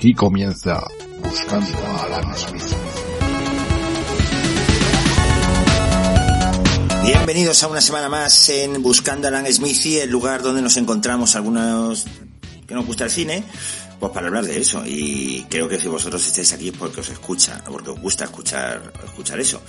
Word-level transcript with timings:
Aquí 0.00 0.14
comienza 0.14 0.82
Buscando 1.22 1.78
a 1.86 2.04
Alan 2.04 2.34
Smith. 2.34 2.62
Bienvenidos 7.04 7.62
a 7.62 7.68
una 7.68 7.82
semana 7.82 8.08
más 8.08 8.48
en 8.48 8.82
Buscando 8.82 9.26
a 9.26 9.30
Alan 9.30 9.52
Smithy, 9.52 9.98
el 9.98 10.10
lugar 10.10 10.40
donde 10.40 10.62
nos 10.62 10.78
encontramos 10.78 11.36
algunos 11.36 12.06
que 12.66 12.74
nos 12.74 12.86
gusta 12.86 13.04
el 13.04 13.10
cine, 13.10 13.44
pues 14.00 14.10
para 14.12 14.26
hablar 14.28 14.44
de 14.46 14.58
eso. 14.58 14.82
Y 14.86 15.46
creo 15.48 15.68
que 15.68 15.78
si 15.78 15.86
vosotros 15.88 16.26
estáis 16.26 16.52
aquí 16.54 16.68
es 16.70 16.76
porque 16.76 17.00
os 17.00 17.08
escucha, 17.10 17.62
porque 17.66 17.90
os 17.90 18.00
gusta 18.00 18.24
escuchar, 18.24 18.92
escuchar 19.04 19.38
eso. 19.38 19.62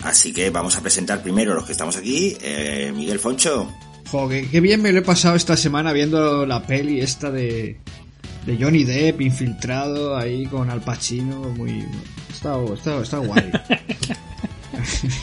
Así 0.00 0.32
que 0.32 0.50
vamos 0.50 0.76
a 0.76 0.80
presentar 0.80 1.22
primero 1.22 1.54
los 1.54 1.64
que 1.64 1.72
estamos 1.72 1.96
aquí. 1.96 2.36
Eh, 2.42 2.92
Miguel 2.94 3.18
Foncho. 3.18 3.72
Joder, 4.10 4.46
qué 4.48 4.60
bien 4.60 4.82
me 4.82 4.90
lo 4.92 4.98
he 4.98 5.02
pasado 5.02 5.36
esta 5.36 5.56
semana 5.56 5.92
viendo 5.92 6.44
la 6.44 6.66
peli 6.66 7.00
esta 7.00 7.30
de, 7.30 7.78
de 8.44 8.56
Johnny 8.60 8.82
Depp 8.84 9.20
infiltrado 9.20 10.16
ahí 10.16 10.46
con 10.46 10.68
Al 10.68 10.80
Pacino. 10.80 11.38
Muy. 11.56 11.84
Está, 12.32 12.56
está, 12.74 13.00
está 13.02 13.18
guay. 13.18 13.50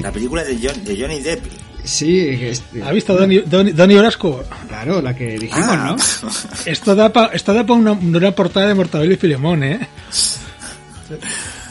La 0.02 0.12
película 0.12 0.44
de, 0.44 0.58
John- 0.62 0.84
de 0.84 1.00
Johnny 1.02 1.20
Depp. 1.22 1.44
Sí, 1.88 2.20
este, 2.20 2.84
¿Ha 2.84 2.92
visto 2.92 3.16
Donny, 3.16 3.40
Donny 3.72 3.96
Orasco? 3.96 4.44
claro, 4.68 5.02
la 5.02 5.16
que 5.16 5.40
dijimos, 5.40 5.66
Ah, 5.70 5.96
¿no? 5.96 6.30
Esto 6.72 6.94
da 6.96 7.12
para 7.14 7.34
esto 7.34 7.54
da 7.54 7.66
pa 7.66 7.74
una, 7.74 7.94
una 7.94 8.32
portada 8.32 8.68
de 8.68 8.74
Mortadelo 8.74 9.14
y 9.14 9.18
Filemón, 9.18 9.64
¿eh? 9.64 9.88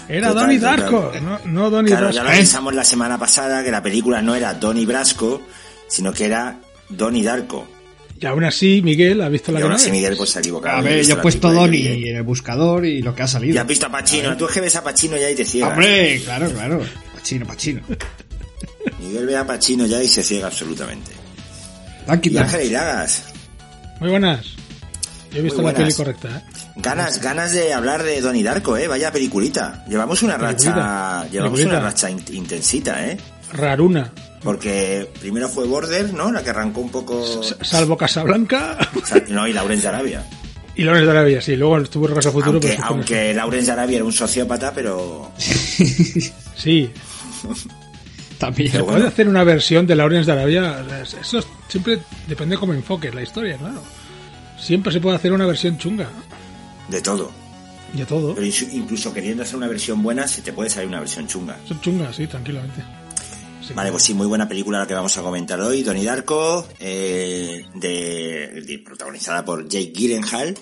Era 0.09 0.33
Donny. 0.33 0.59
Darko, 0.59 1.13
no, 1.21 1.41
no 1.45 1.71
Donny 1.71 1.91
Claro, 1.91 2.11
ya 2.11 2.23
lo 2.23 2.31
avisamos 2.31 2.75
la 2.75 2.85
semana 2.85 3.19
pasada 3.19 3.63
que 3.65 3.71
la 3.71 3.83
película 3.83 4.23
no 4.23 4.35
era 4.35 4.55
Donnie 4.55 4.87
Brasco, 4.87 5.43
sino 5.89 6.13
que 6.13 6.25
era 6.27 6.59
Donnie 6.89 7.23
Darko. 7.25 7.67
Y 8.19 8.25
aún 8.25 8.45
así, 8.45 8.81
Miguel 8.83 9.21
ha 9.21 9.29
visto 9.29 9.53
la 9.53 9.61
Y 9.61 9.63
aún 9.65 9.73
así. 9.73 9.91
Miguel 9.91 10.17
pues 10.17 10.31
se 10.31 10.39
ha 10.39 10.41
equivocado. 10.41 10.79
A 10.79 10.81
y 10.81 10.85
ver, 10.85 10.95
visto 10.99 11.09
yo 11.11 11.15
he 11.15 11.17
la 11.19 11.23
puesto 11.23 11.51
Depp. 11.51 11.75
en 11.75 12.17
el 12.17 12.23
buscador 12.23 12.87
y 12.87 13.03
lo 13.03 13.15
que 13.15 13.23
ha 13.23 13.27
Y 13.27 13.29
salido. 13.29 13.61
has 13.61 13.67
visto 13.67 13.87
a 13.87 13.91
Pacino. 13.91 14.37
Tú 14.39 14.47
es 14.47 14.53
que 14.55 14.61
ves 14.63 14.77
a 14.77 14.83
Pacino 14.83 15.17
ya 15.19 15.29
y 15.31 15.35
te 15.35 15.45
ciega. 15.45 15.69
Hombre, 15.69 16.21
claro, 16.25 16.51
claro. 16.51 16.81
Pachino, 17.15 17.45
Pachino. 17.45 17.83
Miguel 19.07 19.27
ve 19.27 19.37
a 19.37 19.47
Pacino 19.47 19.87
ya 19.87 20.03
y 20.03 20.09
se 20.09 20.23
ciega 20.23 20.47
absolutamente. 20.49 21.13
Y. 22.23 22.37
Ángel 22.37 22.67
Iragas. 22.71 23.25
Muy 24.01 24.11
buenas. 24.11 24.47
Yo 25.33 25.39
he 25.39 25.43
visto 25.43 25.61
la 25.63 25.75
peli 25.75 25.93
correcta, 25.93 26.29
¿eh? 26.29 26.43
Ganas, 26.77 27.21
ganas 27.21 27.53
de 27.53 27.73
hablar 27.75 28.03
de 28.03 28.21
Donnie 28.21 28.43
Darko, 28.43 28.77
eh. 28.77 28.87
Vaya 28.87 29.11
peliculita. 29.13 29.85
Llevamos 29.89 30.23
una 30.23 30.37
racha, 30.39 31.27
llevamos 31.31 31.59
Peliculita. 31.59 31.69
una 31.71 31.81
racha 31.81 32.11
in- 32.11 32.25
intensita, 32.33 33.07
eh. 33.07 33.19
Raruna. 33.53 34.13
Porque 34.43 35.11
primero 35.21 35.49
fue 35.49 35.67
Border, 35.67 36.13
¿no? 36.15 36.31
La 36.31 36.43
que 36.45 36.51
arrancó 36.51 36.81
un 36.81 36.91
poco. 36.91 37.41
S- 37.43 37.57
Salvo 37.63 37.97
Casablanca 37.97 38.79
No, 39.29 39.47
y 39.49 39.53
Lawrence 39.53 39.83
de 39.83 39.89
Arabia. 39.89 40.25
y 40.77 40.83
Lorenz 40.85 41.05
de 41.07 41.11
Arabia, 41.11 41.41
sí. 41.41 41.57
Luego 41.57 41.79
estuvo 41.79 42.07
Regreso 42.07 42.31
Futuro. 42.33 42.53
Aunque, 42.53 42.79
aunque 42.83 43.35
Lawrence 43.35 43.67
de 43.67 43.73
Arabia 43.73 43.97
era 43.97 44.05
un 44.05 44.13
sociópata, 44.13 44.73
pero. 44.73 45.33
Sí. 46.57 46.91
También. 48.39 48.71
Pero 48.73 48.87
Puede 48.87 49.07
hacer 49.07 49.29
una 49.29 49.45
versión 49.45 49.87
de 49.87 49.95
Lawrence 49.97 50.27
de 50.27 50.33
Arabia. 50.33 50.85
Eso 51.21 51.41
siempre 51.69 52.01
depende 52.27 52.57
cómo 52.57 52.75
enfoques 52.75 53.15
la 53.15 53.23
historia, 53.23 53.57
claro. 53.57 53.83
Siempre 54.59 54.93
se 54.93 55.01
puede 55.01 55.17
hacer 55.17 55.33
una 55.33 55.47
versión 55.47 55.79
chunga. 55.79 56.09
De 56.89 57.01
todo. 57.01 57.31
De 57.93 58.05
todo. 58.05 58.35
Pero 58.35 58.47
incluso 58.73 59.13
queriendo 59.13 59.43
hacer 59.43 59.57
una 59.57 59.69
versión 59.69 60.03
buena, 60.03 60.27
se 60.29 60.43
te 60.43 60.53
puede 60.53 60.69
salir 60.71 60.89
una 60.89 61.01
versión 61.01 61.27
chunga. 61.27 61.57
Son 61.67 61.81
chungas, 61.81 62.15
sí, 62.17 62.27
tranquilamente. 62.27 62.83
Sí. 63.67 63.73
Vale, 63.75 63.91
pues 63.91 64.03
sí, 64.05 64.15
muy 64.15 64.27
buena 64.27 64.49
película 64.49 64.79
la 64.81 64.87
que 64.87 64.95
vamos 64.95 65.17
a 65.19 65.23
comentar 65.23 65.61
hoy. 65.61 65.83
Donnie 65.83 66.05
Darko, 66.05 66.67
eh, 66.79 67.65
de, 67.75 68.63
de- 68.67 68.79
protagonizada 68.85 69.45
por 69.45 69.69
Jake 69.69 69.93
Gyllenhaal. 69.95 70.55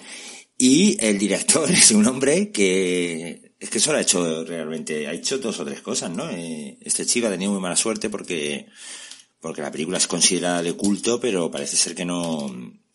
Y 0.56 0.96
el 1.04 1.18
director 1.18 1.70
es 1.70 1.90
un 1.90 2.06
hombre 2.06 2.50
que 2.50 3.43
es 3.58 3.70
que 3.70 3.80
solo 3.80 3.98
ha 3.98 4.02
hecho 4.02 4.44
realmente, 4.44 5.06
ha 5.06 5.12
hecho 5.12 5.38
dos 5.38 5.58
o 5.60 5.64
tres 5.64 5.80
cosas, 5.80 6.10
¿no? 6.10 6.28
Eh, 6.30 6.78
este 6.82 7.06
chico 7.06 7.26
ha 7.26 7.30
tenido 7.30 7.52
muy 7.52 7.60
mala 7.60 7.76
suerte 7.76 8.10
porque, 8.10 8.66
porque 9.40 9.62
la 9.62 9.70
película 9.70 9.98
es 9.98 10.06
considerada 10.06 10.62
de 10.62 10.74
culto, 10.74 11.20
pero 11.20 11.50
parece 11.50 11.76
ser 11.76 11.94
que 11.94 12.04
no, 12.04 12.52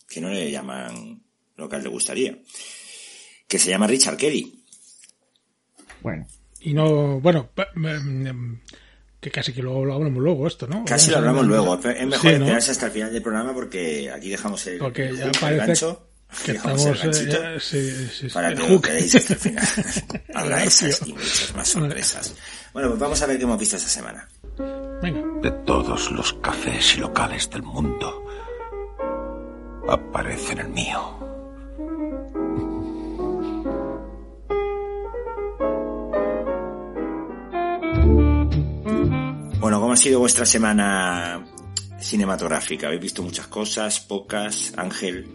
que 0.07 0.21
no 0.21 0.29
le 0.29 0.51
llaman 0.51 1.23
lo 1.55 1.69
que 1.69 1.75
a 1.75 1.77
él 1.79 1.83
le 1.83 1.89
gustaría. 1.89 2.37
Que 3.47 3.59
se 3.59 3.69
llama 3.69 3.87
Richard 3.87 4.17
Kelly. 4.17 4.63
Bueno. 6.01 6.27
Y 6.61 6.73
no, 6.73 7.19
bueno, 7.19 7.49
em, 7.75 8.27
em, 8.27 8.59
que 9.19 9.31
casi 9.31 9.53
que 9.53 9.61
luego 9.61 9.85
lo 9.85 9.93
hablamos 9.93 10.21
luego 10.21 10.47
esto, 10.47 10.67
¿no? 10.67 10.85
Casi 10.85 11.11
lo 11.11 11.17
hablamos 11.17 11.45
luego. 11.45 11.75
Es 11.75 12.05
mejor 12.05 12.31
Sí, 12.31 12.37
¿no? 12.37 12.45
esperarse 12.45 12.71
hasta 12.71 12.85
el 12.87 12.91
final 12.91 13.13
del 13.13 13.21
programa 13.21 13.53
porque 13.53 14.11
aquí 14.11 14.29
dejamos 14.29 14.65
el, 14.67 14.77
Porque 14.77 15.07
el 15.07 15.17
ya 15.17 15.25
hook, 15.25 15.33
el 15.33 15.39
parece 15.39 15.65
gancho, 15.65 16.08
que 16.45 16.51
estamos... 16.53 16.85
el 16.85 16.93
eh, 16.95 16.99
ganchito 17.03 17.43
ya- 17.43 17.59
sí, 17.59 17.91
sí, 17.91 18.09
sí, 18.19 18.27
para 18.29 18.53
que 18.53 18.67
lo 18.69 18.81
queréis 18.81 19.15
hasta 19.15 19.33
el 19.33 19.39
final. 19.39 19.67
Habrá 20.33 20.63
esas 20.63 21.01
y 21.07 21.13
muchas 21.13 21.53
más 21.55 21.67
sorpresas. 21.67 22.33
Bueno, 22.73 22.89
pues 22.89 22.99
vamos 22.99 23.21
a 23.21 23.25
ver 23.25 23.37
qué 23.37 23.43
hemos 23.43 23.59
visto 23.59 23.75
esta 23.75 23.89
semana. 23.89 24.27
Venga. 25.01 25.21
De 25.41 25.51
todos 25.65 26.11
los 26.11 26.33
cafés 26.33 26.95
y 26.95 26.99
locales 26.99 27.49
del 27.49 27.63
mundo, 27.63 28.25
aparece 29.87 30.53
en 30.53 30.59
el 30.59 30.69
mío. 30.69 31.15
Bueno, 39.59 39.79
¿cómo 39.81 39.91
ha 39.93 39.97
sido 39.97 40.19
vuestra 40.19 40.45
semana 40.45 41.45
cinematográfica? 41.99 42.87
¿Habéis 42.87 43.01
visto 43.01 43.21
muchas 43.23 43.47
cosas, 43.47 43.99
pocas? 43.99 44.73
Ángel, 44.77 45.27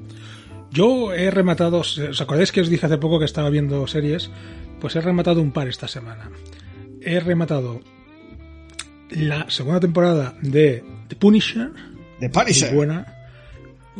Yo 0.74 1.12
he 1.14 1.30
rematado, 1.30 1.78
¿os 1.78 2.20
acordáis 2.20 2.50
que 2.52 2.60
os 2.60 2.68
dije 2.68 2.84
hace 2.86 2.98
poco 2.98 3.18
que 3.20 3.24
estaba 3.24 3.48
viendo 3.48 3.86
series? 3.86 4.28
Pues 4.80 4.96
he 4.96 5.00
rematado 5.00 5.40
un 5.40 5.52
par 5.52 5.68
esta 5.68 5.86
semana. 5.88 6.30
He 7.00 7.20
rematado 7.20 7.80
la 9.10 9.48
segunda 9.50 9.78
temporada 9.80 10.34
de 10.42 10.82
The 11.08 11.16
Punisher, 11.16 11.70
The 12.20 12.28
Punisher. 12.28 12.74
buena. 12.74 13.06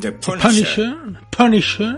The 0.00 0.12
Punisher. 0.12 0.42
Punisher, 0.42 0.96
Punisher, 1.30 1.96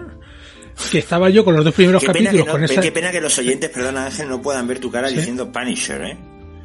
que 0.90 0.98
estaba 0.98 1.30
yo 1.30 1.42
con 1.44 1.54
los 1.56 1.64
dos 1.64 1.72
primeros 1.74 2.02
Qué 2.02 2.08
pena, 2.12 2.26
capítulos 2.26 2.46
no- 2.46 2.52
con 2.52 2.64
esa 2.64 2.80
qué 2.82 2.92
pena 2.92 3.10
que 3.10 3.20
los 3.22 3.38
oyentes, 3.38 3.70
perdona 3.70 4.04
Ángel, 4.06 4.28
no 4.28 4.42
puedan 4.42 4.66
ver 4.66 4.78
tu 4.78 4.90
cara 4.90 5.08
Sí. 5.08 5.16
diciendo 5.16 5.50
Punisher, 5.50 6.02
¿eh? 6.02 6.18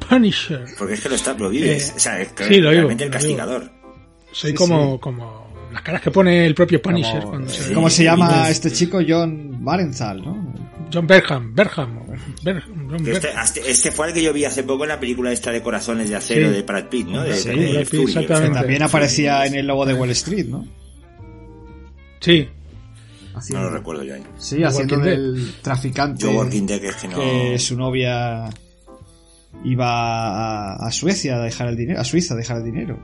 Punisher. 0.06 0.64
Porque 0.76 0.94
es 0.94 1.00
que 1.00 1.08
lo, 1.08 1.14
está, 1.14 1.32
lo 1.32 1.48
vives. 1.48 1.88
Eh, 1.88 1.92
o 1.96 1.98
sea, 1.98 2.20
es 2.20 2.32
que 2.32 2.44
sí, 2.44 2.56
lo 2.56 2.70
realmente 2.70 3.04
el 3.04 3.10
lo 3.10 3.14
castigador. 3.14 3.70
Soy 4.32 4.50
Sí, 4.50 4.56
como, 4.56 5.00
como 5.00 5.51
las 5.72 5.82
caras 5.82 6.00
que 6.02 6.10
pone 6.10 6.44
el 6.46 6.54
propio 6.54 6.80
Punisher 6.82 7.20
Como- 7.20 7.30
cuando 7.30 7.48
se- 7.50 7.72
¿Cómo 7.74 7.90
se 7.90 8.04
llama 8.04 8.48
este 8.50 8.70
chico? 8.70 9.00
John 9.06 9.64
Barenthal, 9.64 10.22
¿no? 10.22 10.52
John 10.92 11.06
Berham, 11.06 11.54
Berham, 11.54 12.00
John 12.06 12.58
Este, 13.06 13.10
Berham. 13.28 13.44
este- 13.44 13.70
este 13.70 13.90
fue 13.92 14.08
el 14.08 14.14
que 14.14 14.22
yo 14.22 14.32
vi 14.32 14.44
hace 14.44 14.62
poco 14.62 14.84
en 14.84 14.90
la 14.90 15.00
película 15.00 15.32
esta 15.32 15.50
de 15.50 15.62
Corazones 15.62 16.10
de 16.10 16.16
Acero 16.16 16.48
Sí. 16.48 16.54
de 16.54 16.62
Brad 16.62 16.84
Pitt, 16.88 17.06
¿no? 17.08 17.22
De, 17.22 17.34
Sí, 17.34 17.48
de 17.48 17.54
Brad 17.72 17.80
Pitt, 17.80 17.88
Fury, 17.88 18.02
exactamente. 18.12 18.58
También 18.58 18.82
aparecía 18.82 19.46
en 19.46 19.54
el 19.54 19.66
logo 19.66 19.86
de 19.86 19.94
Wall 19.94 20.10
Street, 20.10 20.46
¿no? 20.48 20.66
Sí, 22.20 22.48
No 23.50 23.62
lo 23.62 23.70
recuerdo 23.70 24.04
yo 24.04 24.14
ahí. 24.14 24.22
Sí, 24.38 24.62
haciendo 24.62 24.96
Walking 24.96 25.08
Dead. 25.08 25.16
del 25.18 25.54
traficante 25.62 26.22
Yo 26.22 26.32
Walking 26.32 26.66
Dead 26.66 26.84
es 26.84 26.96
que 26.96 27.08
no... 27.08 27.16
que 27.18 27.58
su 27.58 27.76
novia 27.78 28.44
iba 29.64 29.86
a, 30.74 30.86
a 30.86 30.90
Suecia 30.90 31.36
a 31.36 31.40
dejar 31.42 31.68
el 31.68 31.76
dinero, 31.76 32.00
a 32.00 32.04
Suiza 32.04 32.34
a 32.34 32.36
dejar 32.36 32.58
el 32.58 32.64
dinero. 32.64 32.98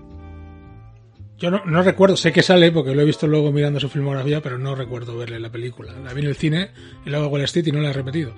Yo 1.39 1.51
no, 1.51 1.65
no 1.65 1.83
recuerdo, 1.83 2.17
sé 2.17 2.33
que 2.33 2.43
sale 2.43 2.73
porque 2.73 2.95
lo 2.95 3.03
he 3.03 3.05
visto 3.05 3.27
luego 3.29 3.53
mirando 3.53 3.79
su 3.79 3.89
filmografía, 3.89 4.43
pero 4.43 4.59
no 4.59 4.75
recuerdo 4.75 5.17
verle 5.17 5.39
la 5.39 5.51
película. 5.51 5.93
La 6.05 6.13
vi 6.13 6.23
en 6.23 6.29
el 6.29 6.35
cine 6.37 6.71
y 7.07 7.11
luego 7.11 7.29
Wall 7.29 7.43
Street 7.43 7.67
y 7.69 7.73
no 7.73 7.81
la 7.81 7.91
he 7.91 7.93
repetido. 7.93 8.35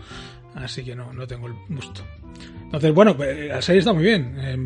Así 0.54 0.84
que 0.84 0.94
no, 0.94 1.12
no 1.12 1.26
tengo 1.26 1.46
el 1.46 1.54
gusto. 1.68 2.02
Entonces, 2.64 2.92
bueno, 2.92 3.16
pues, 3.16 3.48
la 3.48 3.62
serie 3.62 3.78
está 3.78 3.92
muy 3.92 4.02
bien. 4.04 4.36
Eh, 4.38 4.58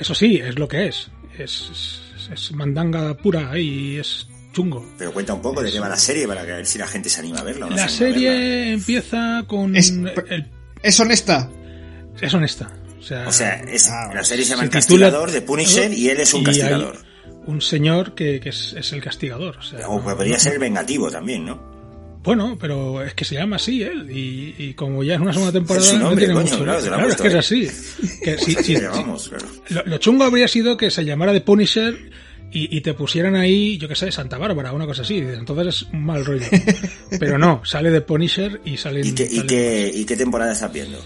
eso 0.00 0.14
sí, 0.14 0.36
es 0.36 0.58
lo 0.58 0.68
que 0.68 0.86
es. 0.88 1.10
Es, 1.38 2.02
es, 2.16 2.30
es 2.30 2.52
mandanga 2.52 3.14
pura 3.16 3.56
y 3.58 3.96
es 3.96 4.28
chungo. 4.52 4.86
Pero 4.98 5.12
cuenta 5.12 5.32
un 5.32 5.40
poco 5.40 5.62
de 5.62 5.72
qué 5.72 5.80
va 5.80 5.88
la 5.88 5.96
serie 5.96 6.28
para 6.28 6.44
que 6.44 6.52
a 6.52 6.56
ver 6.56 6.66
si 6.66 6.78
la 6.78 6.86
gente 6.86 7.08
se 7.08 7.20
anima 7.20 7.38
a 7.38 7.42
verla. 7.44 7.66
o 7.66 7.70
no 7.70 7.76
La 7.76 7.88
se 7.88 7.96
serie 7.98 8.72
empieza 8.74 9.44
con... 9.46 9.74
Es- 9.76 9.90
el- 9.90 10.50
Es 10.82 11.00
honesta. 11.00 11.48
es 12.20 12.34
honesta. 12.34 12.70
O 12.98 13.02
sea, 13.02 13.26
O 13.28 13.32
sea, 13.32 13.54
es, 13.62 13.88
Ah, 13.88 14.10
la 14.14 14.22
serie 14.22 14.44
se 14.44 14.50
llama 14.50 14.62
se 14.62 14.66
El 14.66 14.70
titula- 14.84 15.06
Castigador 15.06 15.30
de 15.30 15.40
Punisher 15.40 15.92
y 15.92 16.10
él 16.10 16.20
es 16.20 16.34
un 16.34 16.40
hay 16.40 16.44
castigador. 16.46 16.98
Un 17.46 17.60
señor 17.60 18.14
que, 18.14 18.38
que 18.40 18.50
es, 18.50 18.72
es 18.74 18.92
el 18.92 19.02
castigador. 19.02 19.56
O 19.56 19.62
sea, 19.62 19.88
O 19.88 20.00
podría 20.02 20.38
ser 20.38 20.58
vengativo 20.58 21.10
también, 21.10 21.44
¿no? 21.46 21.72
Bueno, 22.22 22.56
pero 22.60 23.02
es 23.02 23.14
que 23.14 23.24
se 23.24 23.34
llama 23.34 23.56
así 23.56 23.82
él. 23.82 24.08
Y, 24.10 24.54
y 24.56 24.74
como 24.74 25.02
ya 25.02 25.14
es 25.14 25.20
una 25.20 25.32
segunda 25.32 25.52
temporada, 25.52 25.84
nombre, 25.94 26.08
no 26.08 26.16
tiene 26.16 26.34
coño, 26.34 26.44
mucho. 26.52 26.62
claro, 26.64 26.80
claro, 26.86 27.08
es 27.08 27.16
que 27.16 27.28
es 27.28 27.34
así. 27.34 27.68
Que 28.22 28.38
si- 28.38 28.54
Así 28.54 28.54
si- 28.64 28.72
le 28.74 28.78
si- 28.78 28.82
llamamos, 28.84 29.28
claro. 29.28 29.46
lo, 29.70 29.82
lo 29.86 29.98
chungo 29.98 30.22
habría 30.24 30.46
sido 30.46 30.76
que 30.76 30.90
se 30.92 31.04
llamara 31.04 31.32
The 31.32 31.40
Punisher 31.40 31.98
y, 32.52 32.76
y 32.76 32.80
te 32.80 32.94
pusieran 32.94 33.34
ahí, 33.34 33.76
yo 33.78 33.88
que 33.88 33.96
sé, 33.96 34.12
Santa 34.12 34.38
Bárbara, 34.38 34.72
una 34.72 34.86
cosa 34.86 35.02
así. 35.02 35.18
Entonces 35.18 35.66
es 35.66 35.82
un 35.92 36.04
mal 36.04 36.24
rollo. 36.24 36.46
Pero 37.18 37.38
no, 37.38 37.60
sale 37.64 37.90
The 37.90 38.02
Punisher 38.02 38.60
y 38.64 38.76
salen. 38.76 39.04
¿Y 39.04 39.12
qué, 39.14 39.26
y, 39.28 39.42
qué, 39.44 39.90
¿Y 39.92 40.04
qué 40.04 40.16
temporada 40.16 40.52
estás 40.52 40.72
viendo? 40.72 40.98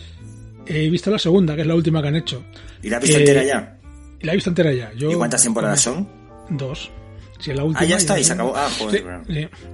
He 0.67 0.91
visto 0.91 1.11
la 1.11 1.19
segunda, 1.19 1.55
que 1.55 1.63
es 1.63 1.67
la 1.67 1.77
última 1.77 2.03
que 2.03 2.09
han 2.09 2.17
hecho. 2.17 2.45
¿Y 2.83 2.91
la 2.91 2.99
has 2.99 3.03
visto 3.05 3.17
Eh, 3.17 3.21
entera 3.21 3.43
ya? 3.45 3.79
Y 4.21 4.27
la 4.27 4.33
he 4.33 4.35
visto 4.35 4.51
entera 4.51 4.73
ya. 4.75 4.93
Yo, 4.99 5.11
¿Y 5.11 5.15
cuántas 5.15 5.43
temporadas 5.43 5.81
son? 5.81 6.07
Dos. 6.51 6.91
Si 7.39 7.51
es 7.51 7.57
la 7.57 7.65
última. 7.65 7.81
Ah, 7.83 7.85
ya 7.85 7.97
está, 7.97 8.19
y 8.19 8.25
se 8.25 8.35
no- 8.35 8.45
acabó. 8.51 8.57
Ah, 8.57 8.69
joder, 8.79 9.05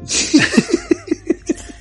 Sí. 0.04 0.38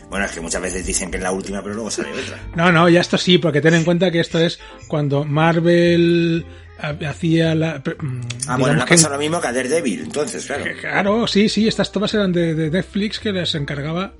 Bueno, 0.09 0.25
es 0.25 0.31
que 0.33 0.41
muchas 0.41 0.61
veces 0.61 0.85
dicen 0.85 1.09
que 1.09 1.15
es 1.17 1.23
la 1.23 1.31
última, 1.31 1.61
pero 1.63 1.73
luego 1.73 1.89
sale 1.89 2.09
otra. 2.11 2.37
No, 2.53 2.69
no, 2.69 2.89
ya 2.89 2.99
esto 2.99 3.17
sí, 3.17 3.37
porque 3.37 3.61
ten 3.61 3.73
en 3.75 3.85
cuenta 3.85 4.11
que 4.11 4.19
esto 4.19 4.39
es 4.39 4.59
cuando 4.89 5.23
Marvel 5.23 6.45
ha- 6.79 6.97
hacía 7.09 7.55
la... 7.55 7.77
mm, 7.77 8.19
Ah, 8.47 8.57
bueno, 8.57 8.75
le 8.75 8.81
ha 8.81 8.85
que- 8.85 8.95
pasado 8.95 9.13
lo 9.13 9.19
mismo 9.21 9.39
que 9.39 9.47
a 9.47 9.53
Daredevil, 9.53 10.01
entonces, 10.01 10.45
claro. 10.45 10.65
Claro, 10.81 11.27
sí, 11.27 11.47
sí, 11.47 11.65
estas 11.65 11.93
tomas 11.93 12.13
eran 12.13 12.33
de, 12.33 12.53
de 12.55 12.69
Netflix 12.69 13.19
que 13.19 13.31
les 13.31 13.55
encargaba... 13.55 14.13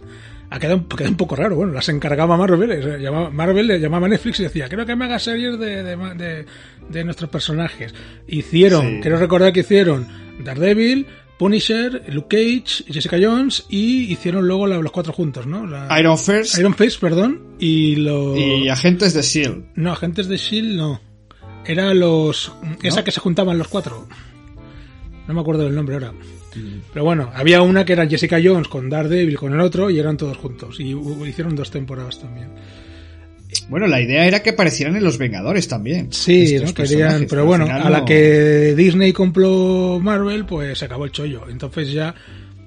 Ha 0.49 0.59
quedado, 0.59 0.77
un- 0.77 0.87
quedado 0.87 1.09
un 1.11 1.17
poco 1.17 1.35
raro, 1.35 1.57
bueno, 1.57 1.73
las 1.73 1.89
encargaba 1.89 2.37
Marvel, 2.37 3.01
llamaba- 3.01 3.29
Marvel 3.29 3.67
le 3.67 3.77
llamaba 3.81 4.05
a 4.07 4.09
Netflix 4.09 4.39
y 4.39 4.43
decía, 4.43 4.69
creo 4.69 4.85
que 4.85 4.95
me 4.95 5.03
haga 5.05 5.19
series 5.19 5.59
de, 5.59 5.83
de, 5.83 5.95
de- 6.15 6.45
de 6.89 7.03
nuestros 7.03 7.29
personajes. 7.29 7.93
Hicieron, 8.27 8.85
Sí. 8.95 8.99
quiero 9.01 9.17
recordar 9.17 9.51
que 9.51 9.59
hicieron 9.61 10.07
Daredevil, 10.43 11.05
Punisher, 11.37 12.03
Luke 12.13 12.27
Cage, 12.37 12.83
Jessica 12.91 13.17
Jones 13.21 13.65
y 13.69 14.11
hicieron 14.11 14.47
luego 14.47 14.67
la- 14.67 14.77
los 14.77 14.91
cuatro 14.91 15.11
juntos, 15.13 15.47
¿no? 15.47 15.65
La- 15.65 15.87
Iron 15.99 16.17
First 16.17 16.57
Iron 16.59 16.75
Fist, 16.75 16.99
perdón, 16.99 17.55
y 17.59 17.95
los... 17.95 18.37
y 18.37 18.69
Agentes 18.69 19.13
de 19.13 19.21
S.H.I.E.L.D. 19.21 19.65
No, 19.75 19.91
agentes 19.93 20.27
de 20.27 20.37
Shield 20.37 20.75
no. 20.77 21.01
Era 21.65 21.93
los. 21.93 22.51
Esa 22.83 23.03
que 23.03 23.11
se 23.11 23.19
juntaban 23.19 23.57
los 23.57 23.67
cuatro. 23.67 24.07
No 25.27 25.33
me 25.33 25.41
acuerdo 25.41 25.63
del 25.63 25.75
nombre 25.75 25.95
ahora. 25.95 26.13
Pero 26.91 27.05
bueno, 27.05 27.31
había 27.33 27.61
una 27.61 27.85
que 27.85 27.93
era 27.93 28.07
Jessica 28.07 28.39
Jones 28.43 28.67
con 28.67 28.89
Daredevil 28.89 29.37
con 29.37 29.53
el 29.53 29.59
otro 29.61 29.89
y 29.89 29.97
eran 29.99 30.17
todos 30.17 30.37
juntos. 30.37 30.79
Y 30.79 30.95
hicieron 31.27 31.55
dos 31.55 31.69
temporadas 31.71 32.19
también. 32.19 32.49
Bueno, 33.69 33.87
la 33.87 34.01
idea 34.01 34.25
era 34.27 34.41
que 34.43 34.51
aparecieran 34.51 34.95
en 34.95 35.03
Los 35.03 35.17
Vengadores 35.17 35.67
también. 35.67 36.11
Sí, 36.11 36.57
querían. 36.73 37.25
Pero 37.29 37.45
bueno, 37.45 37.65
a 37.65 37.89
la 37.89 37.99
no- 37.99 38.05
que 38.05 38.73
Disney 38.75 39.13
compró 39.13 39.99
Marvel, 40.01 40.45
pues 40.45 40.79
se 40.79 40.85
acabó 40.85 41.05
el 41.05 41.11
chollo. 41.11 41.47
Entonces 41.49 41.91
ya, 41.91 42.15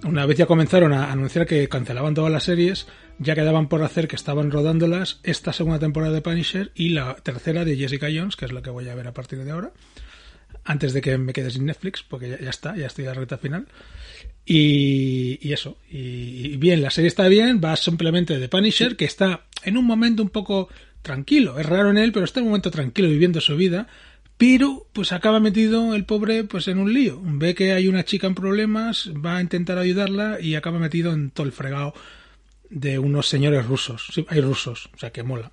una 0.05 0.27
vez 0.27 0.37
ya 0.39 0.47
comenzaron 0.47 0.93
a 0.93 1.11
anunciar 1.13 1.47
que 1.47 1.69
cancelaban 1.69 2.15
todas 2.15 2.31
las 2.33 2.45
series, 2.45 2.87
ya 3.19 3.35
quedaban 3.35 3.69
por 3.69 3.83
hacer 3.83 4.09
que 4.09 4.17
estaban 4.17 4.51
rodándolas 4.51 5.21
esta 5.23 5.53
segunda 5.53 5.79
temporada 5.79 6.13
de 6.13 6.21
Punisher 6.21 6.73
y 6.75 6.91
la 6.91 7.15
tercera 7.17 7.65
de 7.65 7.77
Jessica 7.77 8.09
Jones, 8.15 8.37
que 8.37 8.45
es 8.45 8.53
la 8.53 8.61
que 8.63 8.71
voy 8.71 8.89
a 8.89 8.95
ver 8.95 9.07
a 9.09 9.13
partir 9.15 9.45
de 9.45 9.51
ahora. 9.51 9.73
Antes 10.65 10.93
de 10.93 11.01
que 11.01 11.19
me 11.19 11.33
quede 11.33 11.51
sin 11.51 11.67
Netflix, 11.67 12.03
porque 12.03 12.31
ya, 12.31 12.41
ya 12.41 12.51
está, 12.51 12.77
ya 12.77 12.87
estoy 12.87 13.05
a 13.05 13.09
la 13.09 13.15
recta 13.15 13.39
final. 13.39 13.67
Y, 14.47 15.39
y 15.47 15.53
eso. 15.53 15.79
Y, 15.91 16.53
y 16.53 16.57
bien, 16.57 16.83
la 16.83 16.91
serie 16.91 17.09
está 17.09 17.29
bien, 17.29 17.61
va 17.63 17.77
simplemente 17.77 18.39
de 18.39 18.49
Punisher, 18.49 18.97
que 18.97 19.05
está 19.05 19.45
en 19.63 19.77
un 19.77 19.85
momento 19.85 20.23
un 20.23 20.31
poco 20.31 20.69
tranquilo. 21.03 21.59
Es 21.59 21.67
raro 21.67 21.91
en 21.91 21.99
él, 21.99 22.13
pero 22.13 22.25
está 22.25 22.41
en 22.41 22.45
un 22.45 22.51
momento 22.51 22.71
tranquilo 22.71 23.09
viviendo 23.09 23.41
su 23.41 23.57
vida. 23.57 23.87
Pero, 24.37 24.89
pues 24.93 25.13
acaba 25.13 25.39
metido 25.39 25.95
el 25.95 26.05
pobre 26.05 26.45
pues 26.45 26.67
en 26.67 26.79
un 26.79 26.93
lío. 26.93 27.21
Ve 27.23 27.55
que 27.55 27.73
hay 27.73 27.87
una 27.87 28.05
chica 28.05 28.27
en 28.27 28.35
problemas, 28.35 29.11
va 29.15 29.37
a 29.37 29.41
intentar 29.41 29.79
ayudarla 29.79 30.41
y 30.41 30.57
acaba 30.57 30.79
metido 30.79 31.13
en 31.13 31.31
todo 31.31 31.47
el 31.47 31.53
fregado 31.53 31.95
de 32.69 32.99
unos 32.99 33.29
señores 33.29 33.65
rusos. 33.65 34.09
Sí, 34.13 34.27
hay 34.29 34.41
rusos, 34.41 34.91
o 34.95 34.99
sea 34.99 35.11
que 35.11 35.23
mola. 35.23 35.53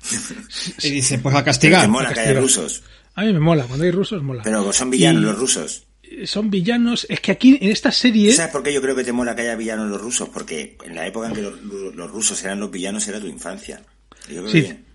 Y 0.82 0.90
dice, 0.90 1.18
pues 1.18 1.34
a 1.34 1.44
castigar. 1.44 1.82
que 1.82 1.88
mola 1.88 2.12
que 2.12 2.20
haya 2.20 2.34
castigar. 2.34 2.42
rusos. 2.42 2.82
A 3.16 3.22
mí 3.24 3.32
me 3.32 3.40
mola, 3.40 3.64
cuando 3.64 3.84
hay 3.84 3.90
rusos 3.90 4.22
mola. 4.22 4.42
Pero 4.44 4.72
son 4.72 4.90
villanos 4.90 5.22
Y- 5.22 5.24
los 5.26 5.38
rusos. 5.38 5.82
Son 6.24 6.50
villanos. 6.50 7.04
Es 7.10 7.20
que 7.20 7.32
aquí 7.32 7.58
en 7.60 7.70
esta 7.70 7.90
serie. 7.90 8.32
¿Sabes 8.32 8.52
por 8.52 8.62
qué 8.62 8.72
yo 8.72 8.80
creo 8.80 8.94
que 8.94 9.02
te 9.02 9.12
mola 9.12 9.34
que 9.34 9.42
haya 9.42 9.56
villanos 9.56 9.88
los 9.90 10.00
rusos? 10.00 10.28
Porque 10.28 10.76
en 10.84 10.94
la 10.94 11.04
época 11.06 11.26
en 11.26 11.34
que 11.34 11.42
los, 11.42 11.54
los 11.96 12.10
rusos 12.10 12.42
eran 12.44 12.60
los 12.60 12.70
villanos 12.70 13.08
era 13.08 13.18
tu 13.18 13.26
infancia. 13.26 13.82
Yo 14.28 14.42
creo 14.42 14.48
Sí. 14.48 14.62
que- 14.62 14.86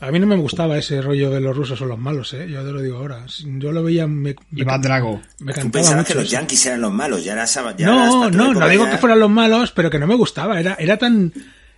A 0.00 0.10
mí 0.10 0.18
no 0.18 0.26
me 0.26 0.36
gustaba 0.36 0.76
ese 0.76 1.00
rollo 1.00 1.30
de 1.30 1.40
los 1.40 1.56
rusos 1.56 1.80
o 1.80 1.86
los 1.86 1.98
malos, 1.98 2.32
¿eh? 2.34 2.46
Yo 2.50 2.64
te 2.64 2.72
lo 2.72 2.80
digo 2.82 2.96
ahora. 2.98 3.24
Yo 3.44 3.72
lo 3.72 3.82
veía, 3.82 4.06
me, 4.06 4.34
me, 4.50 4.60
Iván 4.62 4.82
Drago. 4.82 5.20
me 5.38 5.52
Tú 5.54 5.70
pensabas 5.70 5.98
mucho 5.98 6.08
que 6.08 6.14
los 6.14 6.24
eso. 6.24 6.32
yankees 6.32 6.66
eran 6.66 6.80
los 6.80 6.92
malos, 6.92 7.24
ya 7.24 7.32
era 7.34 7.44
sab- 7.44 7.76
ya 7.76 7.86
No, 7.86 8.28
no, 8.30 8.52
no 8.54 8.68
digo 8.68 8.84
ya- 8.86 8.90
que 8.90 8.98
fueran 8.98 9.20
los 9.20 9.30
malos, 9.30 9.70
pero 9.70 9.90
que 9.90 9.98
no 9.98 10.06
me 10.06 10.14
gustaba. 10.16 10.58
Era, 10.58 10.74
era 10.80 10.96
tan, 10.98 11.32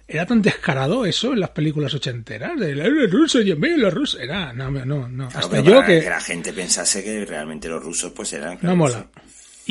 era 0.08 0.24
tan 0.26 0.40
descarado 0.42 1.04
eso 1.06 1.32
en 1.32 1.40
las 1.40 1.50
películas 1.50 1.92
ochenteras. 1.94 2.58
De 2.58 2.70
"Eh, 2.72 2.74
los 2.74 3.10
rusos 3.10 3.44
y 3.44 3.50
en 3.50 3.60
medio 3.60 3.76
los 3.78 3.92
rusos. 3.94 4.20
Era, 4.20 4.52
no, 4.52 4.70
no, 4.70 4.84
no. 5.08 5.28
Claro, 5.28 5.46
Hasta 5.46 5.60
yo 5.60 5.84
que, 5.84 6.00
la 6.02 6.20
gente 6.20 6.52
pensase 6.52 7.02
que 7.02 7.24
realmente 7.24 7.68
los 7.68 7.82
rusos 7.82 8.12
pues 8.12 8.32
eran... 8.32 8.54
no 8.54 8.58
claro, 8.60 8.76
mola. 8.76 9.06
sí. 9.14 9.22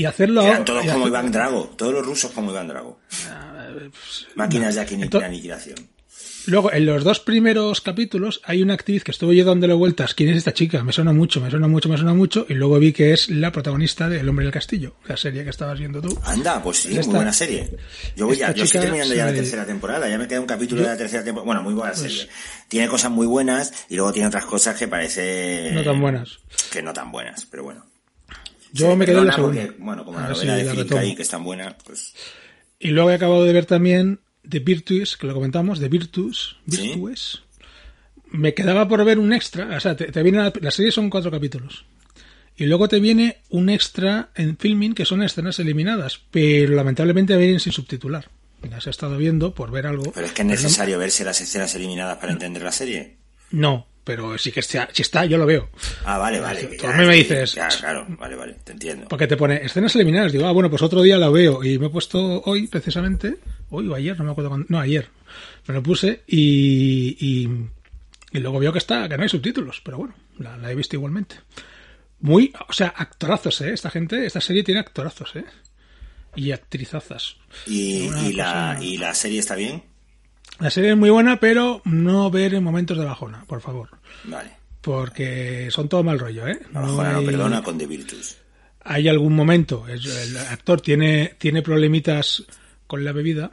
Y 0.01 0.05
hacerlo 0.05 0.41
Eran 0.41 0.51
ahora- 0.53 0.65
todos 0.65 0.83
y 0.83 0.87
como 0.87 0.97
hacer- 1.05 1.07
Iván 1.07 1.31
Drago, 1.31 1.63
todos 1.77 1.93
los 1.93 2.05
rusos 2.05 2.31
como 2.31 2.51
Iván 2.51 2.67
Drago. 2.67 2.99
Máquinas 4.35 4.75
de 4.75 4.81
aquini- 4.81 5.03
Entonces- 5.03 5.27
aniquilación. 5.29 5.75
Luego, 6.47 6.71
en 6.71 6.85
los 6.85 7.03
dos 7.03 7.19
primeros 7.19 7.81
capítulos 7.81 8.41
hay 8.43 8.61
una 8.61 8.73
actriz 8.75 9.03
que 9.03 9.11
estuve 9.11 9.35
yo 9.35 9.45
dándole 9.45 9.73
vueltas. 9.73 10.13
¿Quién 10.13 10.29
es 10.29 10.37
esta 10.37 10.53
chica? 10.53 10.83
Me 10.83 10.91
suena 10.91 11.11
mucho, 11.13 11.41
me 11.41 11.49
suena 11.49 11.67
mucho, 11.67 11.89
me 11.89 11.97
suena 11.97 12.13
mucho. 12.13 12.45
Y 12.49 12.53
luego 12.53 12.77
vi 12.79 12.93
que 12.93 13.13
es 13.13 13.29
la 13.29 13.51
protagonista 13.51 14.07
de 14.09 14.19
El 14.19 14.29
hombre 14.29 14.45
del 14.45 14.53
castillo, 14.53 14.95
la 15.07 15.17
serie 15.17 15.43
que 15.43 15.49
estabas 15.49 15.79
viendo 15.79 16.01
tú. 16.01 16.17
Anda, 16.23 16.61
pues 16.61 16.77
sí, 16.77 16.89
Esta- 16.91 17.05
muy 17.05 17.15
buena 17.15 17.33
serie. 17.33 17.75
Yo 18.15 18.27
voy 18.27 18.37
ya, 18.37 18.53
yo 18.53 18.63
estoy 18.63 18.81
terminando 18.81 19.13
ya 19.15 19.25
la 19.25 19.33
tercera 19.33 19.65
temporada, 19.65 20.07
ya 20.09 20.17
me 20.17 20.27
queda 20.27 20.39
un 20.41 20.45
capítulo 20.47 20.81
de 20.81 20.87
la 20.87 20.97
tercera 20.97 21.23
temporada. 21.23 21.45
Bueno, 21.45 21.63
muy 21.63 21.73
buena 21.73 21.93
serie. 21.95 22.27
Tiene 22.67 22.87
cosas 22.87 23.11
muy 23.11 23.27
buenas 23.27 23.71
y 23.89 23.95
luego 23.95 24.11
tiene 24.13 24.27
otras 24.27 24.45
cosas 24.45 24.77
que 24.77 24.87
parece... 24.87 25.71
No 25.73 25.83
tan 25.83 25.99
buenas. 26.01 26.39
Que 26.71 26.81
no 26.81 26.93
tan 26.93 27.11
buenas, 27.11 27.45
pero 27.45 27.63
bueno. 27.63 27.85
Yo 28.71 28.95
me 28.95 29.05
quedé 29.05 29.19
en 29.19 29.27
la 29.27 29.33
segunda. 29.35 29.61
porque, 29.63 29.77
bueno, 29.83 30.03
como 30.03 30.19
la 30.19 30.29
novela 30.29 30.55
de 30.57 30.63
la 30.65 30.71
Philip 30.71 30.89
retomo. 30.89 31.09
K. 31.09 31.15
que 31.15 31.21
es 31.21 31.29
tan 31.29 31.43
buena, 31.43 31.77
pues... 31.85 32.13
Y 32.77 32.89
luego 32.89 33.09
he 33.09 33.13
acabado 33.15 33.45
de 33.45 33.53
ver 33.53 33.65
también 33.65 34.19
The 34.49 34.59
Virtues, 34.59 35.17
que 35.17 35.27
lo 35.27 35.33
comentamos, 35.33 35.79
The 35.79 35.89
Virtues, 35.89 36.55
Sí. 36.69 36.89
Virtues. 36.89 37.41
Me 38.31 38.53
quedaba 38.53 38.87
por 38.87 39.03
ver 39.05 39.19
un 39.19 39.31
extra, 39.33 39.77
o 39.77 39.79
sea, 39.79 39.95
te, 39.95 40.11
te 40.11 40.23
viene 40.23 40.39
la, 40.39 40.51
la 40.59 40.71
serie 40.71 40.91
son 40.91 41.09
cuatro 41.09 41.31
capítulos. 41.31 41.85
Y 42.57 42.65
luego 42.65 42.87
te 42.87 42.99
viene 42.99 43.37
un 43.49 43.69
extra 43.69 44.29
en 44.35 44.57
filming 44.57 44.93
que 44.93 45.05
son 45.05 45.21
escenas 45.23 45.59
eliminadas, 45.59 46.21
pero 46.31 46.73
lamentablemente 46.73 47.35
vienen 47.37 47.59
sin 47.59 47.73
subtitular. 47.73 48.29
Las 48.69 48.87
he 48.87 48.89
estado 48.89 49.17
viendo 49.17 49.53
por 49.53 49.71
ver 49.71 49.85
algo. 49.85 50.11
Pero 50.13 50.25
es 50.25 50.31
que 50.31 50.41
es 50.41 50.47
necesario 50.47 50.97
verse 50.97 51.23
las 51.23 51.39
escenas 51.41 51.75
eliminadas 51.75 52.17
para 52.17 52.31
entender 52.31 52.63
la 52.63 52.71
serie. 52.71 53.17
No, 53.51 53.87
pero 54.05 54.37
sí 54.37 54.51
que 54.53 54.61
está, 54.61 54.87
si 54.93 55.01
está, 55.01 55.25
yo 55.25 55.37
lo 55.37 55.45
veo. 55.45 55.67
Ah, 56.05 56.17
vale, 56.17 56.39
vale. 56.39 56.63
Tú 56.79 56.87
me 56.87 57.13
dices- 57.15 57.55
ya, 57.55 57.67
claro, 57.67 58.05
vale, 58.17 58.35
vale, 58.35 58.55
te 58.63 58.71
entiendo. 58.71 59.07
Porque 59.09 59.27
te 59.27 59.35
pone 59.35 59.55
escenas 59.65 59.93
eliminadas. 59.95 60.31
Digo, 60.31 60.45
ah, 60.45 60.51
bueno, 60.53 60.69
pues 60.69 60.81
otro 60.81 61.01
día 61.01 61.17
la 61.17 61.29
veo. 61.29 61.61
Y 61.63 61.77
me 61.79 61.87
he 61.87 61.89
puesto 61.89 62.41
hoy, 62.45 62.67
precisamente, 62.67 63.39
hoy 63.71 63.87
o 63.89 63.95
ayer, 63.95 64.17
no 64.17 64.23
me 64.23 64.31
acuerdo 64.31 64.49
cuándo. 64.51 64.67
No, 64.69 64.79
ayer. 64.79 65.09
Me 65.67 65.73
lo 65.73 65.83
puse 65.83 66.21
y, 66.27 67.17
y, 67.19 67.49
y 68.37 68.39
luego 68.39 68.59
veo 68.59 68.71
que 68.71 68.77
está, 68.77 69.09
que 69.09 69.17
no 69.17 69.23
hay 69.23 69.29
subtítulos. 69.29 69.81
Pero 69.83 69.97
bueno, 69.97 70.13
la, 70.37 70.55
la 70.55 70.71
he 70.71 70.75
visto 70.75 70.95
igualmente. 70.95 71.35
Muy, 72.21 72.53
o 72.69 72.73
sea, 72.73 72.93
actorazos, 72.95 73.59
¿eh? 73.61 73.73
Esta 73.73 73.89
gente, 73.89 74.25
esta 74.25 74.39
serie 74.39 74.63
tiene 74.63 74.79
actorazos, 74.79 75.35
¿eh? 75.35 75.45
Y 76.35 76.51
actrizazas. 76.51 77.37
¿Y, 77.65 78.03
y 78.27 78.33
la, 78.33 78.45
cosa- 78.75 78.83
¿Y 78.83 78.97
la 78.97 79.13
serie 79.13 79.39
está 79.39 79.55
bien? 79.55 79.83
La 80.59 80.69
serie 80.69 80.91
es 80.91 80.97
muy 80.97 81.09
buena, 81.09 81.39
pero 81.39 81.81
no 81.85 82.29
ver 82.31 82.53
en 82.53 82.63
momentos 82.63 82.97
de 82.97 83.05
bajona, 83.05 83.43
por 83.45 83.61
favor. 83.61 83.89
Vale. 84.23 84.51
Porque 84.81 85.67
son 85.71 85.89
todo 85.89 86.03
mal 86.03 86.19
rollo, 86.19 86.47
¿eh? 86.47 86.59
Bajona 86.71 87.13
no 87.13 87.19
hay- 87.19 87.25
perdona 87.25 87.61
con 87.63 87.77
The 87.77 87.87
Virtus. 87.87 88.37
hay 88.83 89.07
algún 89.07 89.35
momento, 89.35 89.85
el 89.87 90.37
actor 90.37 90.79
tiene, 90.79 91.33
tiene 91.39 91.61
problemitas 91.63 92.43
con 92.87 93.03
la 93.03 93.11
bebida 93.11 93.49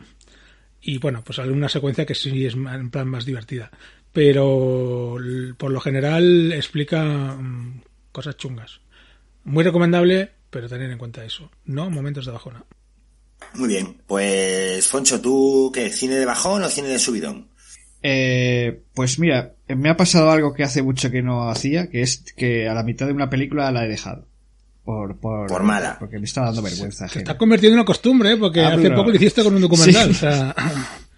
y 0.83 0.99
bueno, 0.99 1.23
pues 1.25 1.39
alguna 1.39 1.69
secuencia 1.71 2.05
que 2.05 2.15
sí 2.15 2.45
es 2.45 2.55
en 2.55 2.91
plan 2.91 3.09
más 3.09 3.25
divertida. 3.25 3.71
Pero 4.13 5.17
por 5.57 5.71
lo 5.71 5.81
general 5.81 6.53
explica 6.53 7.03
mm, 7.35 7.81
cosas 8.13 8.37
chungas. 8.37 8.81
Muy 9.45 9.65
recomendable, 9.65 10.31
pero 10.51 10.69
tener 10.69 10.91
en 10.91 10.99
cuenta 10.99 11.25
eso. 11.25 11.51
No 11.65 11.89
momentos 11.89 12.27
de 12.27 12.33
bajona. 12.33 12.63
Muy 13.55 13.69
bien. 13.69 13.97
Pues, 14.07 14.87
Foncho, 14.87 15.21
¿tú 15.21 15.71
qué? 15.75 15.91
¿Cine 15.91 16.15
de 16.17 16.25
bajón 16.27 16.63
o 16.63 16.69
cine 16.69 16.89
de 16.89 16.99
subidón? 16.99 17.49
Eh, 18.03 18.81
pues 18.95 19.19
mira, 19.19 19.53
me 19.69 19.89
ha 19.91 19.97
pasado 19.97 20.31
algo 20.31 20.55
que 20.55 20.65
hace 20.65 20.83
mucho 20.83 21.11
que 21.11 21.23
no 21.23 21.49
hacía, 21.51 21.89
que 21.89 22.03
es 22.03 22.25
que 22.37 22.69
a 22.69 22.75
la 22.75 22.83
mitad 22.83 23.07
de 23.07 23.13
una 23.13 23.31
película 23.31 23.71
la 23.71 23.85
he 23.85 23.89
dejado. 23.89 24.27
Por, 24.85 25.17
por, 25.19 25.47
Por 25.47 25.63
mala. 25.63 25.97
Porque 26.01 26.19
me 26.19 26.25
está 26.25 26.41
dando 26.43 26.61
vergüenza. 26.63 27.07
Se 27.09 27.21
está 27.21 27.39
convirtiendo 27.39 27.75
en 27.75 27.81
una 27.81 27.87
costumbre, 27.87 28.33
¿eh? 28.33 28.37
porque 28.37 28.61
Ah, 28.63 28.75
hace 28.75 28.91
poco 28.91 29.11
lo 29.11 29.17
hiciste 29.17 29.45
con 29.45 29.55
un 29.55 29.61
documental. 29.61 30.07
Sí. 30.07 30.11
o 30.11 30.15
sea, 30.15 30.55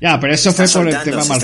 Ya, 0.00 0.20
pero 0.20 0.34
eso 0.34 0.52
fue 0.52 0.68
por 0.68 0.88
el 0.88 1.02
tema 1.02 1.24
mal 1.24 1.40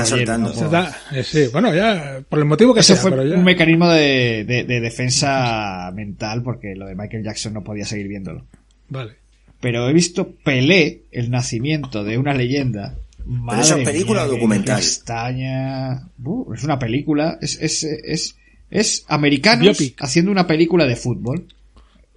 eh, 1.13 1.25
sí, 1.25 1.47
bueno, 1.51 1.75
ya, 1.75 2.21
por 2.29 2.39
el 2.39 2.45
motivo 2.45 2.75
que 2.75 2.81
Eso 2.81 2.93
sea, 2.95 3.01
fue 3.03 3.11
pero 3.11 3.25
ya. 3.25 3.35
un 3.37 3.45
mecanismo 3.45 3.89
de, 3.89 4.45
de- 4.47 4.65
de 4.65 4.81
defensa 4.81 5.91
mental 5.95 6.43
porque 6.43 6.75
lo 6.75 6.85
de 6.87 6.95
Michael 6.95 7.25
Jackson 7.25 7.55
no 7.55 7.65
podía 7.65 7.87
seguir 7.87 8.09
viéndolo. 8.09 8.45
Vale. 8.91 9.17
Pero 9.63 9.89
he 9.89 9.93
visto 9.93 10.35
Pelé, 10.45 11.05
el 11.13 11.31
nacimiento 11.31 12.03
de 12.05 12.19
una 12.19 12.35
leyenda. 12.35 12.99
Madre 13.25 13.63
eso 13.63 13.77
es 13.77 13.89
película 13.89 14.23
mía, 14.23 14.27
o 14.27 14.31
qué 14.31 14.37
documental? 14.37 14.77
Castaña. 14.77 16.09
Uh, 16.23 16.53
es 16.53 16.65
una 16.65 16.79
película. 16.81 17.39
Es, 17.41 17.59
es, 17.63 17.85
es, 17.85 18.37
es 18.71 19.05
americanos 19.07 19.79
Biopic. 19.79 20.03
haciendo 20.03 20.33
una 20.33 20.49
película 20.49 20.85
de 20.85 20.97
fútbol. 20.97 21.47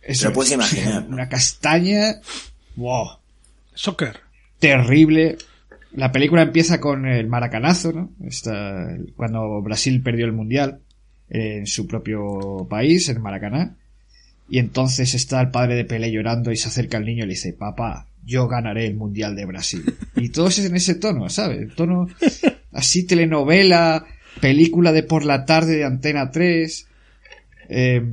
Eso 0.02 0.24
Te 0.24 0.28
lo 0.30 0.34
puedes 0.34 0.52
es. 0.52 0.56
imaginar, 0.56 1.04
¿no? 1.08 1.14
Una 1.16 1.30
castaña. 1.30 2.16
Wow. 2.76 3.10
Soccer. 3.76 4.20
Terrible. 4.58 5.38
La 5.94 6.12
película 6.12 6.42
empieza 6.42 6.82
con 6.82 7.06
el 7.06 7.28
maracanazo, 7.28 7.94
¿no? 7.94 8.10
Cuando 9.16 9.62
Brasil 9.62 10.02
perdió 10.02 10.26
el 10.26 10.34
mundial 10.34 10.80
en 11.30 11.68
su 11.68 11.86
propio 11.86 12.66
país, 12.68 13.08
en 13.10 13.22
Maracaná. 13.22 13.76
Y 14.48 14.60
entonces 14.60 15.14
está 15.16 15.42
el 15.42 15.50
padre 15.50 15.76
de 15.76 15.86
Pelé 15.86 16.12
llorando 16.12 16.52
y 16.52 16.58
se 16.58 16.68
acerca 16.68 16.98
al 16.98 17.06
niño 17.06 17.24
y 17.24 17.28
le 17.28 17.34
dice, 17.34 17.54
papá, 17.54 18.08
yo 18.24 18.48
ganaré 18.48 18.86
el 18.86 18.96
mundial 18.96 19.36
de 19.36 19.46
Brasil. 19.46 19.84
Y 20.16 20.30
todo 20.30 20.48
es 20.48 20.60
en 20.60 20.76
ese 20.76 20.96
tono, 20.96 21.30
¿sabes? 21.30 21.74
Tono 21.76 22.08
así 22.72 23.06
telenovela, 23.06 24.06
película 24.42 24.92
de 24.92 25.04
por 25.04 25.26
la 25.26 25.46
tarde 25.46 25.78
de 25.78 25.86
Antena 25.86 26.32
3. 26.32 26.88
Eh, 27.70 28.04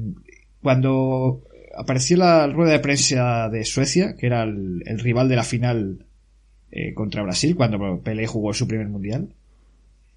cuando 0.62 1.42
apareció 1.76 2.16
la 2.16 2.46
rueda 2.46 2.72
de 2.72 2.78
prensa 2.78 3.48
de 3.48 3.64
Suecia, 3.64 4.16
que 4.16 4.26
era 4.26 4.42
el, 4.44 4.82
el 4.86 4.98
rival 5.00 5.28
de 5.28 5.36
la 5.36 5.44
final 5.44 6.06
eh, 6.70 6.94
contra 6.94 7.22
Brasil, 7.22 7.54
cuando 7.56 8.00
Pelé 8.00 8.26
jugó 8.26 8.54
su 8.54 8.66
primer 8.66 8.88
mundial, 8.88 9.34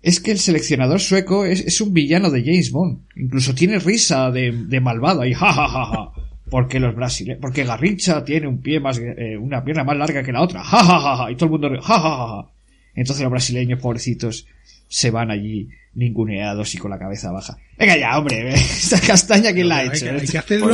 es 0.05 0.19
que 0.19 0.29
el 0.29 0.37
seleccionador 0.37 0.99
sueco 0.99 1.45
es, 1.45 1.61
es 1.61 1.81
un 1.81 1.91
villano 1.91 2.29
de 2.29 2.43
James 2.43 2.69
Bond. 2.69 3.07
Incluso 3.15 3.55
tiene 3.55 3.79
risa 3.79 4.29
de, 4.29 4.51
de 4.51 4.79
malvado 4.79 5.21
ahí, 5.21 5.33
ja, 5.33 5.51
ja, 5.51 5.67
ja, 5.67 5.85
ja. 5.87 6.11
Porque 6.47 6.79
los 6.79 6.95
brasileños, 6.95 7.41
porque 7.41 7.63
Garrincha 7.63 8.23
tiene 8.23 8.47
un 8.47 8.61
pie 8.61 8.79
más, 8.79 8.99
eh, 8.99 9.35
una 9.35 9.63
pierna 9.63 9.83
más 9.83 9.97
larga 9.97 10.21
que 10.21 10.31
la 10.31 10.43
otra, 10.43 10.63
ja, 10.63 10.77
ja, 10.77 10.99
ja, 10.99 11.17
ja. 11.17 11.31
Y 11.31 11.35
todo 11.35 11.45
el 11.45 11.51
mundo, 11.53 11.69
ríe, 11.69 11.81
ja, 11.81 11.99
ja, 11.99 12.17
ja, 12.17 12.27
ja. 12.27 12.49
Entonces 12.93 13.23
los 13.23 13.31
brasileños, 13.31 13.79
pobrecitos, 13.79 14.45
se 14.87 15.09
van 15.09 15.31
allí 15.31 15.69
ninguneados 15.95 16.75
y 16.75 16.77
con 16.77 16.91
la 16.91 16.99
cabeza 16.99 17.31
baja. 17.31 17.57
Venga 17.79 17.97
ya, 17.97 18.15
hombre, 18.19 18.49
esta 18.53 18.99
castaña, 18.99 19.53
¿quién 19.53 19.69
la 19.69 19.77
ha 19.77 19.83
hecho? 19.85 20.05
hay 20.07 20.27
que 20.27 20.37
hacerlo. 20.37 20.71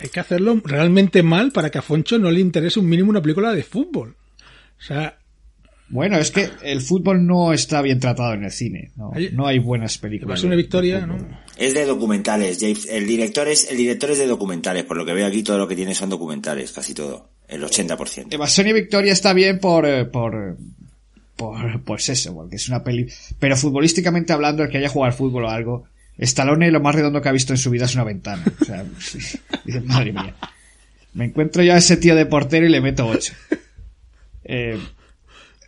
Hay 0.00 0.10
que 0.10 0.20
hacerlo 0.20 0.60
realmente 0.62 1.22
mal 1.22 1.50
para 1.50 1.70
que 1.70 1.78
a 1.78 1.82
Foncho 1.82 2.18
no 2.18 2.30
le 2.30 2.40
interese 2.40 2.78
un 2.78 2.90
mínimo 2.90 3.08
una 3.08 3.22
película 3.22 3.54
de 3.54 3.62
fútbol. 3.62 4.16
O 4.78 4.82
sea, 4.82 5.16
Bueno, 5.88 6.18
es 6.18 6.30
que 6.30 6.48
el 6.62 6.80
fútbol 6.80 7.26
no 7.26 7.52
está 7.52 7.82
bien 7.82 8.00
tratado 8.00 8.32
en 8.34 8.44
el 8.44 8.50
cine. 8.50 8.90
No, 8.96 9.12
Hay- 9.14 9.30
no 9.32 9.46
hay 9.46 9.58
buenas 9.58 9.98
películas. 9.98 10.40
ser 10.40 10.46
una 10.48 10.56
victoria. 10.56 11.06
¿no? 11.06 11.16
Es 11.56 11.74
de 11.74 11.84
documentales. 11.84 12.58
James- 12.60 12.86
El 12.90 13.06
director 13.06 13.46
es, 13.48 13.70
el 13.70 13.76
director 13.76 14.10
es 14.10 14.18
de 14.18 14.26
documentales. 14.26 14.84
Por 14.84 14.96
lo 14.96 15.04
que 15.04 15.12
veo 15.12 15.26
aquí, 15.26 15.42
todo 15.42 15.58
lo 15.58 15.68
que 15.68 15.76
tiene 15.76 15.94
son 15.94 16.08
documentales, 16.10 16.72
casi 16.72 16.94
todo. 16.94 17.28
El 17.46 17.62
80%. 17.62 18.32
Evasión 18.34 18.66
y 18.68 18.72
Victoria 18.72 19.12
está 19.12 19.34
bien 19.34 19.58
por, 19.60 19.84
eh, 19.86 20.06
por, 20.06 20.56
por, 21.36 21.82
pues 21.84 22.08
eso, 22.08 22.34
porque 22.34 22.56
es 22.56 22.68
una 22.68 22.82
peli. 22.82 23.06
Pero 23.38 23.54
futbolísticamente 23.56 24.32
hablando, 24.32 24.62
el 24.62 24.70
que 24.70 24.78
haya 24.78 24.88
jugado 24.88 25.12
al 25.12 25.18
fútbol 25.18 25.44
o 25.44 25.50
algo, 25.50 25.84
Stallone 26.16 26.70
lo 26.70 26.80
más 26.80 26.94
redondo 26.94 27.20
que 27.20 27.28
ha 27.28 27.32
visto 27.32 27.52
en 27.52 27.58
su 27.58 27.70
vida 27.70 27.84
es 27.84 27.94
una 27.94 28.04
ventana. 28.04 28.42
O 28.60 28.64
sea, 28.64 28.84
madre 29.84 30.12
mía. 30.12 30.34
Me 31.12 31.26
encuentro 31.26 31.62
yo 31.62 31.74
a 31.74 31.76
ese 31.76 31.98
tío 31.98 32.16
de 32.16 32.24
portero 32.26 32.66
y 32.66 32.70
le 32.70 32.80
meto 32.80 33.06
ocho. 33.06 33.34
Eh, 34.44 34.78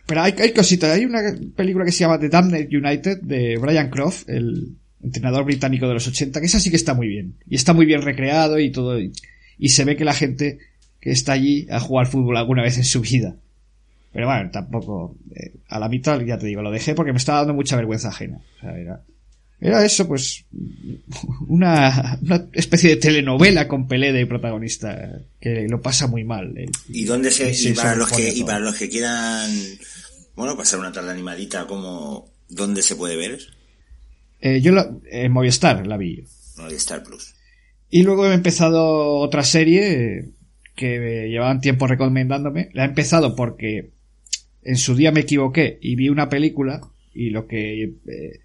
pero 0.07 0.23
hay, 0.23 0.33
hay 0.39 0.53
cositas. 0.53 0.89
Hay 0.89 1.05
una 1.05 1.19
película 1.55 1.85
que 1.85 1.91
se 1.91 1.99
llama 1.99 2.17
The 2.17 2.29
Damned 2.29 2.69
United 2.71 3.21
de 3.21 3.57
Brian 3.57 3.89
Croft, 3.89 4.27
el 4.29 4.77
entrenador 5.03 5.43
británico 5.43 5.87
de 5.87 5.93
los 5.93 6.07
80, 6.07 6.39
que 6.39 6.45
esa 6.45 6.61
sí 6.61 6.69
que 6.69 6.77
está 6.77 6.93
muy 6.93 7.09
bien. 7.09 7.35
Y 7.47 7.55
está 7.55 7.73
muy 7.73 7.85
bien 7.85 8.01
recreado 8.01 8.57
y 8.57 8.71
todo. 8.71 8.97
Y, 8.99 9.11
se 9.69 9.83
ve 9.83 9.97
que 9.97 10.05
la 10.05 10.13
gente 10.13 10.59
que 11.01 11.11
está 11.11 11.33
allí 11.33 11.67
ha 11.69 11.81
jugado 11.81 12.05
al 12.05 12.11
fútbol 12.11 12.37
alguna 12.37 12.63
vez 12.63 12.77
en 12.77 12.85
su 12.85 13.01
vida. 13.01 13.35
Pero 14.13 14.27
bueno, 14.27 14.49
tampoco. 14.49 15.15
eh, 15.35 15.51
a 15.67 15.77
la 15.77 15.89
mitad, 15.89 16.21
ya 16.21 16.37
te 16.37 16.47
digo, 16.47 16.61
lo 16.61 16.71
dejé 16.71 16.95
porque 16.95 17.11
me 17.11 17.17
estaba 17.17 17.39
dando 17.39 17.53
mucha 17.53 17.75
vergüenza 17.75 18.07
ajena. 18.07 18.39
O 18.57 18.61
sea, 18.61 18.79
era, 18.79 19.01
era 19.59 19.83
eso, 19.85 20.07
pues. 20.07 20.45
Una, 21.47 22.19
una 22.21 22.47
especie 22.53 22.91
de 22.91 22.95
telenovela 22.97 23.67
con 23.67 23.87
Pelé 23.87 24.11
de 24.13 24.25
protagonista 24.25 25.21
que 25.39 25.67
lo 25.69 25.81
pasa 25.81 26.07
muy 26.07 26.23
mal. 26.23 26.57
eh. 26.57 26.65
¿Y 26.89 27.05
dónde 27.05 27.31
se, 27.31 27.53
Sí, 27.53 27.69
y 27.69 27.73
para 27.73 27.95
los 27.95 28.11
que, 28.11 28.29
y 28.33 28.43
para 28.43 28.59
los 28.59 28.75
que 28.75 28.89
quieran, 28.89 29.49
bueno, 30.35 30.55
pasar 30.57 30.79
una 30.79 30.91
tarde 30.91 31.11
animadita, 31.11 31.65
como, 31.67 32.29
¿dónde 32.49 32.81
se 32.81 32.95
puede 32.95 33.15
ver? 33.15 33.39
Eh, 34.41 34.61
yo 34.61 34.71
la- 34.71 34.91
en 35.11 35.31
Movistar 35.31 35.85
la 35.87 35.97
vi. 35.97 36.23
No, 36.57 36.67
de 36.69 36.75
Star 36.75 37.03
Plus. 37.03 37.33
Y 37.89 38.03
luego 38.03 38.25
he 38.29 38.33
empezado 38.33 39.15
otra 39.19 39.43
serie 39.43 40.29
que 40.75 41.27
llevaban 41.29 41.61
tiempo 41.61 41.87
recomendándome. 41.87 42.69
La 42.73 42.83
he 42.83 42.87
empezado 42.87 43.35
porque 43.35 43.89
en 44.63 44.77
su 44.77 44.93
día 44.95 45.11
me 45.11 45.21
equivoqué 45.21 45.79
y 45.81 45.95
vi 45.95 46.09
una 46.09 46.29
película 46.29 46.81
y 47.13 47.29
lo 47.29 47.47
que 47.47 47.83
eh, 47.83 48.39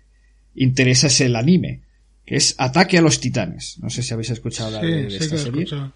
interesa 0.54 1.06
es 1.08 1.20
el 1.20 1.36
anime, 1.36 1.80
que 2.24 2.36
es 2.36 2.54
Ataque 2.58 2.98
a 2.98 3.02
los 3.02 3.20
Titanes. 3.20 3.78
No 3.80 3.90
sé 3.90 4.02
si 4.02 4.12
habéis 4.14 4.30
escuchado 4.30 4.68
hablar 4.76 4.84
de, 4.84 5.02
de 5.04 5.10
sí, 5.10 5.18
sí 5.18 5.24
esta 5.24 5.36
serie. 5.38 5.62
escuchado. 5.64 5.92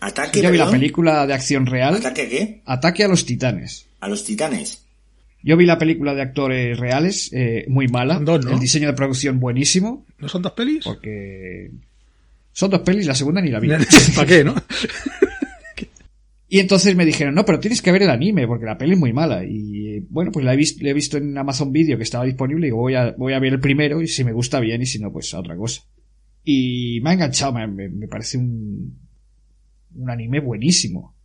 ¿Ataque, 0.00 0.42
Yo 0.42 0.50
vi 0.50 0.58
la 0.58 0.70
película 0.70 1.26
de 1.26 1.32
acción 1.34 1.64
real, 1.66 1.94
¿Ataque 1.96 2.22
a 2.22 2.28
qué? 2.28 2.62
Ataque 2.66 3.04
a 3.04 3.08
los 3.08 3.24
Titanes. 3.24 3.86
A 4.00 4.08
los 4.08 4.22
titanes. 4.24 4.82
Yo 5.42 5.56
vi 5.56 5.64
la 5.64 5.78
película 5.78 6.14
de 6.14 6.20
actores 6.22 6.78
reales, 6.78 7.30
eh, 7.32 7.64
muy 7.68 7.88
mala. 7.88 8.18
Dos, 8.18 8.44
¿no? 8.44 8.52
El 8.52 8.60
diseño 8.60 8.86
de 8.88 8.92
producción 8.94 9.40
buenísimo, 9.40 10.04
¿No 10.18 10.28
son 10.28 10.42
dos 10.42 10.52
pelis? 10.52 10.84
porque 10.84 11.70
son 12.52 12.70
dos 12.70 12.80
pelis, 12.80 13.06
la 13.06 13.14
segunda 13.14 13.40
ni 13.40 13.50
la 13.50 13.60
vi. 13.60 13.68
¿Para 14.14 14.26
qué, 14.28 14.44
no? 14.44 14.54
Y 16.54 16.60
entonces 16.60 16.94
me 16.94 17.04
dijeron, 17.04 17.34
no, 17.34 17.44
pero 17.44 17.58
tienes 17.58 17.82
que 17.82 17.90
ver 17.90 18.04
el 18.04 18.10
anime, 18.10 18.46
porque 18.46 18.64
la 18.64 18.78
peli 18.78 18.92
es 18.92 18.98
muy 19.00 19.12
mala. 19.12 19.44
Y 19.44 19.88
eh, 19.88 20.02
bueno, 20.08 20.30
pues 20.30 20.44
la 20.44 20.54
he, 20.54 20.56
visto, 20.56 20.84
la 20.84 20.90
he 20.90 20.94
visto 20.94 21.16
en 21.16 21.36
Amazon 21.36 21.72
Video 21.72 21.96
que 21.96 22.04
estaba 22.04 22.24
disponible 22.24 22.66
y 22.66 22.68
digo, 22.68 22.76
voy 22.76 22.94
a, 22.94 23.10
voy 23.18 23.32
a 23.32 23.40
ver 23.40 23.54
el 23.54 23.58
primero 23.58 24.00
y 24.00 24.06
si 24.06 24.22
me 24.22 24.32
gusta 24.32 24.60
bien 24.60 24.80
y 24.80 24.86
si 24.86 25.00
no, 25.00 25.10
pues 25.10 25.34
a 25.34 25.40
otra 25.40 25.56
cosa. 25.56 25.82
Y 26.44 27.00
me 27.02 27.10
ha 27.10 27.12
enganchado, 27.14 27.52
me, 27.54 27.66
me- 27.66 28.06
parece 28.06 28.38
un, 28.38 29.00
un 29.96 30.10
anime 30.10 30.38
buenísimo. 30.38 31.16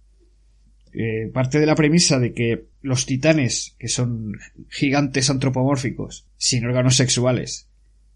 Eh, 0.93 1.29
parte 1.31 1.59
de 1.59 1.67
la 1.67 1.75
premisa 1.75 2.17
de 2.17 2.33
que 2.33 2.65
los 2.81 3.05
titanes, 3.05 3.75
que 3.77 3.87
son 3.87 4.31
gigantes 4.67 5.29
antropomórficos, 5.29 6.25
sin 6.37 6.65
órganos 6.65 6.95
sexuales, 6.95 7.69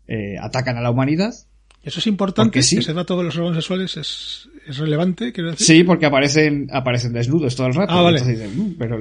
eh, 0.08 0.38
atacan 0.42 0.78
a 0.78 0.82
la 0.82 0.90
humanidad. 0.90 1.36
Eso 1.84 2.00
es 2.00 2.08
importante, 2.08 2.64
sí. 2.64 2.78
que 2.78 2.82
ese 2.82 2.94
dato 2.94 3.16
de 3.20 3.26
los 3.26 3.38
órganos 3.38 3.58
sexuales 3.58 3.98
es, 3.98 4.50
es 4.68 4.78
relevante, 4.78 5.32
quiero 5.34 5.52
decir. 5.52 5.66
Sí, 5.68 5.84
porque 5.84 6.06
aparecen, 6.06 6.68
aparecen 6.72 7.14
desnudos 7.14 7.56
todo 7.56 7.68
el 7.68 7.74
rato. 7.74 7.92
Ah, 7.94 8.02
vale. 8.02 8.20
Entonces 8.20 8.50
dicen, 8.50 8.68
"Mm, 8.70 8.76
pero... 8.78 9.00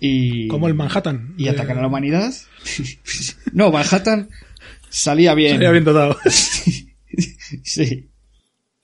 Y, 0.00 0.48
Como 0.48 0.66
el 0.68 0.74
Manhattan. 0.74 1.34
y 1.38 1.44
de- 1.44 1.50
atacan 1.50 1.78
a 1.78 1.82
la 1.82 1.86
humanidad. 1.86 2.32
no, 3.52 3.70
Manhattan 3.70 4.28
salía 4.88 5.34
bien. 5.34 5.54
Salía 5.54 5.70
bien 5.70 5.84
dotado. 5.84 6.16
sí. 7.62 8.08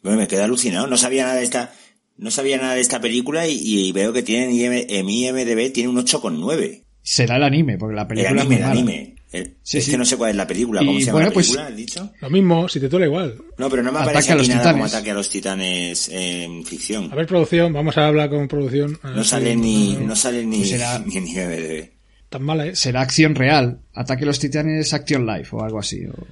Bueno, 0.03 0.19
me 0.19 0.29
quedé 0.29 0.43
alucinado. 0.43 0.87
No 0.87 0.97
sabía 0.97 1.25
nada 1.25 1.37
de 1.37 1.45
esta, 1.45 1.73
no 2.17 2.31
sabía 2.31 2.57
nada 2.59 2.75
de 2.75 2.81
esta 2.81 3.01
película 3.01 3.47
y, 3.49 3.59
y 3.61 3.93
veo 3.93 4.13
que 4.13 4.23
tienen 4.23 4.53
IM, 4.53 4.87
en 4.89 5.09
IMDB 5.09 5.73
tiene 5.73 5.89
un 5.89 5.97
8,9. 5.97 6.85
Será 7.03 7.37
el 7.37 7.43
anime, 7.43 7.79
porque 7.79 7.97
la 7.97 8.03
El 8.03 8.09
película 8.09 8.41
anime, 8.43 8.55
es 8.55 8.61
el 8.61 8.67
muy 8.69 8.79
anime. 8.79 9.15
El- 9.31 9.57
Sí, 9.63 9.79
es 9.79 9.85
sí. 9.85 9.91
que 9.91 9.99
no 9.99 10.05
sé 10.07 10.17
cuál 10.17 10.31
es 10.31 10.37
la 10.37 10.47
película, 10.47 10.81
cómo 10.81 10.93
Y 10.93 11.01
se 11.01 11.07
llama 11.09 11.23
la 11.25 11.31
pues- 11.31 11.49
película, 11.49 11.67
¿has 11.69 11.77
dicho? 11.77 12.13
Lo 12.21 12.31
mismo, 12.31 12.69
si 12.69 12.81
te 12.81 12.87
titula 12.87 13.05
igual. 13.07 13.37
No, 13.59 13.69
pero 13.69 13.83
no 13.83 13.93
me 13.93 13.99
Ataque 13.99 14.11
aparece 14.11 14.31
a 14.31 14.35
aquí 14.35 14.39
los 14.41 14.49
nada 14.57 14.73
como 14.73 14.85
ataque 14.87 15.11
a 15.11 15.15
los 15.15 15.29
titanes 15.31 16.09
en 16.11 16.65
ficción. 16.65 17.13
A 17.13 17.15
ver, 17.15 17.27
producción, 17.27 17.73
vamos 17.73 17.97
a 17.99 18.07
hablar 18.07 18.31
con 18.31 18.49
producción. 18.49 18.99
No 19.03 19.23
sale 19.25 19.55
ni, 19.55 19.97
no 19.97 20.17
sale 20.17 20.45
ni, 20.47 20.59
Pues 20.59 20.71
será- 20.71 20.99
ni 21.01 21.17
en 21.17 21.27
IMDB. 21.29 21.91
Tan 22.31 22.43
mala 22.43 22.67
es. 22.67 22.79
Será 22.79 23.01
acción 23.03 23.35
real. 23.35 23.81
Ataque 23.95 24.25
a 24.25 24.27
los 24.27 24.39
titanes 24.39 24.93
Action 24.95 25.27
Life 25.27 25.49
o 25.55 25.63
algo 25.63 25.79
así. 25.79 26.05
o- 26.07 26.27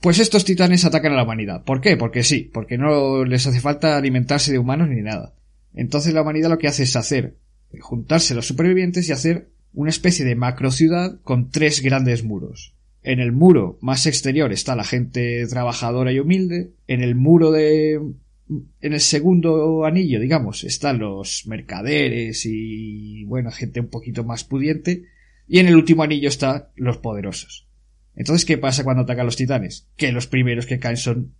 Pues 0.00 0.18
estos 0.18 0.44
titanes 0.44 0.84
atacan 0.84 1.12
a 1.12 1.16
la 1.16 1.24
humanidad. 1.24 1.62
¿Por 1.64 1.80
qué? 1.80 1.96
Porque 1.96 2.22
sí, 2.24 2.50
porque 2.52 2.78
no 2.78 3.24
les 3.24 3.46
hace 3.46 3.60
falta 3.60 3.96
alimentarse 3.96 4.50
de 4.50 4.58
humanos 4.58 4.88
ni 4.88 5.02
nada. 5.02 5.34
Entonces 5.74 6.14
la 6.14 6.22
humanidad 6.22 6.48
lo 6.50 6.58
que 6.58 6.68
hace 6.68 6.82
es 6.84 6.96
hacer, 6.96 7.36
juntarse 7.80 8.34
los 8.34 8.46
supervivientes 8.46 9.08
y 9.08 9.12
hacer 9.12 9.50
una 9.72 9.90
especie 9.90 10.24
de 10.24 10.34
macro 10.34 10.70
ciudad 10.70 11.18
con 11.22 11.50
tres 11.50 11.82
grandes 11.82 12.24
muros. 12.24 12.74
En 13.02 13.20
el 13.20 13.32
muro 13.32 13.78
más 13.80 14.06
exterior 14.06 14.52
está 14.52 14.76
la 14.76 14.84
gente 14.84 15.46
trabajadora 15.46 16.12
y 16.12 16.18
humilde. 16.18 16.72
En 16.86 17.02
el 17.02 17.14
muro 17.14 17.50
de, 17.50 17.94
en 17.94 18.92
el 18.92 19.00
segundo 19.00 19.84
anillo, 19.84 20.20
digamos, 20.20 20.64
están 20.64 20.98
los 20.98 21.46
mercaderes 21.46 22.44
y, 22.44 23.24
bueno, 23.24 23.50
gente 23.50 23.80
un 23.80 23.88
poquito 23.88 24.24
más 24.24 24.44
pudiente. 24.44 25.04
Y 25.48 25.58
en 25.58 25.68
el 25.68 25.76
último 25.76 26.02
anillo 26.02 26.28
están 26.28 26.64
los 26.76 26.98
poderosos. 26.98 27.66
Entonces, 28.14 28.44
¿qué 28.44 28.58
pasa 28.58 28.84
cuando 28.84 29.04
atacan 29.04 29.26
los 29.26 29.36
titanes? 29.36 29.86
Que 29.96 30.12
los 30.12 30.26
primeros 30.26 30.66
que 30.66 30.78
caen 30.78 30.96
son 30.96 31.32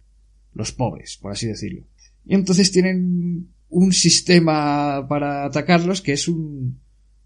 los 0.54 0.72
pobres, 0.72 1.18
por 1.20 1.32
así 1.32 1.46
decirlo. 1.46 1.82
Y 2.24 2.34
entonces 2.34 2.72
tienen 2.72 3.48
un 3.68 3.92
sistema 3.92 5.06
para 5.08 5.44
atacarlos 5.44 6.00
que 6.00 6.12
es 6.12 6.26
un, 6.26 6.80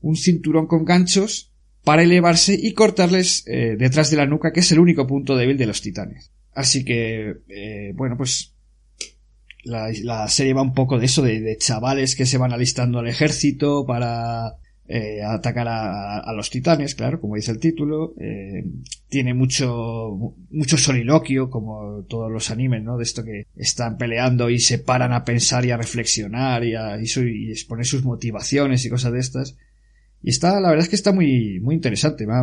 un 0.04 0.16
cinturón 0.16 0.66
con 0.66 0.84
ganchos 0.84 1.50
para 1.82 2.02
elevarse 2.02 2.58
y 2.60 2.72
cortarles 2.72 3.44
eh, 3.46 3.76
detrás 3.78 4.10
de 4.10 4.16
la 4.16 4.26
nuca, 4.26 4.52
que 4.52 4.60
es 4.60 4.72
el 4.72 4.78
único 4.78 5.06
punto 5.06 5.36
débil 5.36 5.58
de 5.58 5.66
los 5.66 5.80
titanes. 5.80 6.30
Así 6.54 6.84
que, 6.84 7.34
eh, 7.48 7.92
bueno, 7.94 8.16
pues 8.16 8.54
la, 9.64 10.28
serie 10.28 10.54
va 10.54 10.62
un 10.62 10.74
poco 10.74 10.98
de 10.98 11.06
eso, 11.06 11.22
de, 11.22 11.56
chavales 11.58 12.16
que 12.16 12.26
se 12.26 12.38
van 12.38 12.52
alistando 12.52 12.98
al 12.98 13.08
ejército 13.08 13.84
para 13.86 14.56
eh, 14.86 15.22
atacar 15.22 15.66
a, 15.68 16.32
los 16.34 16.50
titanes, 16.50 16.94
claro, 16.94 17.20
como 17.20 17.36
dice 17.36 17.50
el 17.50 17.58
título. 17.58 18.14
Eh, 18.20 18.64
tiene 19.08 19.34
mucho, 19.34 20.34
mucho 20.50 20.76
soliloquio, 20.76 21.50
como 21.50 22.04
todos 22.08 22.30
los 22.30 22.50
animes, 22.50 22.82
¿no? 22.82 22.98
De 22.98 23.04
esto 23.04 23.24
que 23.24 23.46
están 23.56 23.96
peleando 23.96 24.50
y 24.50 24.58
se 24.58 24.78
paran 24.78 25.12
a 25.12 25.24
pensar 25.24 25.64
y 25.64 25.70
a 25.70 25.76
reflexionar 25.76 26.64
y 26.64 26.74
a 26.74 26.98
y 26.98 27.50
exponer 27.50 27.86
sus 27.86 28.04
motivaciones 28.04 28.84
y 28.84 28.90
cosas 28.90 29.12
de 29.12 29.20
estas. 29.20 29.56
Y 30.24 30.30
está, 30.30 30.58
la 30.60 30.70
verdad 30.70 30.84
es 30.84 30.88
que 30.88 30.96
está 30.96 31.12
muy, 31.12 31.60
muy 31.60 31.74
interesante. 31.74 32.24
A, 32.28 32.40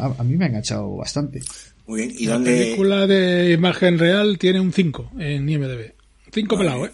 a, 0.00 0.14
a 0.18 0.22
mí 0.24 0.36
me 0.36 0.44
ha 0.44 0.48
enganchado 0.48 0.96
bastante. 0.96 1.40
Muy 1.86 2.02
bien. 2.02 2.14
¿Y 2.18 2.26
la 2.26 2.34
dónde... 2.34 2.50
película 2.58 3.06
de 3.06 3.52
imagen 3.52 3.98
real 3.98 4.36
tiene 4.38 4.60
un 4.60 4.72
5 4.72 5.12
en 5.18 5.48
IMDb. 5.48 5.92
5 6.32 6.56
Vale. 6.56 6.68
pelado, 6.68 6.86
¿eh? 6.86 6.90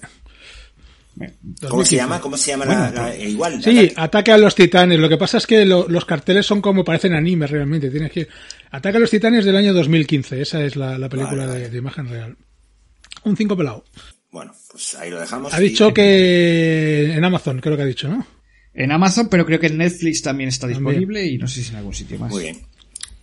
¿Cómo 1.18 1.84
se 1.84 1.96
2015. 1.96 1.96
llama? 1.96 2.20
¿Cómo 2.20 2.36
se 2.36 2.50
llama 2.52 2.64
la, 2.64 2.90
la- 2.92 3.14
eh, 3.16 3.30
igual? 3.30 3.60
Sí, 3.60 3.70
ataque- 3.70 3.94
ataque 3.96 4.32
a 4.32 4.38
los 4.38 4.54
titanes. 4.54 5.00
Lo 5.00 5.08
que 5.08 5.16
pasa 5.16 5.38
es 5.38 5.46
que 5.48 5.66
lo- 5.66 5.88
los 5.88 6.04
carteles 6.04 6.46
son 6.46 6.60
como 6.60 6.84
parecen 6.84 7.12
animes 7.14 7.50
realmente. 7.50 7.90
Tienes 7.90 8.12
que 8.12 8.28
Ataque 8.70 8.98
a 8.98 9.00
los 9.00 9.10
titanes 9.10 9.44
del 9.44 9.56
año 9.56 9.72
2015. 9.74 10.40
Esa 10.40 10.62
es 10.62 10.76
la, 10.76 10.96
la 10.98 11.08
película 11.08 11.46
Vale, 11.46 11.52
de- 11.54 11.58
vale. 11.62 11.70
De, 11.70 11.78
imagen 11.78 12.08
real. 12.08 12.36
Un 13.24 13.36
5 13.36 13.56
pelado. 13.56 13.84
Bueno, 14.30 14.52
pues 14.70 14.94
ahí 14.94 15.10
lo 15.10 15.18
dejamos. 15.18 15.52
Ha 15.52 15.60
y- 15.60 15.70
dicho 15.70 15.92
que 15.92 17.12
en 17.14 17.24
Amazon, 17.24 17.60
creo 17.60 17.76
que 17.76 17.82
ha 17.82 17.86
dicho, 17.86 18.08
¿no? 18.08 18.24
En 18.78 18.92
Amazon, 18.92 19.28
pero 19.28 19.44
creo 19.44 19.58
que 19.58 19.66
en 19.66 19.78
Netflix 19.78 20.22
también 20.22 20.50
está 20.50 20.68
También. 20.68 20.84
disponible 20.84 21.26
y 21.26 21.36
no 21.36 21.48
sé 21.48 21.64
si 21.64 21.70
en 21.70 21.76
algún 21.78 21.94
sitio 21.94 22.16
más. 22.16 22.30
Muy 22.30 22.44
bien. 22.44 22.60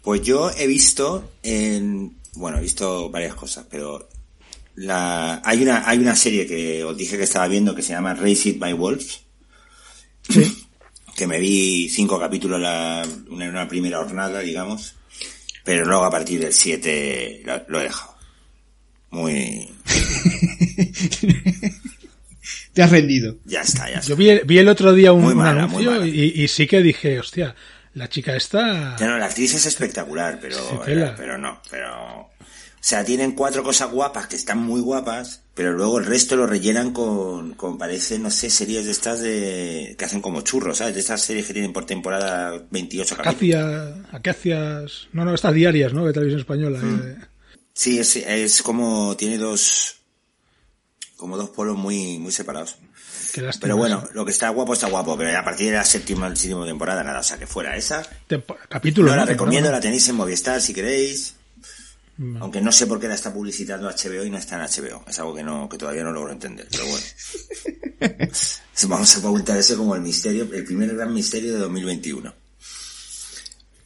Pues 0.01 0.21
yo 0.21 0.51
he 0.51 0.67
visto 0.67 1.31
en... 1.43 2.17
Bueno, 2.33 2.57
he 2.57 2.62
visto 2.62 3.09
varias 3.09 3.35
cosas, 3.35 3.65
pero... 3.71 4.09
La, 4.75 5.41
hay 5.45 5.63
una 5.63 5.88
hay 5.88 6.00
una 6.00 6.17
serie 6.17 6.45
que 6.45 6.83
os 6.83 6.97
dije 6.97 7.15
que 7.15 7.24
estaba 7.24 7.47
viendo 7.47 7.74
que 7.74 7.81
se 7.81 7.93
llama 7.93 8.13
Raised 8.13 8.59
by 8.59 8.74
Wolves. 8.74 9.21
que 11.15 11.25
me 11.25 11.39
vi 11.39 11.88
cinco 11.88 12.19
capítulos 12.19 12.59
la, 12.59 13.07
una, 13.29 13.45
en 13.45 13.51
una 13.51 13.69
primera 13.69 14.00
jornada, 14.00 14.41
digamos. 14.41 14.95
Pero 15.63 15.85
luego 15.85 16.03
a 16.03 16.12
partir 16.12 16.41
del 16.41 16.51
7 16.51 17.43
lo, 17.45 17.63
lo 17.69 17.79
he 17.79 17.83
dejado. 17.83 18.13
Muy... 19.12 19.69
Te 22.75 22.84
has 22.84 22.91
rendido. 22.91 23.38
Ya 23.46 23.62
está, 23.62 23.89
ya 23.89 23.96
está. 23.96 24.08
Yo 24.10 24.15
vi, 24.15 24.39
vi 24.46 24.60
el 24.60 24.67
otro 24.67 24.94
día 24.94 25.12
un, 25.13 25.24
Muy 25.24 25.48
anuncio 25.48 25.91
mala. 25.91 26.05
y, 26.05 26.44
y 26.44 26.48
sí 26.48 26.67
que 26.67 26.82
dije, 26.84 27.20
hostia, 27.20 27.55
la 27.94 28.08
chica 28.10 28.36
está... 28.36 28.96
Ya 29.00 29.08
no, 29.08 29.17
la 29.17 29.25
actriz 29.25 29.53
es 29.55 29.65
espectacular, 29.65 30.38
pero, 30.41 30.58
Sí, 30.58 30.75
tela. 30.86 31.15
pero 31.17 31.38
no, 31.38 31.62
pero... 31.72 32.20
O 32.22 32.88
sea, 32.88 33.03
tienen 33.03 33.32
cuatro 33.32 33.63
cosas 33.63 33.89
guapas 33.89 34.27
que 34.27 34.36
están 34.36 34.60
muy 34.60 34.79
guapas, 34.79 35.41
pero 35.55 35.72
luego 35.74 35.98
el 35.98 36.05
resto 36.05 36.36
lo 36.36 36.46
rellenan 36.46 36.91
con, 36.91 37.55
con 37.55 37.79
parece, 37.79 38.20
no 38.20 38.29
sé, 38.29 38.51
series 38.51 38.86
de 38.86 38.91
estas 38.91 39.22
de, 39.22 39.96
que 39.98 40.05
hacen 40.05 40.22
como 40.22 40.41
churros, 40.41 40.77
¿sabes? 40.77 40.94
De 40.94 41.00
estas 41.00 41.22
series 41.22 41.48
que 41.48 41.53
tienen 41.53 41.74
por 41.74 41.86
temporada 41.88 42.62
28 42.70 43.15
capítulos. 43.15 43.55
Acacia, 43.55 44.05
acacias... 44.12 45.08
No, 45.13 45.25
no, 45.25 45.34
estas 45.34 45.53
diarias, 45.55 45.94
¿no? 45.94 46.05
De 46.05 46.13
televisión 46.13 46.41
española. 46.41 46.77
Mm. 46.79 47.01
eh. 47.08 47.15
Sí, 47.74 47.98
es, 47.98 48.15
es 48.17 48.62
como, 48.62 49.15
tiene 49.17 49.38
dos, 49.39 49.96
como 51.17 51.38
dos 51.38 51.50
polos 51.50 51.77
muy, 51.77 52.17
muy 52.19 52.31
separados. 52.31 52.77
Pero 53.60 53.75
bueno, 53.77 54.01
eso. 54.03 54.13
lo 54.13 54.25
que 54.25 54.31
está 54.31 54.50
guapo 54.50 54.74
está 54.74 54.88
guapo, 54.88 55.17
pero 55.17 55.38
a 55.38 55.43
partir 55.43 55.67
de 55.67 55.74
la 55.77 55.84
séptima, 55.86 56.34
séptima 56.36 56.65
temporada, 56.65 57.03
nada, 57.03 57.19
o 57.19 57.24
sea, 57.24 57.38
que 57.38 57.48
fuera 57.48 57.75
esa. 57.75 58.01
Tempo- 58.27 58.57
capítulo. 58.69 59.10
No 59.12 59.15
la 59.17 59.25
recomiendo, 59.25 59.67
Temporada. 59.67 59.77
la 59.77 59.81
tenéis 59.81 60.07
en 60.10 60.15
Movistar 60.15 60.62
si 60.62 60.74
queréis. 60.74 61.36
Vale. 62.17 62.39
Aunque 62.39 62.62
no 62.62 62.72
sé 62.72 62.88
por 62.88 62.98
qué 63.00 63.10
la 63.10 63.15
está 63.15 63.34
publicitando 63.34 63.89
HBO 63.89 64.24
y 64.24 64.29
no 64.29 64.38
está 64.38 64.55
en 64.55 64.62
HBO. 64.62 65.03
Es 65.07 65.19
algo 65.19 65.36
que 65.36 65.43
no, 65.43 65.68
que 65.68 65.77
todavía 65.77 66.03
no 66.03 66.13
logro 66.13 66.31
entender, 66.31 66.66
pero 66.72 66.85
bueno. 66.85 67.05
Vamos 68.87 69.18
a 69.18 69.20
preguntar 69.20 69.57
eso 69.57 69.77
como 69.77 69.96
el 69.96 70.01
misterio, 70.01 70.44
el 70.53 70.63
primer 70.63 70.96
gran 70.96 71.13
misterio 71.13 71.53
de 71.53 71.59
2021. 71.59 72.33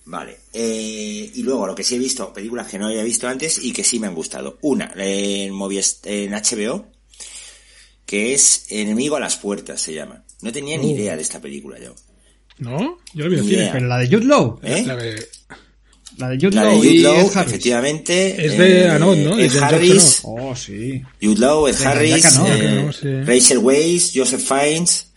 Vale. 0.06 0.40
Eh, 0.54 1.32
y 1.34 1.44
luego 1.44 1.68
lo 1.68 1.76
que 1.76 1.84
sí 1.84 1.96
he 1.96 2.00
visto, 2.00 2.34
películas 2.34 2.68
que 2.68 2.80
no 2.80 2.88
había 2.88 3.04
visto 3.04 3.28
antes 3.28 3.60
y 3.64 3.72
que 3.74 3.84
sí 3.84 4.00
me 4.00 4.08
han 4.08 4.16
gustado. 4.16 4.58
Una, 4.62 4.92
en, 4.96 5.54
Movies- 5.54 6.00
en 6.04 6.32
HBO, 6.34 6.88
que 8.10 8.34
es 8.34 8.66
Enemigo 8.70 9.18
a 9.18 9.20
las 9.20 9.38
puertas, 9.38 9.80
se 9.82 9.94
llama. 9.94 10.24
No 10.42 10.52
tenía 10.52 10.78
ni 10.80 10.88
Uh. 10.94 10.96
idea 10.96 11.16
de 11.16 11.22
esta 11.22 11.40
película 11.40 11.78
yo. 11.80 11.94
¿No? 12.58 12.98
Yo 13.14 13.26
lo 13.26 13.30
vi 13.32 13.38
en 13.38 13.46
cine. 13.46 13.70
Pero 13.72 13.86
la 13.88 13.98
de 14.00 14.08
Jude 14.08 14.26
Law. 14.26 14.60
¿Eh? 14.64 14.84
La 14.86 14.96
de- 14.96 15.28
La 16.18 16.30
de 16.30 16.36
Jude 16.38 16.56
La 16.56 16.64
de 16.66 16.70
Law 17.02 17.30
Jude 17.30 17.42
efectivamente. 17.42 18.46
Es 18.46 18.58
de 18.58 18.82
eh, 18.82 18.90
Anod, 18.90 19.16
¿no? 19.18 19.38
Ed 19.38 19.46
Es 19.46 19.62
Harris, 19.62 20.20
Oh, 20.24 20.56
sí. 20.56 21.02
Jude 21.22 21.40
Law, 21.40 21.68
Ed 21.68 21.76
Harris, 21.86 22.26
Anod, 22.26 22.48
eh, 22.52 22.90
sí. 23.00 23.22
Rachel 23.24 23.60
Weisz, 23.60 24.12
Joseph 24.16 24.42
Fiennes, 24.42 25.12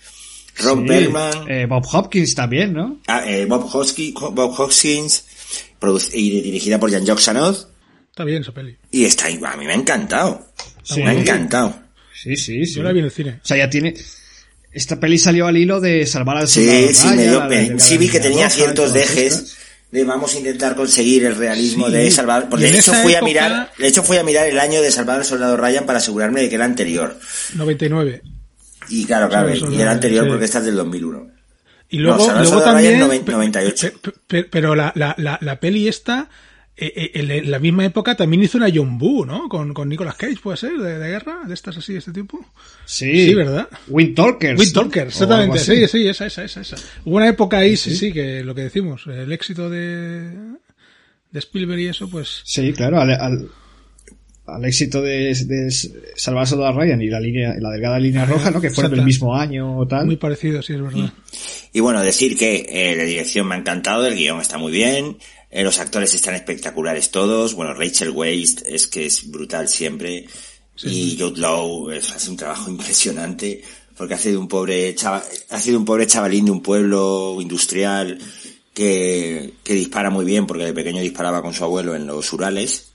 Rob 0.59 0.81
Sí. 0.83 0.87
Perlman, 0.89 1.51
Eh, 1.51 1.67
Bob 1.67 1.85
Hopkins 1.91 2.35
también, 2.35 2.75
¿no? 2.75 2.99
ah, 3.09 3.25
eh, 3.27 3.47
Bob, 3.47 3.69
Hoskins, 3.75 4.15
Bob 4.21 4.55
Hoskins, 4.61 5.25
produ- 5.81 6.11
y 6.13 6.43
dirigida 6.43 6.79
por 6.79 6.91
Jan 6.93 7.05
Jacques 7.07 7.27
Anod. 7.29 7.57
Está 8.11 8.25
bien 8.25 8.43
esa 8.43 8.53
peli. 8.53 8.77
Y 8.91 9.05
está, 9.07 9.27
a 9.27 9.57
mí 9.57 9.65
me 9.65 9.73
ha 9.73 9.77
encantado. 9.77 10.47
Sí. 10.85 11.01
Me 11.03 11.09
ha 11.11 11.15
encantado. 11.15 11.82
Sí, 12.23 12.37
sí, 12.37 12.65
sí. 12.67 12.75
Yo 12.75 12.83
la 12.83 12.93
vi 12.93 13.01
en 13.01 13.07
el 13.07 13.11
cine. 13.11 13.41
O 13.43 13.47
sea, 13.47 13.57
ya 13.57 13.69
tiene... 13.71 13.95
Esta 14.73 14.99
peli 14.99 15.19
salió 15.19 15.47
al 15.47 15.57
hilo 15.57 15.81
de 15.81 16.07
salvar 16.07 16.37
al 16.39 16.49
Sí, 16.49 16.65
soldado 16.65 16.89
sí, 16.95 17.07
me 17.09 17.13
Ryan, 17.17 17.31
dio- 17.31 17.39
la 17.41 17.47
me- 17.75 17.81
sí 17.81 17.99
vi 17.99 18.09
que 18.09 18.21
tenía 18.21 18.45
Roja 18.45 18.51
ciertos 18.51 18.93
dejes 18.95 19.57
de 19.91 20.05
vamos 20.05 20.35
a 20.35 20.39
intentar 20.39 20.75
conseguir 20.75 21.27
el 21.27 21.37
realismo 21.37 21.89
Sí, 21.89 21.93
de 21.93 22.11
Salvador. 22.11 22.49
Porque 22.49 22.67
de 22.73 22.79
hecho 22.79 22.95
fui 22.95 23.15
a 23.15 23.21
mirar, 23.21 23.71
de 23.77 23.87
hecho 23.89 24.03
fui 24.03 24.17
a 24.17 24.25
mirar 24.25 24.47
el 24.47 24.59
año 24.59 24.81
de 24.81 24.91
Salvar 24.91 25.17
al 25.19 25.25
Soldado 25.27 25.57
Ryan 25.59 25.85
para 25.85 25.99
asegurarme 25.99 26.41
de 26.41 26.49
que 26.49 26.55
era 26.55 26.65
anterior. 26.65 27.19
99. 27.55 28.23
Y 28.89 29.05
claro, 29.05 29.29
claro, 29.29 29.55
y 29.55 29.61
no, 29.61 29.79
era 29.81 29.91
anterior 29.91 30.25
sí. 30.25 30.31
porque 30.31 30.45
esta 30.47 30.59
es 30.61 30.65
del 30.65 30.77
2001. 30.77 31.31
Y 31.91 31.99
No, 31.99 32.03
luego, 32.05 32.19
Salvador 32.25 32.43
luego 32.43 32.59
Soldado 32.61 32.73
también... 32.73 32.95
Ryan, 32.95 33.09
noven- 33.11 33.25
pe- 33.25 33.33
98. 33.33 33.93
pe- 34.01 34.13
pe- 34.27 34.45
pero 34.45 34.75
la, 34.75 34.93
la, 34.97 35.15
la, 35.19 35.39
la 35.43 35.61
peli 35.61 35.87
esta, 35.89 36.31
en 36.77 37.31
en 37.31 37.51
la 37.51 37.59
misma 37.59 37.85
época 37.85 38.17
también 38.17 38.43
hizo 38.43 38.59
una 38.59 38.71
John 38.75 38.99
Boo, 38.99 39.25
¿no? 39.27 39.49
Con, 39.49 39.75
con 39.75 39.89
Nicolas 39.89 40.17
Cage, 40.17 40.39
¿puede 40.43 40.57
ser? 40.57 40.73
De, 40.79 40.99
de 40.99 41.09
guerra, 41.09 41.43
de 41.47 41.55
estas 41.55 41.77
así, 41.77 41.93
de 41.93 41.99
este 41.99 42.13
tipo. 42.13 42.45
Sí. 42.87 43.27
Sí, 43.27 43.35
¿verdad? 43.35 43.69
Wind 43.89 44.15
Talkers. 44.15 44.59
Wind 44.59 44.75
¿no? 44.75 44.81
Talker, 44.83 45.05
O 45.05 45.09
exactamente. 45.09 45.59
Sí, 45.59 45.87
sí, 45.87 46.09
esa, 46.09 46.27
esa, 46.27 46.45
esa, 46.45 46.63
esa. 46.63 46.77
Hubo 47.05 47.17
una 47.17 47.29
época 47.29 47.59
ahí, 47.59 47.77
sí, 47.77 47.95
sí, 47.95 48.13
que 48.13 48.43
lo 48.43 48.55
que 48.55 48.63
decimos, 48.63 49.07
el 49.07 49.31
éxito 49.33 49.69
de, 49.69 50.31
de 51.31 51.39
Spielberg 51.39 51.81
y 51.81 51.87
eso, 51.89 52.09
pues... 52.09 52.41
Sí, 52.45 52.73
claro, 52.73 53.01
al, 53.01 53.11
al, 53.11 53.49
al 54.47 54.65
éxito 54.65 55.03
de, 55.03 55.35
de 55.35 55.71
Salvar 56.17 56.43
al 56.43 56.47
Soldado 56.47 56.79
Ryan 56.81 57.01
y 57.03 57.09
la 57.09 57.21
línea, 57.21 57.55
la 57.61 57.71
delgada 57.71 57.99
línea 57.99 58.25
roja, 58.25 58.51
¿no? 58.51 58.61
Que 58.61 58.71
fueron 58.71 58.93
del 58.93 59.05
mismo 59.05 59.37
año 59.37 59.77
o 59.77 59.87
tal. 59.87 60.07
Muy 60.07 60.17
parecido, 60.17 60.63
sí, 60.63 60.73
es 60.73 60.83
verdad. 60.83 61.13
Y 61.73 61.81
bueno, 61.81 62.01
decir 62.03 62.37
que 62.37 62.67
eh, 62.69 62.97
la 62.97 63.05
dirección 63.05 63.47
me 63.47 63.55
ha 63.55 63.59
encantado, 63.59 64.07
el 64.07 64.15
guion 64.15 64.41
está 64.41 64.59
muy 64.59 64.73
bien, 64.73 65.17
eh, 65.53 65.63
los 65.63 65.79
actores 65.79 66.13
están 66.15 66.35
espectaculares 66.35 67.11
todos, 67.11 67.55
bueno, 67.55 67.75
Rachel 67.75 68.11
Weisz 68.11 68.63
es 68.67 68.87
que 68.89 69.07
es 69.07 69.31
brutal 69.31 69.69
siempre, 69.69 70.27
y 70.83 71.17
Jude 71.19 71.39
Law 71.41 71.91
es- 71.91 72.11
hace 72.11 72.31
un 72.31 72.37
trabajo 72.37 72.69
impresionante, 72.71 73.63
porque 73.97 74.15
hace 74.15 74.31
de 74.31 74.39
un 74.39 74.49
pobre 74.49 74.95
chava- 74.97 75.23
hace 75.51 75.71
de 75.71 75.77
un 75.77 75.85
pobre 75.85 76.07
chavalín 76.07 76.47
de 76.47 76.51
un 76.51 76.63
pueblo 76.63 77.37
industrial 77.41 78.19
que, 78.75 79.53
que 79.63 79.75
dispara 79.75 80.11
muy 80.11 80.25
bien, 80.25 80.47
porque 80.47 80.65
de 80.65 80.73
pequeño 80.73 81.03
disparaba 81.03 81.43
con 81.43 81.53
su 81.55 81.63
abuelo 81.65 81.95
en 81.95 82.07
los 82.07 82.33
Urales, 82.33 82.87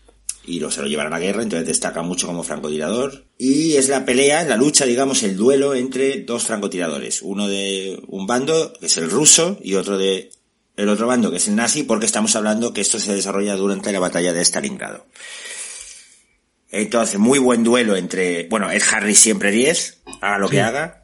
y 0.45 0.59
lo, 0.61 0.71
se 0.71 0.81
lo 0.81 0.87
llevaron 0.87 1.13
a 1.13 1.19
la 1.19 1.25
guerra, 1.25 1.43
entonces 1.43 1.67
destaca 1.67 2.01
mucho 2.03 2.25
como 2.25 2.41
francotirador. 2.41 3.25
Y 3.37 3.73
es 3.75 3.89
la 3.89 4.05
pelea, 4.05 4.43
la 4.45 4.55
lucha, 4.55 4.85
digamos, 4.85 5.21
el 5.23 5.35
duelo 5.35 5.75
entre 5.75 6.21
dos 6.23 6.43
francotiradores. 6.43 7.21
Uno 7.21 7.49
de 7.49 8.01
un 8.07 8.25
bando, 8.25 8.71
que 8.79 8.85
es 8.85 8.95
el 8.95 9.09
ruso, 9.11 9.59
y 9.61 9.75
otro 9.75 9.97
de 9.97 10.31
el 10.77 10.89
otro 10.89 11.07
bando, 11.07 11.31
que 11.31 11.37
es 11.37 11.47
el 11.47 11.55
nazi, 11.55 11.83
porque 11.83 12.05
estamos 12.05 12.35
hablando 12.35 12.71
que 12.71 12.81
esto 12.81 12.99
se 12.99 13.13
desarrolla 13.13 13.55
durante 13.55 13.91
la 13.91 13.99
batalla 13.99 14.31
de 14.31 14.45
Stalingrado. 14.45 15.05
Entonces, 16.69 17.17
muy 17.19 17.39
buen 17.39 17.63
duelo 17.63 17.95
entre, 17.95 18.47
bueno, 18.47 18.69
Ed 18.71 18.83
Harris 18.91 19.19
siempre 19.19 19.51
10, 19.51 20.01
haga 20.21 20.37
lo 20.37 20.49
que 20.49 20.61
haga. 20.61 21.03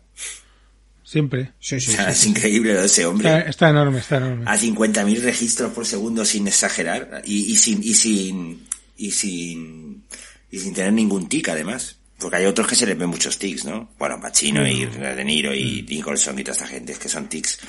Siempre. 1.04 1.54
Sí, 1.60 1.80
sí, 1.80 1.92
O 1.92 1.96
sea, 1.96 2.06
sí. 2.06 2.12
es 2.12 2.26
increíble 2.28 2.74
lo 2.74 2.82
de 2.82 2.86
ese 2.88 3.06
hombre. 3.06 3.30
Está, 3.30 3.50
está 3.50 3.70
enorme, 3.70 4.00
está 4.00 4.18
enorme. 4.18 4.46
a 4.48 4.58
50.000 4.58 5.22
registros 5.22 5.72
por 5.72 5.86
segundo 5.86 6.26
sin 6.26 6.48
exagerar 6.48 7.22
y, 7.26 7.52
y 7.52 7.56
sin 7.56 7.84
y 7.84 7.94
sin 7.94 8.68
y 8.98 9.12
sin 9.12 10.04
y 10.52 10.60
sin 10.60 10.74
tener 10.74 10.94
ningún 10.94 11.28
tic 11.30 11.50
además 11.50 11.98
porque 12.20 12.38
hay 12.38 12.46
otros 12.46 12.68
que 12.68 12.76
se 12.76 12.86
les 12.86 12.98
ven 12.98 13.10
muchos 13.10 13.38
tics 13.38 13.66
no 13.66 13.90
bueno 14.00 14.20
Pacino 14.22 14.68
y 14.68 14.86
De 14.86 15.26
Niro 15.26 15.54
y 15.54 15.84
Nicholson 15.84 16.38
y 16.40 16.44
toda 16.44 16.54
esta 16.54 16.68
gente 16.68 16.94
que 16.94 17.10
son 17.10 17.28
tics 17.28 17.60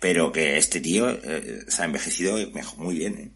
pero 0.00 0.32
que 0.32 0.56
este 0.58 0.80
tío 0.80 1.08
eh, 1.10 1.60
se 1.68 1.82
ha 1.82 1.84
envejecido 1.84 2.36
mejor, 2.52 2.78
muy 2.78 2.96
bien, 2.98 3.14
¿eh? 3.18 3.30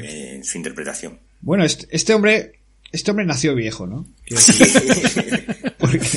Eh, 0.00 0.32
en 0.36 0.44
su 0.44 0.56
interpretación 0.56 1.18
Bueno, 1.42 1.62
este, 1.64 1.86
este 1.90 2.14
hombre, 2.14 2.60
este 2.90 3.10
hombre 3.10 3.26
nació 3.26 3.54
viejo, 3.54 3.86
¿no? 3.86 4.06
Decir, 4.30 5.44
porque, 5.78 6.08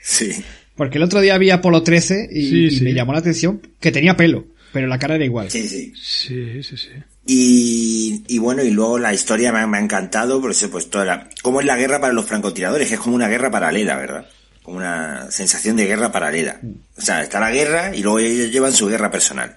sí 0.00 0.30
porque 0.76 0.98
el 0.98 1.04
otro 1.04 1.20
día 1.20 1.36
vi 1.36 1.50
Apolo 1.50 1.82
13 1.82 2.28
y, 2.32 2.48
Sí, 2.48 2.64
y 2.66 2.70
sí. 2.70 2.84
me 2.84 2.94
llamó 2.94 3.12
la 3.12 3.18
atención 3.18 3.60
que 3.80 3.90
tenía 3.92 4.16
pelo. 4.16 4.46
pero 4.72 4.86
la 4.86 4.98
cara 4.98 5.16
era 5.16 5.24
igual. 5.24 5.50
Sí, 5.50 5.68
sí. 5.68 5.92
Sí, 5.94 6.62
sí, 6.62 6.76
sí. 6.76 6.88
Y, 7.26 8.24
y 8.28 8.38
bueno, 8.38 8.62
y 8.62 8.70
luego 8.70 8.98
la 8.98 9.12
historia 9.12 9.52
me 9.52 9.58
ha, 9.58 9.66
me 9.66 9.76
ha 9.78 9.80
encantado, 9.82 10.40
por 10.40 10.52
eso 10.52 10.70
pues 10.70 10.88
toda 10.88 11.04
la, 11.04 11.28
cómo 11.42 11.60
es 11.60 11.66
la 11.66 11.76
guerra 11.76 12.00
para 12.00 12.12
los 12.14 12.24
francotiradores, 12.24 12.88
que 12.88 12.94
es 12.94 13.00
como 13.00 13.14
una 13.16 13.28
guerra 13.28 13.50
paralela, 13.50 13.96
¿verdad? 13.96 14.26
Como 14.62 14.76
una 14.76 15.30
sensación 15.30 15.76
de 15.76 15.86
guerra 15.86 16.12
paralela. 16.12 16.60
O 16.96 17.00
sea, 17.00 17.22
está 17.22 17.40
la 17.40 17.50
guerra 17.50 17.94
y 17.94 18.02
luego 18.02 18.18
ellos 18.18 18.50
llevan 18.52 18.72
su 18.72 18.86
guerra 18.86 19.10
personal. 19.10 19.56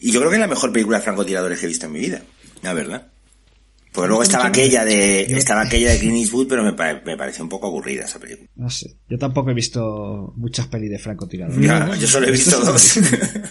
Y 0.00 0.10
yo 0.12 0.20
creo 0.20 0.30
que 0.30 0.36
es 0.36 0.40
la 0.40 0.48
mejor 0.48 0.72
película 0.72 0.98
de 0.98 1.04
francotiradores 1.04 1.58
que 1.58 1.66
he 1.66 1.68
visto 1.68 1.86
en 1.86 1.92
mi 1.92 2.00
vida, 2.00 2.22
la 2.62 2.74
verdad. 2.74 3.08
Porque 3.92 4.08
luego 4.08 4.22
estaba 4.22 4.46
aquella 4.46 4.86
de, 4.86 5.20
estaba 5.36 5.60
aquella 5.62 5.90
de 5.92 5.98
Clint 5.98 6.16
Eastwood, 6.16 6.48
pero 6.48 6.62
me, 6.64 6.72
me 6.72 7.16
pareció 7.16 7.44
un 7.44 7.50
poco 7.50 7.66
aburrida 7.66 8.04
esa 8.06 8.18
película. 8.18 8.48
No 8.56 8.70
sé. 8.70 8.96
Yo 9.06 9.18
tampoco 9.18 9.50
he 9.50 9.54
visto 9.54 10.32
muchas 10.36 10.66
pelis 10.68 10.90
de 10.90 10.98
francotiradores. 10.98 11.60
Ya, 11.66 11.94
yo 11.96 12.06
solo 12.06 12.26
he 12.26 12.30
visto 12.30 12.58
dos. 12.60 12.98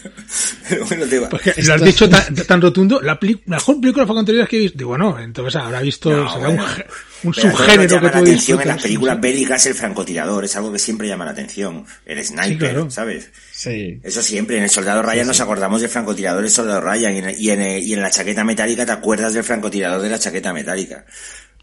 pero 0.70 0.86
bueno, 0.88 1.06
te 1.06 1.20
va. 1.20 1.30
Porque 1.30 1.54
lo 1.64 1.74
has 1.76 1.82
dicho 1.84 2.10
tan, 2.10 2.34
tan 2.36 2.60
rotundo, 2.62 3.00
la, 3.02 3.20
peli- 3.20 3.42
la 3.46 3.58
mejor 3.58 3.80
película 3.80 4.06
francotiradores 4.08 4.50
que 4.50 4.58
he 4.58 4.60
visto. 4.62 4.78
Digo, 4.80 4.98
no, 4.98 5.20
entonces 5.20 5.56
habrá 5.62 5.80
visto, 5.82 6.10
No, 6.12 6.34
será 6.34 6.48
bueno. 6.48 6.64
un, 6.64 6.70
ge- 6.70 6.86
un 7.24 7.34
Pero 7.34 7.52
subgénero 7.52 7.82
que 7.82 7.88
llama 7.96 8.08
la 8.08 8.12
tú 8.12 8.18
atención 8.20 8.62
en 8.62 8.68
las 8.68 8.82
películas 8.82 9.22
bélicas 9.22 9.66
el 9.66 9.76
francotirador, 9.76 10.46
es 10.46 10.56
algo 10.56 10.72
que 10.72 10.80
siempre 10.80 11.08
llama 11.08 11.26
la 11.26 11.32
atención. 11.32 11.86
El 12.06 12.24
sniper, 12.24 12.58
claro. 12.58 12.90
¿sabes? 12.90 13.30
Sí. 13.52 14.00
Eso 14.04 14.22
siempre, 14.22 14.58
en 14.58 14.64
el 14.64 14.70
Soldado 14.70 15.02
Ryan 15.02 15.28
nos 15.28 15.40
acordamos 15.40 15.82
del 15.82 15.90
francotirador 15.90 16.42
del 16.42 16.52
Soldado 16.52 16.82
Ryan 16.82 17.16
y 17.16 17.18
en, 17.20 17.36
y, 17.38 17.50
en, 17.50 17.84
y 17.84 17.94
en 17.94 18.02
la 18.02 18.10
chaqueta 18.10 18.44
metálica 18.44 18.86
te 18.86 18.92
acuerdas 18.92 19.34
del 19.34 19.44
francotirador 19.44 20.02
de 20.02 20.10
la 20.10 20.20
chaqueta 20.20 20.54
metálica. 20.54 21.06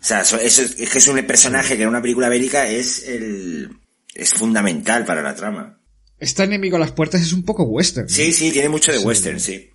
O 0.00 0.04
sea, 0.04 0.20
eso, 0.20 0.38
eso 0.38 0.62
es, 0.62 0.74
que 0.74 0.98
es 0.98 1.08
un 1.08 1.20
personaje 1.26 1.76
que 1.76 1.82
en 1.82 1.88
una 1.88 2.00
película 2.00 2.28
bélica 2.28 2.68
es 2.68 3.06
el, 3.08 3.70
es 4.14 4.32
fundamental 4.32 5.04
para 5.04 5.22
la 5.22 5.34
trama. 5.34 5.80
Este 6.20 6.44
enemigo 6.44 6.76
a 6.76 6.80
las 6.80 6.92
puertas 6.92 7.20
es 7.20 7.32
un 7.32 7.44
poco 7.44 7.64
western. 7.64 8.08
Sí, 8.08 8.32
sí, 8.32 8.50
tiene 8.52 8.68
mucho 8.68 8.92
de 8.92 8.98
western, 8.98 9.40
sí. 9.40 9.70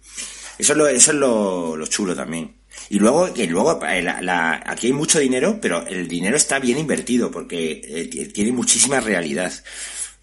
Eso 0.57 0.73
es 0.73 0.77
lo, 0.77 0.87
eso 0.87 1.11
es 1.11 1.17
lo, 1.17 1.75
lo 1.75 1.87
chulo 1.87 2.15
también. 2.15 2.55
Y 2.89 2.99
luego, 2.99 3.33
que 3.33 3.47
luego 3.47 3.79
eh, 3.85 4.01
la- 4.01 4.21
la- 4.21 4.61
aquí 4.65 4.87
hay 4.87 4.93
mucho 4.93 5.19
dinero, 5.19 5.59
pero 5.61 5.85
el 5.87 6.07
dinero 6.07 6.37
está 6.37 6.59
bien 6.59 6.77
invertido 6.77 7.31
porque 7.31 7.81
eh, 7.83 8.25
tiene 8.27 8.51
muchísima 8.51 8.99
realidad. 8.99 9.51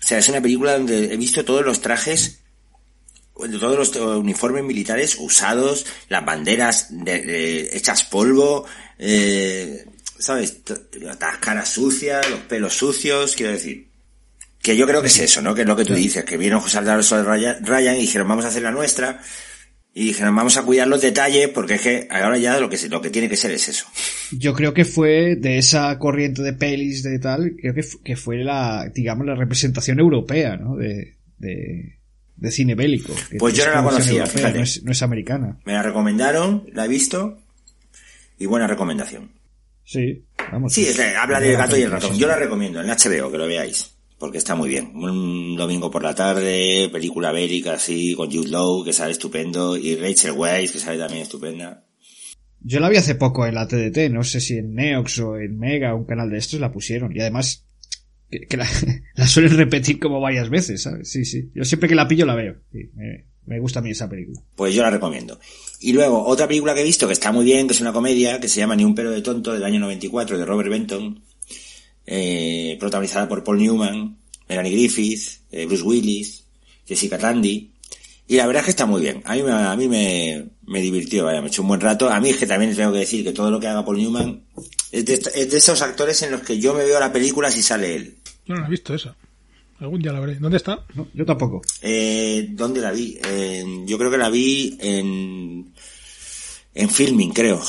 O 0.02 0.06
sea, 0.06 0.18
es 0.18 0.28
una 0.28 0.40
película 0.40 0.72
donde 0.74 1.12
he 1.12 1.16
visto 1.16 1.44
todos 1.44 1.64
los 1.64 1.80
trajes, 1.80 2.40
todos 3.34 3.76
los 3.76 3.96
eh, 3.96 4.00
uniformes 4.00 4.64
militares 4.64 5.16
usados, 5.18 5.86
las 6.08 6.24
banderas 6.24 6.86
de- 6.90 7.22
de- 7.22 7.76
hechas 7.76 8.04
polvo, 8.04 8.66
eh, 8.98 9.84
¿sabes? 10.18 10.58
Las 11.00 11.16
caras 11.38 11.68
sucias, 11.70 12.28
los 12.30 12.40
pelos 12.40 12.74
sucios, 12.74 13.34
quiero 13.36 13.52
decir. 13.52 13.88
Que 14.62 14.76
yo 14.76 14.86
creo 14.86 15.00
que 15.00 15.06
es 15.08 15.18
eso, 15.18 15.40
¿no? 15.40 15.54
Que 15.54 15.62
es 15.62 15.66
lo 15.66 15.74
que 15.74 15.86
tú 15.86 15.94
dices, 15.94 16.22
que 16.24 16.36
vieron 16.36 16.60
José 16.60 16.76
Alonso 16.78 17.22
Ryan, 17.24 17.64
Ryan 17.64 17.96
y 17.96 18.00
dijeron, 18.02 18.28
vamos 18.28 18.44
a 18.44 18.48
hacer 18.48 18.62
la 18.62 18.70
nuestra. 18.70 19.18
Y 19.92 20.04
dijeron, 20.04 20.36
vamos 20.36 20.56
a 20.56 20.62
cuidar 20.62 20.86
los 20.86 21.00
detalles 21.02 21.48
porque 21.48 21.74
es 21.74 21.80
que 21.82 22.08
ahora 22.10 22.38
ya 22.38 22.60
lo 22.60 22.70
que, 22.70 22.78
lo 22.88 23.00
que 23.02 23.10
tiene 23.10 23.28
que 23.28 23.36
ser 23.36 23.50
es 23.50 23.68
eso. 23.68 23.86
Yo 24.30 24.54
creo 24.54 24.72
que 24.72 24.84
fue 24.84 25.34
de 25.36 25.58
esa 25.58 25.98
corriente 25.98 26.42
de 26.42 26.52
pelis 26.52 27.02
de 27.02 27.18
tal, 27.18 27.56
creo 27.60 27.74
que, 27.74 27.84
que 28.04 28.14
fue 28.16 28.36
la, 28.44 28.88
digamos, 28.94 29.26
la 29.26 29.34
representación 29.34 29.98
europea, 29.98 30.56
¿no? 30.56 30.76
De, 30.76 31.16
de, 31.38 31.98
de 32.36 32.50
cine 32.52 32.76
bélico. 32.76 33.12
Pues 33.38 33.54
yo 33.54 33.66
no 33.66 33.72
la 33.74 33.82
conocía, 33.82 34.20
europea, 34.20 34.26
fíjate. 34.36 34.58
No 34.58 34.62
es, 34.64 34.82
no 34.84 34.92
es 34.92 35.02
americana. 35.02 35.58
Me 35.64 35.72
la 35.72 35.82
recomendaron, 35.82 36.66
la 36.72 36.84
he 36.84 36.88
visto 36.88 37.40
y 38.38 38.46
buena 38.46 38.68
recomendación. 38.68 39.32
Sí, 39.84 40.24
vamos. 40.52 40.72
Sí, 40.72 40.86
es 40.86 40.96
la- 40.98 41.20
habla 41.20 41.40
del 41.40 41.56
gato 41.56 41.76
y 41.76 41.82
el 41.82 41.90
ratón. 41.90 42.16
Yo 42.16 42.28
la 42.28 42.36
recomiendo 42.36 42.80
en 42.80 42.86
HBO, 42.88 43.32
que 43.32 43.38
lo 43.38 43.48
veáis. 43.48 43.90
Porque 44.20 44.36
está 44.36 44.54
muy 44.54 44.68
bien. 44.68 44.92
Un 44.94 45.56
domingo 45.56 45.90
por 45.90 46.02
la 46.02 46.14
tarde, 46.14 46.90
película 46.92 47.32
bélica 47.32 47.72
así, 47.72 48.14
con 48.14 48.30
Jude 48.30 48.50
Law, 48.50 48.84
que 48.84 48.92
sale 48.92 49.12
estupendo, 49.12 49.78
y 49.78 49.96
Rachel 49.96 50.32
Weisz, 50.32 50.72
que 50.72 50.78
sale 50.78 50.98
también 50.98 51.22
estupenda. 51.22 51.86
Yo 52.60 52.80
la 52.80 52.90
vi 52.90 52.98
hace 52.98 53.14
poco 53.14 53.46
en 53.46 53.54
la 53.54 53.66
TDT, 53.66 54.10
no 54.10 54.22
sé 54.22 54.42
si 54.42 54.58
en 54.58 54.74
Neox 54.74 55.20
o 55.20 55.38
en 55.38 55.58
Mega, 55.58 55.94
un 55.94 56.04
canal 56.04 56.28
de 56.28 56.36
estos, 56.36 56.60
la 56.60 56.70
pusieron. 56.70 57.16
Y 57.16 57.20
además, 57.20 57.64
que, 58.30 58.40
que 58.40 58.58
la, 58.58 58.68
la 59.14 59.26
suelen 59.26 59.56
repetir 59.56 59.98
como 59.98 60.20
varias 60.20 60.50
veces, 60.50 60.82
¿sabes? 60.82 61.10
Sí, 61.10 61.24
sí. 61.24 61.50
Yo 61.54 61.64
siempre 61.64 61.88
que 61.88 61.94
la 61.94 62.06
pillo 62.06 62.26
la 62.26 62.34
veo. 62.34 62.56
Sí, 62.70 62.90
me, 62.94 63.24
me 63.46 63.58
gusta 63.58 63.78
a 63.78 63.82
mí 63.82 63.92
esa 63.92 64.10
película. 64.10 64.38
Pues 64.54 64.74
yo 64.74 64.82
la 64.82 64.90
recomiendo. 64.90 65.40
Y 65.80 65.94
luego, 65.94 66.26
otra 66.26 66.46
película 66.46 66.74
que 66.74 66.82
he 66.82 66.84
visto 66.84 67.06
que 67.06 67.14
está 67.14 67.32
muy 67.32 67.46
bien, 67.46 67.66
que 67.66 67.72
es 67.72 67.80
una 67.80 67.94
comedia, 67.94 68.38
que 68.38 68.48
se 68.48 68.60
llama 68.60 68.76
Ni 68.76 68.84
un 68.84 68.94
pelo 68.94 69.12
de 69.12 69.22
tonto, 69.22 69.54
del 69.54 69.64
año 69.64 69.80
94, 69.80 70.36
de 70.36 70.44
Robert 70.44 70.68
Benton, 70.68 71.22
eh, 72.10 72.76
protagonizada 72.78 73.26
por 73.28 73.42
Paul 73.44 73.58
Newman, 73.58 74.18
Melanie 74.48 74.72
Griffith, 74.72 75.22
eh, 75.52 75.64
Bruce 75.66 75.82
Willis, 75.84 76.44
Jessica 76.86 77.16
Tandy. 77.16 77.70
Y 78.28 78.36
la 78.36 78.46
verdad 78.46 78.60
es 78.60 78.64
que 78.66 78.70
está 78.72 78.84
muy 78.86 79.00
bien. 79.00 79.22
A 79.24 79.34
mí, 79.34 79.42
me, 79.42 79.50
a 79.52 79.74
mí 79.76 79.88
me, 79.88 80.46
me 80.66 80.80
divirtió, 80.80 81.24
vaya, 81.24 81.40
me 81.40 81.48
echó 81.48 81.62
un 81.62 81.68
buen 81.68 81.80
rato. 81.80 82.08
A 82.10 82.20
mí 82.20 82.28
es 82.30 82.36
que 82.36 82.46
también 82.46 82.74
tengo 82.76 82.92
que 82.92 82.98
decir 83.00 83.24
que 83.24 83.32
todo 83.32 83.50
lo 83.50 83.58
que 83.58 83.66
haga 83.68 83.84
Paul 83.84 83.96
Newman 83.98 84.42
es 84.92 85.04
de, 85.04 85.14
est- 85.14 85.34
es 85.34 85.50
de 85.50 85.56
esos 85.58 85.80
actores 85.82 86.20
en 86.22 86.32
los 86.32 86.42
que 86.42 86.58
yo 86.60 86.74
me 86.74 86.84
veo 86.84 87.00
la 87.00 87.12
película 87.12 87.50
si 87.50 87.62
sale 87.62 87.96
él. 87.96 88.16
Yo 88.46 88.54
no 88.54 88.60
la 88.62 88.66
he 88.66 88.70
visto 88.70 88.94
esa. 88.94 89.16
Algún 89.80 90.00
día 90.02 90.12
la 90.12 90.20
veré. 90.20 90.34
¿Dónde 90.36 90.58
está? 90.58 90.84
No, 90.94 91.08
yo 91.14 91.24
tampoco. 91.24 91.62
Eh, 91.80 92.48
¿Dónde 92.50 92.80
la 92.80 92.92
vi? 92.92 93.18
Yo 93.86 93.96
creo 93.98 94.10
que 94.10 94.18
la 94.18 94.28
vi 94.30 94.76
en, 94.80 95.72
en 96.74 96.90
Filming, 96.90 97.32
creo. 97.32 97.60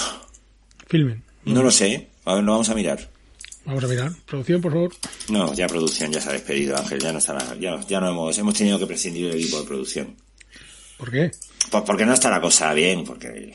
Filmen. 0.88 1.24
No 1.46 1.64
lo 1.64 1.72
sé. 1.72 2.10
A 2.26 2.36
ver, 2.36 2.44
lo 2.44 2.52
vamos 2.52 2.70
a 2.70 2.76
mirar. 2.76 3.10
Vamos 3.66 3.84
a 3.84 3.88
mirar. 3.88 4.12
Producción, 4.26 4.62
por 4.62 4.72
favor. 4.74 4.92
No, 5.30 5.54
ya 5.54 5.68
producción 5.68 6.12
ya 6.12 6.20
se 6.20 6.30
ha 6.30 6.34
despedido, 6.34 6.76
Ángel. 6.78 7.00
Ya 7.00 7.12
no 7.14 7.20
está 7.20 7.34
la- 7.34 7.56
ya, 7.60 7.80
ya 7.88 8.00
no 8.00 8.10
hemos, 8.10 8.38
hemos 8.38 8.54
tenido 8.56 8.80
que 8.80 8.88
prescindir 8.88 9.28
del 9.30 9.40
equipo 9.40 9.60
de 9.62 9.68
producción. 9.68 10.16
¿Por 10.98 11.12
qué? 11.12 11.32
Pues 11.70 11.84
porque 11.86 12.06
no 12.06 12.14
está 12.14 12.30
la 12.30 12.42
cosa 12.42 12.74
bien, 12.74 13.04
porque 13.04 13.54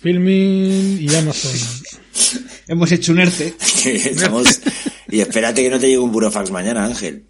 Filming 0.00 0.98
y 1.00 1.14
Amazon. 1.14 1.52
Hemos 2.68 2.90
hecho 2.92 3.12
un 3.12 3.20
ERTE. 3.20 3.54
estamos, 3.84 4.60
y 5.08 5.20
espérate 5.20 5.62
que 5.62 5.70
no 5.70 5.78
te 5.78 5.86
llegue 5.86 5.98
un 5.98 6.12
burofax 6.12 6.50
mañana, 6.50 6.84
Ángel. 6.86 7.24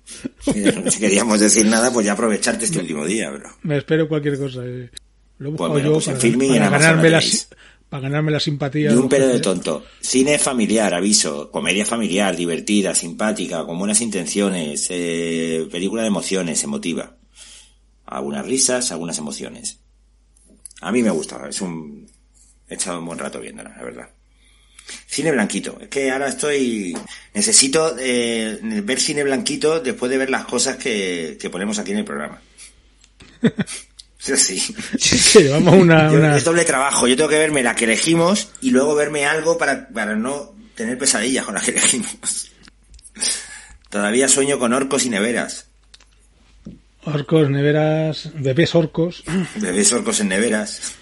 Si 0.45 0.99
queríamos 0.99 1.41
decir 1.41 1.67
nada, 1.67 1.93
pues 1.93 2.07
ya 2.07 2.13
aprovecharte 2.13 2.65
este 2.67 2.79
último 2.79 3.05
día, 3.07 3.31
bro. 3.31 3.49
Me 3.63 3.79
espero 3.79 4.09
cualquier 4.09 4.39
cosa. 4.39 4.61
eh. 4.65 4.91
Lo 5.39 5.49
he 5.49 5.51
buscado 5.53 5.73
Pues 5.73 5.85
yo 5.85 5.93
pues 5.95 6.07
para, 6.07 6.71
ganarme 6.71 7.11
la 7.11 7.17
la, 7.17 7.19
tenéis. 7.21 7.41
si- 7.49 7.55
para 7.93 8.05
ganarme 8.05 8.33
la 8.33 8.41
simpatía. 8.41 8.91
De 8.91 8.97
un 8.97 9.07
pelo 9.07 9.29
de 9.29 9.39
tonto. 9.39 9.85
Cine 10.01 10.39
familiar, 10.39 10.95
aviso. 10.95 11.51
Comedia 11.51 11.85
familiar, 11.85 12.35
divertida, 12.35 12.95
simpática, 12.95 13.67
con 13.67 13.79
buenas 13.79 14.01
intenciones. 14.01 14.87
eh, 14.89 15.69
película 15.71 16.01
de 16.01 16.09
emociones, 16.09 16.65
emotiva. 16.65 17.19
Algunas 18.07 18.47
risas, 18.47 18.91
algunas 18.93 19.19
emociones. 19.19 19.81
A 20.81 20.91
mí 20.91 21.03
me 21.03 21.11
gusta. 21.11 21.47
Es 21.47 21.61
un... 21.61 22.11
He 22.67 22.77
echado 22.77 22.99
un 22.99 23.05
buen 23.05 23.19
rato 23.19 23.41
viéndola, 23.41 23.75
la 23.77 23.85
verdad. 23.85 24.09
Cine 25.07 25.31
blanquito. 25.31 25.77
Es 25.79 25.89
que 25.89 26.11
ahora 26.11 26.29
estoy... 26.29 26.97
Necesito 27.35 27.95
eh, 27.99 28.59
ver 28.63 29.01
cine 29.01 29.23
blanquito 29.23 29.81
después 29.81 30.09
de 30.11 30.17
ver 30.17 30.31
las 30.31 30.47
cosas 30.47 30.79
que, 30.79 31.37
que 31.39 31.51
ponemos 31.51 31.79
aquí 31.79 31.91
en 31.91 31.99
el 31.99 32.05
programa. 32.07 32.41
Así. 34.33 34.59
Sí, 34.59 35.43
llevamos 35.43 35.75
una, 35.75 36.37
Es 36.37 36.45
doble 36.45 36.65
trabajo. 36.65 37.09
Yo 37.09 37.17
tengo 37.17 37.29
que 37.29 37.39
verme 37.39 37.63
la 37.63 37.75
que 37.75 37.85
elegimos 37.85 38.51
y 38.61 38.71
luego 38.71 38.95
verme 38.95 39.27
algo 39.27 39.59
para, 39.59 39.89
para 39.89 40.15
no 40.15 40.55
tener 40.75 40.97
pesadillas 40.97 41.45
con 41.45 41.55
la 41.55 41.61
que 41.61 41.73
elegimos. 41.73 42.51
Todavía 43.91 44.29
sueño 44.29 44.59
con 44.59 44.73
orcos 44.73 45.05
y 45.05 45.11
neveras. 45.11 45.67
orcos, 47.05 47.51
neveras, 47.51 48.31
bebés 48.35 48.75
orcos. 48.75 49.25
Bebés 49.57 49.93
orcos 49.93 50.21
en 50.21 50.29
neveras. 50.29 50.95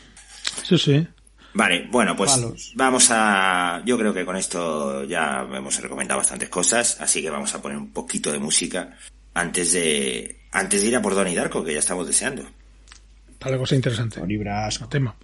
Sí, 0.63 0.79
sí. 0.79 1.07
Vale, 1.53 1.89
bueno, 1.91 2.17
pues 2.17 2.33
Palos. 2.33 2.73
vamos 2.75 3.09
a... 3.11 3.83
Yo 3.85 3.99
creo 3.99 4.15
que 4.15 4.25
con 4.25 4.37
esto 4.37 5.05
ya 5.05 5.47
hemos 5.53 5.81
recomendado 5.81 6.19
bastantes 6.19 6.49
cosas, 6.49 6.97
así 7.01 7.21
que 7.21 7.31
vamos 7.31 7.55
a 7.55 7.61
poner 7.61 7.77
un 7.77 7.93
poquito 7.93 8.31
de 8.31 8.39
música 8.39 8.97
antes 9.35 9.73
de 9.73 10.37
antes 10.53 10.83
de 10.83 10.89
ir 10.89 10.97
a 10.97 11.03
por 11.03 11.15
Donnie 11.15 11.35
Darko, 11.35 11.63
que 11.63 11.73
ya 11.73 11.79
estamos 11.79 12.07
deseando. 12.07 12.45
Para 13.41 13.53
la 13.53 13.59
cosa 13.59 13.75
interesante. 13.75 14.25
Libras. 14.27 14.79
Tema. 14.89 15.17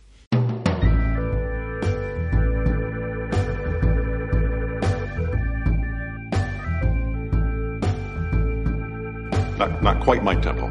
Not, 9.58 9.82
not 9.82 10.04
quite 10.04 10.22
my 10.22 10.36
tempo. 10.40 10.68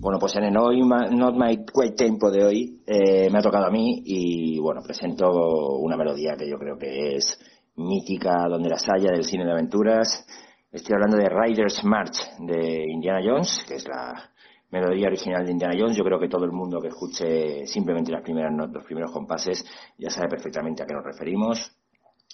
Bueno, 0.00 0.18
pues 0.18 0.34
en 0.36 0.44
el 0.44 0.56
hoy, 0.56 0.82
Ma- 0.82 1.08
Not 1.08 1.36
My 1.36 1.64
Quite 1.64 1.94
Tempo 1.94 2.30
de 2.30 2.44
hoy 2.44 2.82
eh, 2.86 3.30
me 3.30 3.38
ha 3.38 3.42
tocado 3.42 3.66
a 3.66 3.70
mí 3.70 4.02
y 4.04 4.58
bueno, 4.58 4.80
presento 4.82 5.30
una 5.78 5.96
melodía 5.96 6.34
que 6.36 6.48
yo 6.50 6.58
creo 6.58 6.76
que 6.76 7.14
es 7.14 7.38
mítica 7.76 8.46
donde 8.48 8.68
las 8.68 8.84
haya 8.88 9.12
del 9.12 9.24
cine 9.24 9.44
de 9.44 9.52
aventuras. 9.52 10.26
Estoy 10.72 10.94
hablando 10.94 11.16
de 11.16 11.28
Rider's 11.28 11.84
March 11.84 12.16
de 12.40 12.84
Indiana 12.90 13.20
Jones, 13.24 13.64
que 13.68 13.76
es 13.76 13.86
la 13.86 14.31
melodía 14.72 15.06
original 15.06 15.44
de 15.44 15.52
Indiana 15.52 15.74
Jones. 15.78 15.96
Yo 15.96 16.02
creo 16.02 16.18
que 16.18 16.28
todo 16.28 16.44
el 16.44 16.52
mundo 16.52 16.80
que 16.80 16.88
escuche 16.88 17.66
simplemente 17.66 18.10
las 18.10 18.22
primeras 18.22 18.52
los 18.72 18.84
primeros 18.84 19.12
compases 19.12 19.64
ya 19.98 20.10
sabe 20.10 20.28
perfectamente 20.28 20.82
a 20.82 20.86
qué 20.86 20.94
nos 20.94 21.04
referimos. 21.04 21.70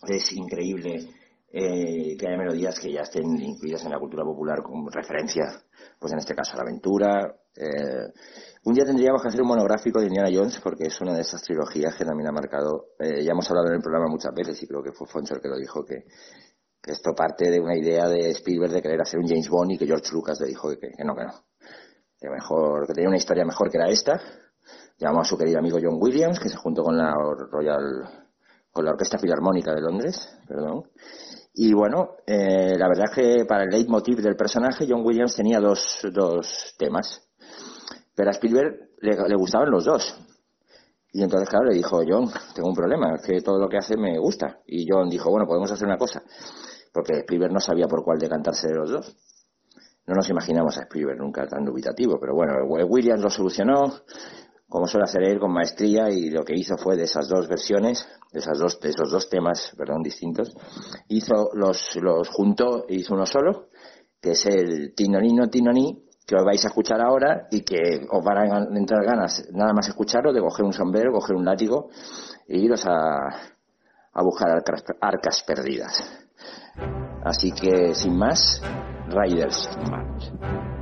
Es 0.08 0.32
increíble 0.32 1.08
eh, 1.50 2.16
que 2.16 2.28
haya 2.28 2.38
melodías 2.38 2.78
que 2.78 2.92
ya 2.92 3.00
estén 3.00 3.24
incluidas 3.40 3.84
en 3.84 3.90
la 3.90 3.98
cultura 3.98 4.22
popular 4.22 4.62
como 4.62 4.88
referencia, 4.88 5.44
pues 5.98 6.12
en 6.12 6.20
este 6.20 6.34
caso 6.34 6.52
a 6.54 6.56
la 6.58 6.62
aventura. 6.62 7.34
Eh, 7.56 8.12
un 8.64 8.74
día 8.74 8.84
tendríamos 8.84 9.20
que 9.20 9.28
hacer 9.28 9.42
un 9.42 9.48
monográfico 9.48 9.98
de 9.98 10.06
Indiana 10.06 10.30
Jones 10.32 10.60
porque 10.62 10.84
es 10.84 11.00
una 11.00 11.14
de 11.14 11.22
esas 11.22 11.42
trilogías 11.42 11.96
que 11.96 12.04
también 12.04 12.28
ha 12.28 12.32
marcado, 12.32 12.90
eh, 13.00 13.24
ya 13.24 13.32
hemos 13.32 13.50
hablado 13.50 13.68
en 13.68 13.74
el 13.74 13.82
programa 13.82 14.06
muchas 14.08 14.32
veces 14.32 14.62
y 14.62 14.66
creo 14.68 14.82
que 14.82 14.92
fue 14.92 15.08
Foncho 15.08 15.34
el 15.34 15.40
que 15.40 15.48
lo 15.48 15.56
dijo, 15.56 15.84
que, 15.84 16.04
esto 16.86 17.12
parte 17.14 17.50
de 17.50 17.60
una 17.60 17.76
idea 17.76 18.08
de 18.08 18.30
Spielberg 18.30 18.72
de 18.72 18.82
querer 18.82 19.00
hacer 19.00 19.18
un 19.18 19.26
James 19.26 19.48
Bond 19.48 19.72
y 19.72 19.78
que 19.78 19.86
George 19.86 20.10
Lucas 20.12 20.38
le 20.40 20.46
dijo 20.46 20.70
que 20.70 21.04
no, 21.04 21.14
que 21.14 21.24
no. 21.24 21.32
Que 22.20 22.28
mejor, 22.28 22.86
que 22.86 22.94
tenía 22.94 23.08
una 23.08 23.16
historia 23.16 23.44
mejor 23.44 23.70
que 23.70 23.78
era 23.78 23.88
esta. 23.88 24.20
Llamó 24.98 25.20
a 25.20 25.24
su 25.24 25.38
querido 25.38 25.58
amigo 25.58 25.78
John 25.80 25.98
Williams, 26.00 26.40
que 26.40 26.48
se 26.48 26.56
juntó 26.56 26.82
con 26.82 26.96
la 26.96 27.14
Royal, 27.50 27.82
con 28.72 28.84
la 28.84 28.90
Orquesta 28.90 29.18
Filarmónica 29.18 29.72
de 29.72 29.80
Londres, 29.80 30.28
perdón. 30.46 30.90
Y 31.54 31.72
bueno, 31.72 32.16
eh, 32.26 32.76
la 32.76 32.88
verdad 32.88 33.12
que 33.14 33.44
para 33.46 33.64
el 33.64 33.70
leitmotiv 33.70 34.18
del 34.18 34.36
personaje, 34.36 34.86
John 34.88 35.04
Williams 35.04 35.36
tenía 35.36 35.60
dos, 35.60 36.00
dos 36.12 36.74
temas. 36.76 37.28
Pero 38.14 38.30
a 38.30 38.32
Spielberg 38.32 38.90
le 39.00 39.36
gustaban 39.36 39.70
los 39.70 39.84
dos. 39.84 40.28
Y 41.12 41.22
entonces, 41.22 41.48
claro, 41.48 41.66
le 41.66 41.74
dijo, 41.74 42.02
John, 42.06 42.30
tengo 42.54 42.68
un 42.68 42.74
problema, 42.74 43.14
es 43.14 43.22
que 43.22 43.40
todo 43.40 43.58
lo 43.58 43.68
que 43.68 43.78
hace 43.78 43.96
me 43.96 44.18
gusta. 44.18 44.60
Y 44.66 44.86
John 44.88 45.08
dijo, 45.08 45.30
bueno, 45.30 45.46
podemos 45.46 45.70
hacer 45.72 45.86
una 45.86 45.96
cosa. 45.96 46.22
Porque 46.92 47.20
Spielberg 47.20 47.52
no 47.52 47.60
sabía 47.60 47.86
por 47.86 48.04
cuál 48.04 48.18
decantarse 48.18 48.68
de 48.68 48.74
los 48.74 48.90
dos. 48.90 49.16
No 50.08 50.14
nos 50.14 50.30
imaginamos 50.30 50.78
a 50.78 50.84
Spielberg 50.84 51.18
nunca 51.18 51.46
tan 51.46 51.66
dubitativo, 51.66 52.18
pero 52.18 52.34
bueno, 52.34 52.54
Williams 52.64 53.20
lo 53.20 53.28
solucionó, 53.28 53.92
como 54.66 54.86
suele 54.86 55.04
hacer 55.04 55.22
él, 55.22 55.38
con 55.38 55.52
maestría, 55.52 56.08
y 56.10 56.30
lo 56.30 56.44
que 56.44 56.54
hizo 56.56 56.78
fue 56.78 56.96
de 56.96 57.02
esas 57.02 57.28
dos 57.28 57.46
versiones, 57.46 58.08
de, 58.32 58.38
esas 58.38 58.58
dos, 58.58 58.78
esos 58.82 59.10
dos 59.10 59.28
temas, 59.28 59.74
perdón, 59.76 60.02
distintos, 60.02 60.56
hizo 61.08 61.50
los, 61.52 61.94
los 61.96 62.26
juntó 62.30 62.86
e 62.88 62.94
hizo 62.94 63.12
uno 63.12 63.26
solo, 63.26 63.68
que 64.18 64.30
es 64.30 64.46
el 64.46 64.94
Tinonino 64.94 65.50
Tinoní, 65.50 66.04
que 66.26 66.36
os 66.36 66.44
vais 66.44 66.64
a 66.64 66.68
escuchar 66.68 67.02
ahora 67.02 67.46
y 67.50 67.60
que 67.60 68.00
os 68.10 68.24
van 68.24 68.38
a 68.38 68.78
entrar 68.78 69.04
ganas 69.04 69.46
nada 69.52 69.74
más 69.74 69.88
escucharlo 69.88 70.32
de 70.32 70.40
coger 70.40 70.64
un 70.64 70.72
sombrero, 70.72 71.12
coger 71.12 71.36
un 71.36 71.44
látigo 71.44 71.90
e 72.46 72.58
iros 72.58 72.86
a, 72.86 73.28
a 74.12 74.22
buscar 74.22 74.52
arcas, 74.52 74.84
arcas 75.02 75.44
perdidas. 75.46 76.26
Así 77.24 77.52
que, 77.52 77.94
sin 77.94 78.16
más, 78.16 78.62
Riders 79.14 79.66
March. 79.90 80.77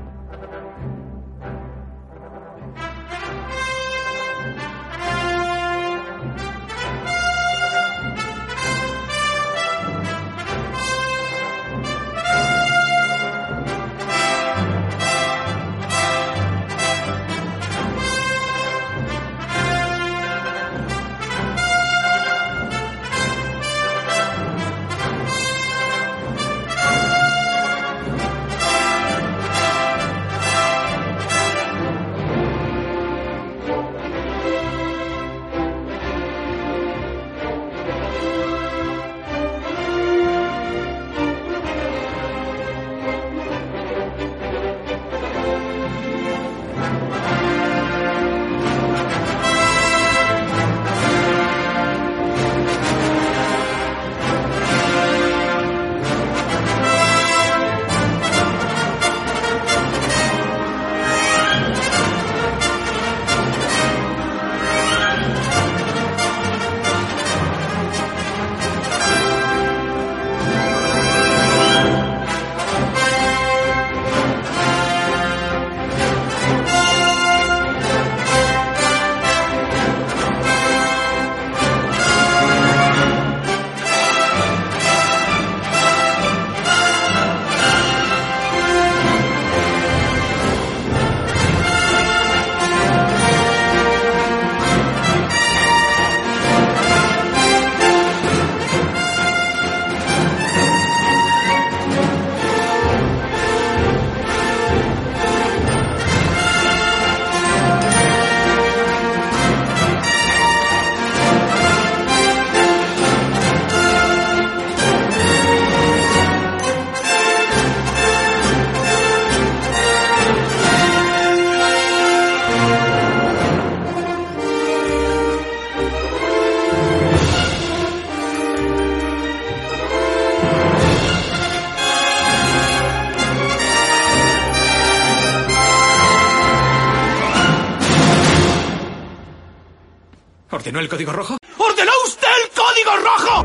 El 140.86 140.90
código 140.90 141.12
rojo? 141.12 141.36
¡Ordenó 141.58 141.90
usted 142.06 142.28
el 142.44 142.50
código 142.54 142.96
rojo! 143.02 143.44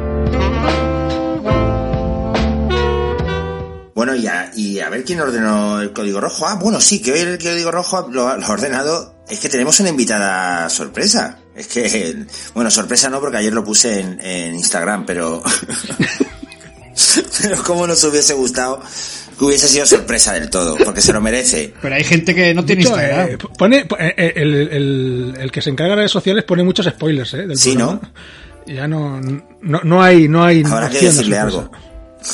Bueno, 3.96 4.16
y 4.16 4.28
a, 4.28 4.52
y 4.56 4.80
a 4.80 4.90
ver 4.90 5.04
quién 5.04 5.20
ordenó 5.20 5.82
el 5.82 5.92
código 5.92 6.22
rojo. 6.22 6.48
Ah, 6.48 6.56
bueno, 6.56 6.80
sí, 6.80 7.02
que 7.02 7.12
hoy 7.12 7.20
el 7.20 7.40
código 7.40 7.72
rojo 7.72 8.08
lo, 8.12 8.38
lo 8.38 8.46
ha 8.46 8.50
ordenado. 8.50 9.16
Es 9.28 9.40
que 9.40 9.50
tenemos 9.50 9.80
una 9.80 9.90
invitada 9.90 10.70
sorpresa. 10.70 11.40
Es 11.56 11.68
que, 11.68 12.26
bueno, 12.54 12.70
sorpresa 12.70 13.10
no, 13.10 13.20
porque 13.20 13.38
ayer 13.38 13.54
lo 13.54 13.64
puse 13.64 14.00
en, 14.00 14.20
en 14.22 14.56
Instagram, 14.56 15.06
pero. 15.06 15.42
pero 17.42 17.64
como 17.64 17.88
nos 17.88 18.04
hubiese 18.04 18.34
gustado 18.34 18.82
que 19.42 19.46
hubiese 19.48 19.68
sido 19.68 19.88
sorpresa 19.88 20.34
del 20.34 20.52
todo, 20.52 20.78
porque 20.86 21.02
se 21.02 21.12
lo 21.12 21.20
merece. 21.20 21.74
Pero 21.82 21.96
hay 21.96 22.04
gente 22.04 22.36
que 22.36 22.54
no 22.54 22.64
tiene 22.64 22.84
Mucho, 22.84 22.96
Instagram. 22.96 23.28
eh, 23.30 23.38
pone, 23.58 23.88
eh, 24.00 24.34
el, 24.36 24.54
el- 24.70 25.34
el 25.40 25.52
que 25.52 25.62
se 25.64 25.72
encarga 25.72 25.94
de 25.94 25.96
redes 25.98 26.12
sociales 26.12 26.44
pone 26.44 26.64
muchos 26.64 26.86
spoilers, 26.86 27.34
¿eh? 27.34 27.48
Del 27.48 27.58
Sí, 27.58 27.74
programa. 27.76 28.12
Ya 28.68 28.88
no, 28.88 29.20
no, 29.20 29.82
no 29.84 30.04
hay, 30.04 30.28
no 30.28 30.44
hay 30.46 30.62
Habrá 30.64 30.90
que 30.92 31.00
decirle 31.00 31.40
algo. 31.40 31.72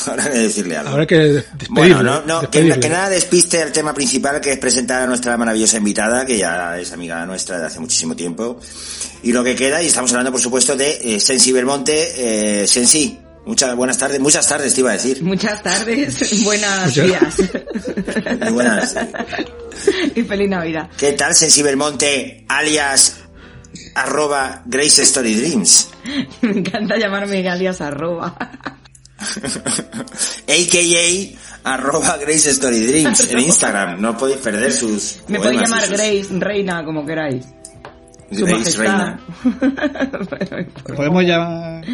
Habrá 0.05 0.23
que 0.29 0.37
decirle 0.39 0.75
algo. 0.75 0.91
Habrá 0.91 1.05
que 1.05 1.15
despedirle. 1.17 1.67
Bueno, 1.69 2.03
no, 2.03 2.21
no, 2.25 2.49
que 2.51 2.61
nada 2.89 3.09
despiste 3.09 3.61
el 3.61 3.71
tema 3.71 3.93
principal 3.93 4.41
que 4.41 4.51
es 4.51 4.57
presentar 4.59 5.03
a 5.03 5.07
nuestra 5.07 5.37
maravillosa 5.37 5.77
invitada, 5.77 6.25
que 6.25 6.37
ya 6.37 6.77
es 6.77 6.91
amiga 6.91 7.25
nuestra 7.25 7.57
de 7.57 7.67
hace 7.67 7.79
muchísimo 7.79 8.13
tiempo. 8.13 8.59
Y 9.23 9.31
lo 9.31 9.45
que 9.45 9.55
queda, 9.55 9.81
y 9.81 9.87
estamos 9.87 10.11
hablando 10.11 10.33
por 10.33 10.41
supuesto 10.41 10.75
de 10.75 10.99
eh, 11.15 11.19
Sensi 11.21 11.53
Belmonte, 11.53 12.61
eh, 12.63 12.67
Sensi, 12.67 13.17
muchas 13.47 13.75
buenas 13.75 13.97
tardes, 13.97 14.19
muchas 14.19 14.47
tardes 14.47 14.73
te 14.75 14.81
iba 14.81 14.91
a 14.91 14.93
decir. 14.93 15.23
Muchas 15.23 15.63
tardes, 15.63 16.43
buenos 16.43 16.93
días. 16.93 17.35
Muy 18.41 18.51
buenas. 18.51 18.95
y 20.15 20.21
feliz 20.23 20.49
Navidad. 20.49 20.89
¿Qué 20.97 21.13
tal 21.13 21.33
Sensi 21.33 21.63
Belmonte, 21.63 22.45
alias 22.47 23.17
arroba 23.95 24.61
Grace 24.65 25.01
Story 25.03 25.35
Dreams? 25.35 25.89
Me 26.41 26.51
encanta 26.51 26.97
llamarme 26.97 27.47
alias 27.49 27.81
arroba. 27.81 28.35
AKA 30.47 31.37
arroba 31.63 32.17
Grace 32.17 32.51
Story 32.51 32.85
Dreams 32.85 33.19
en 33.31 33.39
Instagram. 33.39 33.99
No 33.99 34.17
podéis 34.17 34.39
perder 34.39 34.71
sus 34.71 35.17
Me 35.27 35.37
podéis 35.39 35.61
poemas 35.61 35.69
llamar 35.69 35.81
sus- 35.87 35.97
Grace, 35.97 36.27
Reina, 36.39 36.85
como 36.85 37.05
queráis. 37.05 37.45
Su 38.31 38.45
Grace 38.45 38.57
majestad. 38.77 38.79
Reina. 38.79 39.19
Lo 40.87 40.95
podemos 40.95 41.23
llamar... 41.23 41.85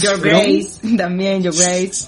Your 0.00 0.20
Grace, 0.20 0.96
también, 0.96 1.42
Your 1.42 1.54
Grace. 1.54 2.06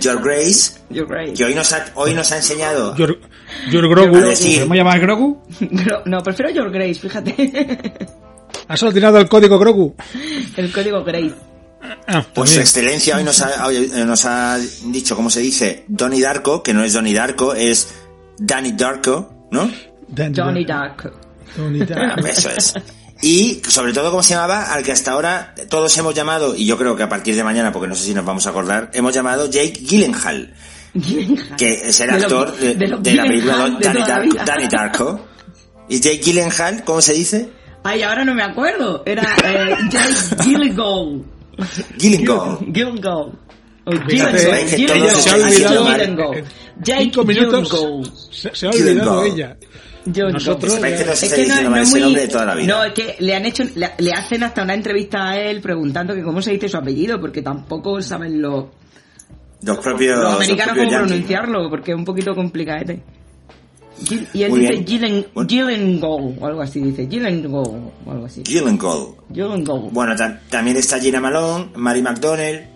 Your 0.00 0.22
Grace, 0.22 0.72
Your 0.90 1.06
Grace. 1.08 1.34
que 1.34 1.44
hoy 1.44 1.54
nos 1.54 1.72
ha, 1.72 1.84
hoy 1.94 2.12
nos 2.14 2.30
ha 2.32 2.36
enseñado 2.36 2.94
Your, 2.96 3.18
Your 3.70 3.88
Grogu. 3.88 4.12
¿Podemos 4.20 4.76
llamar 4.76 5.00
Grogu? 5.00 5.42
Gro- 5.60 6.02
No, 6.04 6.22
prefiero 6.22 6.50
Your 6.50 6.70
Grace, 6.70 6.94
fíjate. 7.00 7.36
¿Has 8.68 8.82
ordenado 8.82 9.18
el 9.18 9.28
código 9.28 9.58
Grogu? 9.58 9.94
El 10.56 10.72
código 10.72 11.02
Grace. 11.04 11.34
Ah, 12.08 12.24
pues 12.34 12.50
su 12.50 12.60
excelencia 12.60 13.16
hoy 13.16 13.22
nos 13.24 13.40
ha, 13.42 13.66
hoy 13.66 13.90
nos 14.06 14.24
ha 14.24 14.58
dicho, 14.86 15.14
¿cómo 15.14 15.30
se 15.30 15.40
dice? 15.40 15.84
Donnie 15.88 16.20
Darko, 16.20 16.62
que 16.62 16.74
no 16.74 16.82
es 16.82 16.92
Donnie 16.92 17.14
Darko, 17.14 17.54
es 17.54 17.94
Danny 18.38 18.72
Darko, 18.72 19.46
¿no? 19.52 19.70
Johnny 20.34 20.64
Dark. 20.64 21.12
Donnie 21.56 21.84
Darko. 21.86 22.26
Eso 22.26 22.50
es. 22.50 22.74
Y 23.26 23.60
sobre 23.68 23.92
todo, 23.92 24.12
¿cómo 24.12 24.22
se 24.22 24.34
llamaba? 24.34 24.72
Al 24.72 24.84
que 24.84 24.92
hasta 24.92 25.10
ahora 25.10 25.52
todos 25.68 25.98
hemos 25.98 26.14
llamado, 26.14 26.54
y 26.54 26.64
yo 26.64 26.78
creo 26.78 26.94
que 26.94 27.02
a 27.02 27.08
partir 27.08 27.34
de 27.34 27.42
mañana, 27.42 27.72
porque 27.72 27.88
no 27.88 27.96
sé 27.96 28.04
si 28.04 28.14
nos 28.14 28.24
vamos 28.24 28.46
a 28.46 28.50
acordar, 28.50 28.88
hemos 28.94 29.12
llamado 29.12 29.50
Jake 29.50 29.80
Gyllenhaal, 29.82 30.54
que 31.58 31.72
es 31.72 31.98
el 31.98 32.10
De 32.10 32.16
actor 32.18 32.56
de, 32.56 32.76
de 32.76 32.86
los 32.86 33.02
de 33.02 33.14
la 33.16 33.24
película 33.24 33.68
de 33.68 33.80
Danny 33.80 34.00
Darko. 34.06 34.36
Danny 34.46 34.68
Darko. 34.68 35.26
Y 35.88 35.98
Jake 35.98 36.18
Gyllenhaal, 36.18 36.84
¿cómo 36.84 37.02
se 37.02 37.14
dice? 37.14 37.48
Ay, 37.82 38.04
ahora 38.04 38.24
no 38.24 38.32
me 38.32 38.44
acuerdo. 38.44 39.02
Era 39.04 39.24
eh, 39.44 39.76
Jake 39.90 40.44
Gyllenhaal. 40.44 41.24
Gyllenhaal. 41.98 42.58
Gyllenhaal. 42.60 43.32
Gyllenhaal. 44.06 45.20
se 45.20 45.30
ha 45.30 45.34
olvidado 45.34 46.32
Jake 46.80 47.10
Gyllenhaal. 47.10 48.12
se, 48.30 48.54
se 48.54 48.66
ha 48.66 48.70
olvidado 48.70 49.24
ella. 49.24 49.56
Gyllenhaal. 50.06 50.32
Nosotros 50.32 50.80
nos 50.80 51.22
Es 51.22 51.34
que 51.34 51.46
no, 51.46 51.70
no 51.70 51.76
es 51.76 51.90
muy... 51.90 52.00
nombre 52.00 52.22
de 52.22 52.28
toda 52.28 52.44
la 52.46 52.54
vida. 52.54 52.66
No, 52.74 52.84
es 52.84 52.92
que 52.94 53.16
le 53.18 53.34
han 53.34 53.44
hecho, 53.46 53.64
le, 53.74 53.90
le 53.98 54.12
hacen 54.12 54.42
hasta 54.42 54.62
una 54.62 54.74
entrevista 54.74 55.28
a 55.30 55.38
él 55.38 55.60
preguntando 55.60 56.14
que 56.14 56.22
cómo 56.22 56.40
se 56.40 56.52
dice 56.52 56.68
su 56.68 56.76
apellido, 56.76 57.20
porque 57.20 57.42
tampoco 57.42 58.00
saben 58.00 58.40
los, 58.40 58.64
Los 59.62 59.78
propios, 59.78 60.18
los 60.20 60.34
americanos 60.36 60.74
propios 60.74 60.94
cómo 60.94 61.06
pronunciarlo, 61.06 61.70
porque 61.70 61.90
es 61.92 61.96
un 61.98 62.04
poquito 62.04 62.34
complicadete. 62.34 63.02
Gil- 64.04 64.28
Y 64.34 64.42
él 64.42 64.50
Muy 64.50 64.60
dice. 64.60 64.84
Gillen, 64.84 65.26
Bueno. 65.32 65.48
Gyllenhaal, 65.48 66.36
o 66.38 66.46
algo 66.46 66.60
así, 66.62 66.80
dice 66.80 67.06
Gyllenhaal, 67.06 67.54
o 68.04 68.10
algo 68.10 68.26
así. 68.26 68.42
Gyllenhaal. 68.42 69.88
Bueno, 69.90 70.14
ta- 70.14 70.38
también 70.50 70.76
está 70.76 71.00
Gina 71.00 71.18
Malone, 71.20 71.70
Mary 71.76 72.02
McDonnell, 72.02 72.66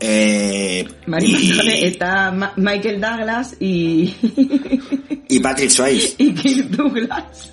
eh, 0.00 0.86
Mary 1.06 1.26
y, 1.26 1.32
McDonnell, 1.48 1.84
está 1.84 2.30
Ma- 2.32 2.52
Michael 2.56 3.00
Douglas 3.00 3.56
y, 3.60 4.14
y 5.28 5.38
Patrick 5.40 5.70
Swayze. 5.70 6.14
y 6.18 6.32
Kirk 6.34 6.68
Douglas. 6.70 7.50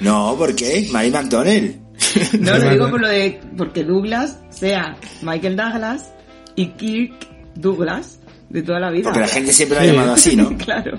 No, 0.00 0.34
¿por 0.36 0.54
qué? 0.54 0.88
Mary 0.92 1.10
McDonnell. 1.10 1.76
No, 2.40 2.58
lo 2.58 2.70
digo 2.70 2.90
por 2.90 3.00
lo 3.00 3.08
de, 3.08 3.40
porque 3.56 3.82
Douglas 3.84 4.38
sea 4.50 4.96
Michael 5.22 5.56
Douglas 5.56 6.12
y 6.54 6.66
Kirk 6.68 7.14
Douglas 7.54 8.18
de 8.50 8.62
toda 8.62 8.78
la 8.80 8.90
vida. 8.90 9.04
Porque 9.04 9.20
la 9.20 9.28
gente 9.28 9.52
siempre 9.52 9.78
lo 9.78 9.82
Sí. 9.84 9.88
ha 9.88 9.92
llamado 9.92 10.12
así, 10.12 10.36
¿no? 10.36 10.56
claro. 10.58 10.98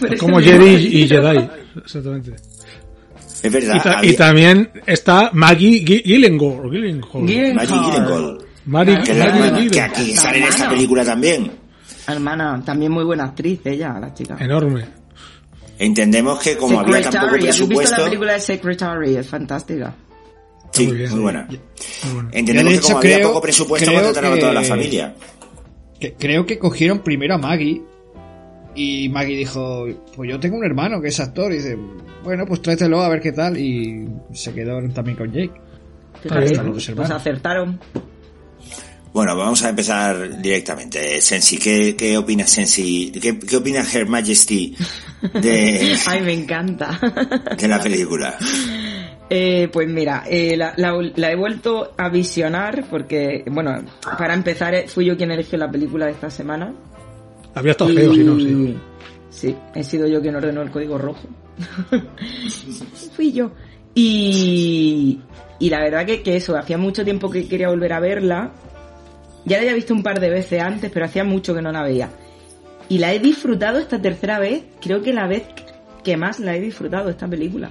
Pero 0.00 0.14
es 0.14 0.20
Como 0.20 0.40
Jedi 0.40 0.74
y 1.02 1.08
Jedi. 1.08 1.48
Exactamente. 1.76 2.32
Es 3.42 3.52
verdad. 3.52 3.76
Y, 3.76 3.80
ta- 3.80 4.00
y 4.06 4.12
también 4.14 4.70
está 4.86 5.30
Maggie 5.32 5.84
Gi- 5.84 6.02
Gyllenhaal. 6.04 6.68
Gyllenhaal. 6.70 7.26
Gyllenhaal. 7.26 7.54
Maggie 7.54 7.74
Gyllenhaal. 7.90 8.38
Mari- 8.68 9.02
Que, 9.02 9.12
hermana, 9.12 9.56
aquí 9.84 10.14
sale 10.14 10.38
en 10.38 10.44
esta 10.44 10.68
película 10.68 11.04
también. 11.04 11.50
Hermana, 12.06 12.62
también 12.64 12.92
muy 12.92 13.04
buena 13.04 13.24
actriz 13.24 13.60
ella, 13.64 13.98
la 13.98 14.12
chica. 14.14 14.36
Enorme. 14.38 14.84
Entendemos 15.78 16.38
que 16.40 16.56
como 16.56 16.80
había 16.80 17.02
tan 17.02 17.12
poco 17.12 17.26
¿has 17.26 17.32
visto 17.32 17.40
presupuesto... 17.66 17.96
la 17.98 18.04
película 18.04 18.32
de 18.32 18.40
Secretary? 18.40 19.16
Es 19.16 19.26
fantástica. 19.28 19.94
Sí, 20.72 20.86
Muy 20.86 20.96
bien. 20.96 21.10
muy 21.12 21.20
buena. 21.20 21.46
Muy. 21.46 22.24
Entendemos 22.32 22.72
que 22.74 22.80
como 22.80 22.98
había 22.98 23.22
poco 23.22 23.40
presupuesto 23.40 23.92
contrataron 23.92 24.32
a 24.34 24.38
toda 24.38 24.52
la 24.52 24.62
familia. 24.62 25.14
Que- 25.98 26.14
creo 26.14 26.44
que 26.46 26.58
cogieron 26.58 27.00
primero 27.00 27.34
a 27.34 27.38
Maggie 27.38 27.82
y 28.74 29.08
Maggie 29.08 29.36
dijo, 29.36 29.86
pues 30.14 30.30
yo 30.30 30.38
tengo 30.38 30.56
un 30.56 30.64
hermano 30.64 31.00
que 31.00 31.08
es 31.08 31.20
actor 31.20 31.52
y 31.52 31.56
dice, 31.56 31.76
bueno, 32.22 32.44
pues 32.46 32.60
tráetelo 32.60 33.00
a 33.00 33.08
ver 33.08 33.20
qué 33.20 33.32
tal 33.32 33.56
y 33.56 34.06
se 34.32 34.52
quedó 34.52 34.80
también 34.92 35.16
con 35.16 35.32
Jake. 35.32 35.52
Pues 36.22 37.10
acertaron. 37.10 37.78
Bueno, 39.12 39.36
vamos 39.36 39.62
a 39.64 39.70
empezar 39.70 40.40
directamente. 40.40 41.20
Sensi, 41.20 41.58
¿qué, 41.58 41.96
qué 41.96 42.16
opina 42.18 42.46
Sensi? 42.46 43.10
¿Qué, 43.20 43.38
qué 43.38 43.56
opina 43.56 43.82
Her 43.92 44.06
Majesty 44.06 44.76
de, 45.34 45.96
Ay, 46.06 46.20
me 46.20 46.32
encanta. 46.34 46.98
de 47.58 47.68
la 47.68 47.82
película? 47.82 48.36
Eh, 49.30 49.68
pues 49.72 49.88
mira, 49.88 50.24
eh, 50.28 50.56
la, 50.56 50.72
la- 50.76 50.94
la 51.16 51.30
he 51.32 51.36
vuelto 51.36 51.92
a 51.98 52.08
visionar 52.08 52.84
porque, 52.88 53.44
bueno, 53.50 53.82
para 54.18 54.34
empezar, 54.34 54.74
eh, 54.74 54.88
fui 54.88 55.04
yo 55.06 55.16
quien 55.16 55.30
eligió 55.30 55.58
la 55.58 55.70
película 55.70 56.06
de 56.06 56.12
esta 56.12 56.30
semana. 56.30 56.72
Habría 57.54 57.72
estado 57.72 57.92
feo, 57.92 58.14
si 58.14 58.20
no, 58.24 58.36
sí. 58.38 58.78
Sí, 59.30 59.56
he 59.74 59.84
sido 59.84 60.06
yo 60.06 60.20
quien 60.22 60.36
ordenó 60.36 60.62
el 60.62 60.70
código 60.70 60.96
rojo. 60.96 61.26
Fui 63.14 63.32
yo. 63.32 63.50
Y, 63.94 65.20
y 65.58 65.70
la 65.70 65.80
verdad 65.80 66.06
que, 66.06 66.22
que 66.22 66.36
eso, 66.36 66.56
hacía 66.56 66.78
mucho 66.78 67.04
tiempo 67.04 67.30
que 67.30 67.46
quería 67.48 67.68
volver 67.68 67.92
a 67.92 68.00
verla. 68.00 68.52
Ya 69.48 69.56
la 69.56 69.62
había 69.62 69.74
visto 69.74 69.94
un 69.94 70.02
par 70.02 70.20
de 70.20 70.28
veces 70.28 70.62
antes, 70.62 70.90
pero 70.92 71.06
hacía 71.06 71.24
mucho 71.24 71.54
que 71.54 71.62
no 71.62 71.72
la 71.72 71.82
veía. 71.82 72.10
Y 72.90 72.98
la 72.98 73.14
he 73.14 73.18
disfrutado 73.18 73.78
esta 73.78 74.00
tercera 74.00 74.38
vez, 74.38 74.62
creo 74.80 75.02
que 75.02 75.12
la 75.12 75.26
vez 75.26 75.44
que 76.04 76.16
más 76.16 76.38
la 76.38 76.54
he 76.54 76.60
disfrutado 76.60 77.08
esta 77.08 77.26
película. 77.26 77.70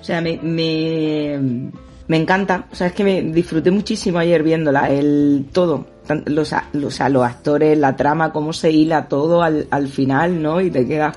O 0.00 0.04
sea, 0.04 0.20
me, 0.20 0.38
me, 0.42 1.70
me 2.08 2.16
encanta. 2.16 2.66
O 2.72 2.74
sea, 2.74 2.88
es 2.88 2.92
que 2.92 3.04
me 3.04 3.22
disfruté 3.22 3.70
muchísimo 3.70 4.18
ayer 4.18 4.42
viéndola. 4.42 4.90
El 4.90 5.46
todo. 5.52 5.86
Los, 6.26 6.52
los, 6.72 7.00
los 7.00 7.24
actores, 7.24 7.78
la 7.78 7.96
trama, 7.96 8.32
cómo 8.32 8.52
se 8.52 8.70
hila 8.70 9.08
todo 9.08 9.42
al, 9.42 9.66
al 9.70 9.88
final, 9.88 10.40
¿no? 10.42 10.60
Y 10.60 10.70
te 10.70 10.86
quedas, 10.86 11.16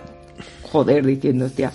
joder, 0.63 1.05
diciendo, 1.05 1.45
hostia. 1.45 1.71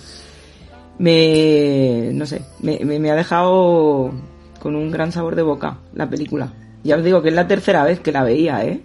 Me, 0.99 2.11
no 2.13 2.25
sé, 2.25 2.41
me, 2.61 2.79
me 2.79 3.11
ha 3.11 3.15
dejado 3.15 4.13
con 4.59 4.75
un 4.75 4.91
gran 4.91 5.11
sabor 5.11 5.35
de 5.35 5.41
boca 5.41 5.79
la 5.93 6.09
película. 6.09 6.51
Ya 6.85 6.95
os 6.97 7.03
digo 7.03 7.21
que 7.21 7.29
es 7.29 7.35
la 7.35 7.47
tercera 7.47 7.83
vez 7.83 7.99
que 7.99 8.11
la 8.13 8.23
veía, 8.23 8.63
¿eh? 8.63 8.79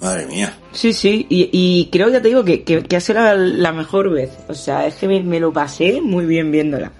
Madre 0.00 0.26
mía. 0.26 0.56
Sí, 0.72 0.92
sí, 0.92 1.26
y, 1.28 1.48
y 1.52 1.88
creo, 1.90 2.08
ya 2.08 2.22
te 2.22 2.28
digo, 2.28 2.44
que, 2.44 2.62
que, 2.62 2.82
que 2.84 2.96
ha 2.96 3.00
sido 3.00 3.20
la, 3.20 3.34
la 3.34 3.72
mejor 3.72 4.10
vez. 4.10 4.30
O 4.48 4.54
sea, 4.54 4.86
es 4.86 4.94
que 4.94 5.08
me, 5.08 5.20
me 5.24 5.40
lo 5.40 5.52
pasé 5.52 6.00
muy 6.00 6.24
bien 6.26 6.52
viéndola. 6.52 6.92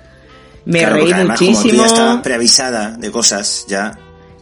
Me 0.65 0.81
Claro, 0.81 0.97
reí 0.97 1.13
además, 1.13 1.39
Como 1.39 1.51
tú 1.53 1.57
muchísimo. 1.59 1.83
ya 1.83 1.87
estabas 1.87 2.23
preavisada 2.23 2.97
de 2.97 3.11
cosas, 3.13 3.65
ya. 3.69 3.97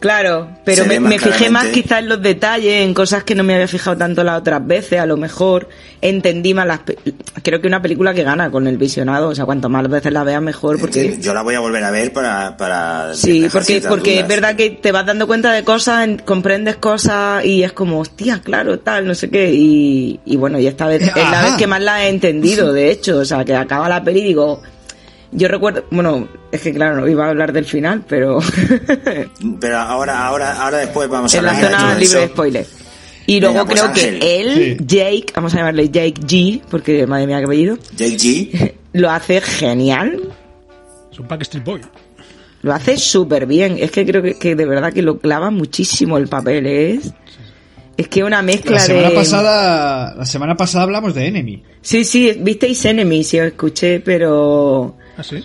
Claro, 0.07 0.49
pero 0.65 0.85
me, 0.85 1.19
fijé 1.19 1.51
más 1.51 1.67
quizás 1.67 1.99
en 1.99 2.09
los 2.09 2.23
detalles, 2.23 2.85
en 2.85 2.95
cosas 2.95 3.25
que 3.25 3.35
no 3.35 3.43
me 3.43 3.55
había 3.55 3.67
fijado 3.67 3.97
tanto 3.97 4.23
las 4.23 4.39
otras 4.39 4.65
veces, 4.65 5.01
a 5.01 5.07
lo 5.07 5.17
mejor 5.17 5.69
entendí 6.01 6.55
más 6.55 6.65
las... 6.65 6.83
Creo 7.43 7.61
que 7.61 7.67
una 7.67 7.83
película 7.83 8.15
que 8.15 8.23
gana 8.23 8.49
con 8.49 8.69
el 8.69 8.79
visionado, 8.79 9.31
o 9.31 9.35
sea, 9.35 9.45
cuanto 9.47 9.69
más 9.69 9.89
veces 9.89 10.13
la 10.13 10.23
veas 10.23 10.41
mejor, 10.41 10.79
porque... 10.79 11.19
Yo 11.21 11.35
la 11.35 11.43
voy 11.43 11.57
a 11.57 11.61
volver 11.61 11.83
a 11.83 11.91
ver 11.91 12.13
para. 12.13 12.57
para 12.57 13.15
Sí, 13.15 13.49
porque, 13.53 13.81
porque 13.81 14.21
es 14.21 14.29
verdad 14.29 14.55
que 14.55 14.71
te 14.71 14.93
vas 14.93 15.05
dando 15.07 15.27
cuenta 15.27 15.51
de 15.51 15.65
cosas, 15.65 16.05
en- 16.05 16.19
comprendes 16.19 16.77
cosas 16.77 17.45
y 17.45 17.65
es 17.65 17.73
como, 17.73 17.99
hostia, 17.99 18.41
claro, 18.45 18.79
tal, 18.79 19.09
no 19.09 19.15
sé 19.17 19.29
qué. 19.29 19.53
Y, 19.53 20.21
y 20.25 20.37
bueno, 20.37 20.61
y 20.61 20.69
esta 20.69 20.87
vez 20.87 21.03
es 21.03 21.17
la 21.17 21.43
vez 21.43 21.55
que 21.55 21.67
más 21.67 21.81
la 21.83 22.05
he 22.05 22.11
entendido, 22.11 22.73
de 22.73 22.93
hecho. 22.93 23.19
O 23.19 23.25
sea, 23.25 23.45
que 23.45 23.57
acaba 23.57 23.89
la 23.89 24.05
peli 24.05 24.21
y 24.21 24.25
digo, 24.25 24.63
yo 25.33 25.49
recuerdo, 25.49 25.85
bueno, 25.91 26.29
es 26.53 26.61
que 26.63 26.73
claro, 26.73 26.97
no 27.01 27.09
iba 27.09 27.27
a 27.27 27.31
hablar 27.31 27.53
del 27.53 27.65
final, 27.65 28.05
pero 28.09 28.39
Pero 29.61 29.79
ahora, 29.79 30.27
ahora, 30.27 30.63
ahora 30.63 30.79
después 30.79 31.09
vamos 31.09 31.35
a 31.35 31.39
en 31.39 31.45
la 31.45 31.51
hablar 31.53 31.63
de 31.65 31.77
zona 31.77 31.89
todo 31.91 31.99
libre 32.01 32.19
de 32.19 32.25
eso. 32.25 32.33
spoilers. 32.33 32.69
Y 33.29 33.41
luego 33.41 33.55
Venga, 33.55 33.67
pues, 33.67 33.81
creo 33.81 33.91
Ángel. 33.93 34.19
que 34.21 34.41
él, 34.41 34.87
Jake, 34.87 35.27
vamos 35.35 35.53
a 35.55 35.57
llamarle 35.59 35.89
Jake 35.89 36.15
G, 36.21 36.63
porque 36.71 37.07
madre 37.09 37.27
mía 37.27 37.39
qué 37.39 37.45
apellido, 37.45 37.77
Jake 37.97 38.17
G. 38.17 38.73
lo 38.93 39.11
hace 39.11 39.41
genial. 39.41 40.21
Es 41.11 41.19
un 41.19 41.27
Backstreet 41.29 41.65
Boy. 41.65 41.81
Lo 42.63 42.73
hace 42.73 42.97
súper 42.97 43.47
bien. 43.47 43.77
Es 43.81 43.91
que 43.91 44.05
creo 44.07 44.23
que, 44.23 44.39
que 44.39 44.55
de 44.57 44.65
verdad 44.65 44.93
que 44.93 45.03
lo 45.03 45.19
clava 45.19 45.51
muchísimo 45.51 46.19
el 46.19 46.29
papel. 46.29 46.67
Es, 46.67 47.13
es 47.97 48.09
que 48.09 48.23
una 48.25 48.43
mezcla 48.43 48.73
La 48.75 48.79
semana 48.81 49.09
de... 49.11 49.15
pasada, 49.15 50.15
la 50.17 50.25
semana 50.25 50.55
pasada 50.57 50.85
hablamos 50.85 51.15
de 51.15 51.27
Enemy. 51.27 51.63
Sí, 51.81 52.05
sí, 52.05 52.37
visteis 52.41 52.85
Enemy, 52.85 53.25
sí 53.25 53.41
os 53.41 53.47
escuché, 53.49 54.01
pero... 54.01 54.97
¿Ah, 55.17 55.23
sí? 55.23 55.43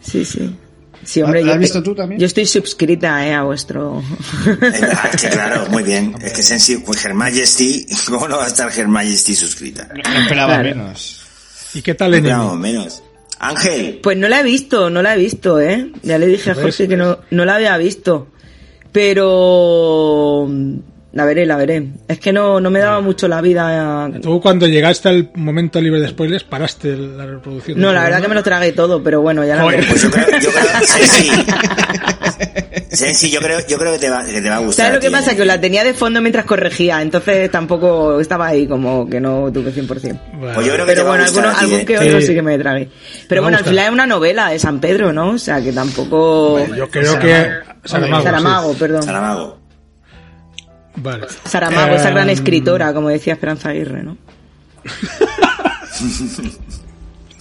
Sí, 0.00 0.24
sí. 0.24 0.56
Sí, 1.04 1.20
hombre, 1.22 1.40
¿La 1.42 1.48
yo 1.48 1.52
has 1.54 1.58
visto 1.58 1.78
te- 1.82 1.84
tú 1.84 1.94
también? 1.94 2.18
Yo 2.18 2.26
estoy 2.26 2.46
suscrita, 2.46 3.26
eh, 3.26 3.34
a 3.34 3.42
vuestro... 3.42 4.02
Es 4.46 4.80
verdad, 4.80 5.10
es 5.14 5.20
que 5.22 5.28
claro, 5.28 5.66
muy 5.68 5.82
bien. 5.82 6.14
Es 6.22 6.32
que 6.32 6.42
Sensi, 6.42 6.78
pues 6.78 7.04
Her 7.04 7.12
Majesty, 7.14 7.86
¿cómo 8.08 8.26
no 8.26 8.38
va 8.38 8.44
a 8.44 8.48
estar 8.48 8.70
Her 8.76 8.88
Majesty 8.88 9.34
suscrita? 9.34 9.86
No 9.92 10.20
esperaba 10.20 10.54
Claro. 10.60 10.68
menos. 10.76 11.20
¿Y 11.74 11.82
qué 11.82 11.94
tal 11.94 12.14
Enemy? 12.14 12.30
No, 12.30 12.54
menos. 12.56 13.02
Ángel, 13.38 13.98
Pues 14.02 14.16
no 14.16 14.28
la 14.28 14.40
he 14.40 14.42
visto, 14.44 14.88
no 14.88 15.02
la 15.02 15.14
he 15.14 15.18
visto, 15.18 15.60
eh. 15.60 15.90
Ya 16.02 16.16
le 16.18 16.26
dije 16.26 16.50
a 16.52 16.54
¿Ves? 16.54 16.62
Jorge 16.62 16.88
que 16.88 16.96
no, 16.96 17.18
no 17.30 17.44
la 17.44 17.56
había 17.56 17.76
visto. 17.76 18.28
Pero... 18.92 20.48
La 21.14 21.24
veré, 21.24 21.46
la 21.46 21.56
veré. 21.56 21.86
Es 22.08 22.18
que 22.18 22.32
no, 22.32 22.58
no 22.60 22.70
me 22.70 22.80
daba 22.80 23.00
mucho 23.00 23.28
la 23.28 23.40
vida. 23.40 24.10
Tú 24.20 24.40
cuando 24.40 24.66
llegaste 24.66 25.08
al 25.08 25.30
momento 25.36 25.80
libre 25.80 26.00
de 26.00 26.08
spoilers 26.08 26.42
paraste 26.42 26.96
la 26.96 27.24
reproducción. 27.24 27.80
No, 27.80 27.92
la 27.92 28.02
verdad 28.02 28.20
que 28.20 28.26
me 28.26 28.34
lo 28.34 28.42
tragué 28.42 28.72
todo, 28.72 29.00
pero 29.00 29.20
bueno, 29.20 29.44
ya 29.44 29.54
la 29.54 29.62
Joder, 29.62 29.76
veré. 29.80 29.90
Pues 29.92 30.02
yo 30.02 30.10
creo, 30.10 30.26
yo 30.40 30.50
creo, 30.50 30.64
Sensi, 30.84 31.30
Sensi, 32.90 33.30
yo 33.30 33.40
creo, 33.40 33.58
yo 33.68 33.78
creo 33.78 33.92
que 33.92 33.98
te 33.98 34.10
va, 34.10 34.24
que 34.24 34.40
te 34.40 34.48
va 34.50 34.56
a 34.56 34.58
gustar. 34.58 34.86
¿Sabes 34.86 34.94
lo 34.96 35.00
que 35.00 35.08
tío. 35.08 35.16
pasa? 35.18 35.36
Que 35.36 35.44
la 35.44 35.60
tenía 35.60 35.84
de 35.84 35.94
fondo 35.94 36.20
mientras 36.20 36.44
corregía, 36.44 37.00
entonces 37.02 37.50
tampoco 37.50 38.20
estaba 38.20 38.48
ahí 38.48 38.66
como 38.66 39.08
que 39.08 39.20
no 39.20 39.50
tuve 39.52 39.72
100%. 39.72 39.86
Bueno, 40.34 40.54
Pues 40.54 40.66
yo 40.66 40.72
creo 40.74 40.86
que 40.86 40.92
te 40.92 40.96
Pero 40.96 41.04
va 41.08 41.14
a 41.14 41.16
bueno, 41.18 41.24
gustar 41.24 41.44
alguno- 41.46 41.56
a 41.56 41.58
ti, 41.60 41.64
algún 41.64 41.80
¿eh? 41.80 41.84
que 41.84 41.98
otro 41.98 42.20
Sí. 42.20 42.26
sí 42.26 42.34
que 42.34 42.42
me 42.42 42.58
tragué. 42.58 42.88
Pero 43.28 43.40
va 43.40 43.44
bueno, 43.46 43.56
al 43.58 43.62
gustar. 43.62 43.70
final 43.72 43.86
es 43.86 43.92
una 43.92 44.06
novela 44.06 44.48
de 44.50 44.58
San 44.58 44.80
Pedro, 44.80 45.12
¿no? 45.12 45.30
O 45.30 45.38
sea, 45.38 45.60
que 45.62 45.72
tampoco... 45.72 46.58
yo 46.74 46.88
creo 46.90 47.18
que 47.18 47.46
Saramago, 47.84 48.16
sí. 48.22 48.24
Saramago, 48.24 48.74
perdón. 48.74 49.02
Saramago. 49.02 49.63
Vale. 50.96 51.26
Saramago, 51.44 51.94
esa 51.96 52.10
gran 52.10 52.30
escritora, 52.30 52.92
como 52.94 53.08
decía 53.08 53.32
Esperanza 53.34 53.70
Aguirre, 53.70 54.02
¿no? 54.02 54.16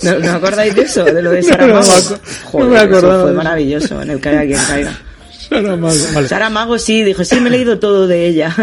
¿No, 0.04 0.20
¿no 0.20 0.32
acordáis 0.34 0.76
de 0.76 0.82
eso? 0.82 1.04
De 1.06 1.22
lo 1.22 1.32
de 1.32 1.44
Saramago. 1.44 1.80
no 1.82 1.86
me 1.86 1.94
acu- 1.94 2.20
Joder, 2.46 2.66
no 2.68 2.74
me 2.74 2.80
acordaba 2.80 3.14
eso 3.16 3.24
fue 3.24 3.32
maravilloso, 3.34 4.02
en 4.02 4.10
el 4.10 4.20
caiga 4.20 4.42
quien 4.46 4.60
caiga. 4.68 4.92
Saramago, 5.50 5.96
vale. 6.14 6.28
Saramago 6.28 6.78
sí, 6.80 7.04
dijo, 7.04 7.24
sí, 7.24 7.40
me 7.40 7.50
he 7.50 7.52
leído 7.52 7.80
todo 7.80 8.08
de 8.08 8.28
ella. 8.28 8.54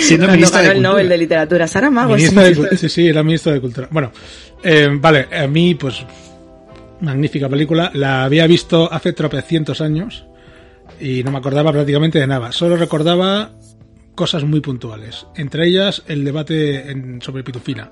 Siendo 0.00 0.26
ministra 0.28 0.60
ganó 0.62 0.70
de 0.70 0.76
el 0.76 0.82
Nobel 0.82 1.08
de 1.08 1.18
Literatura. 1.18 1.68
Saramago 1.68 2.16
sí. 2.16 2.22
Ministra 2.30 2.42
de 2.44 2.76
sí, 2.76 2.88
sí, 2.88 3.06
era 3.08 3.22
ministro 3.22 3.52
de 3.52 3.60
Cultura. 3.60 3.88
Bueno, 3.90 4.10
eh, 4.62 4.88
vale, 4.92 5.28
a 5.32 5.46
mí, 5.46 5.74
pues, 5.76 6.04
magnífica 7.00 7.48
película. 7.48 7.90
La 7.94 8.24
había 8.24 8.46
visto 8.46 8.92
hace 8.92 9.12
tropecientos 9.12 9.80
años 9.80 10.24
y 11.00 11.22
no 11.24 11.30
me 11.32 11.38
acordaba 11.38 11.72
prácticamente 11.72 12.18
de 12.18 12.26
nada. 12.26 12.52
Solo 12.52 12.76
recordaba 12.76 13.50
cosas 14.14 14.44
muy 14.44 14.60
puntuales. 14.60 15.26
Entre 15.36 15.66
ellas, 15.66 16.02
el 16.06 16.24
debate 16.24 16.90
en- 16.90 17.20
sobre 17.22 17.42
Pitufina. 17.44 17.90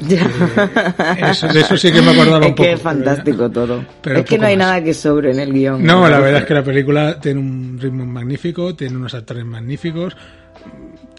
Eso, 0.00 1.48
de 1.48 1.60
eso 1.60 1.76
sí 1.76 1.90
que 1.90 2.00
me 2.00 2.12
acordaba 2.12 2.38
es 2.44 2.50
un 2.50 2.54
poco. 2.54 2.62
que 2.62 2.72
es 2.74 2.80
fantástico 2.80 3.50
todo. 3.50 3.84
pero 4.00 4.20
es 4.20 4.24
que 4.26 4.38
no 4.38 4.46
hay 4.46 4.56
más. 4.56 4.66
nada 4.68 4.84
que 4.84 4.94
sobre 4.94 5.32
en 5.32 5.40
el 5.40 5.52
guion. 5.52 5.82
No, 5.84 6.08
la 6.08 6.20
verdad 6.20 6.40
es 6.42 6.46
que 6.46 6.54
la 6.54 6.62
película 6.62 7.18
tiene 7.20 7.40
un 7.40 7.78
ritmo 7.80 8.06
magnífico, 8.06 8.74
tiene 8.76 8.96
unos 8.96 9.14
actores 9.14 9.44
magníficos. 9.44 10.16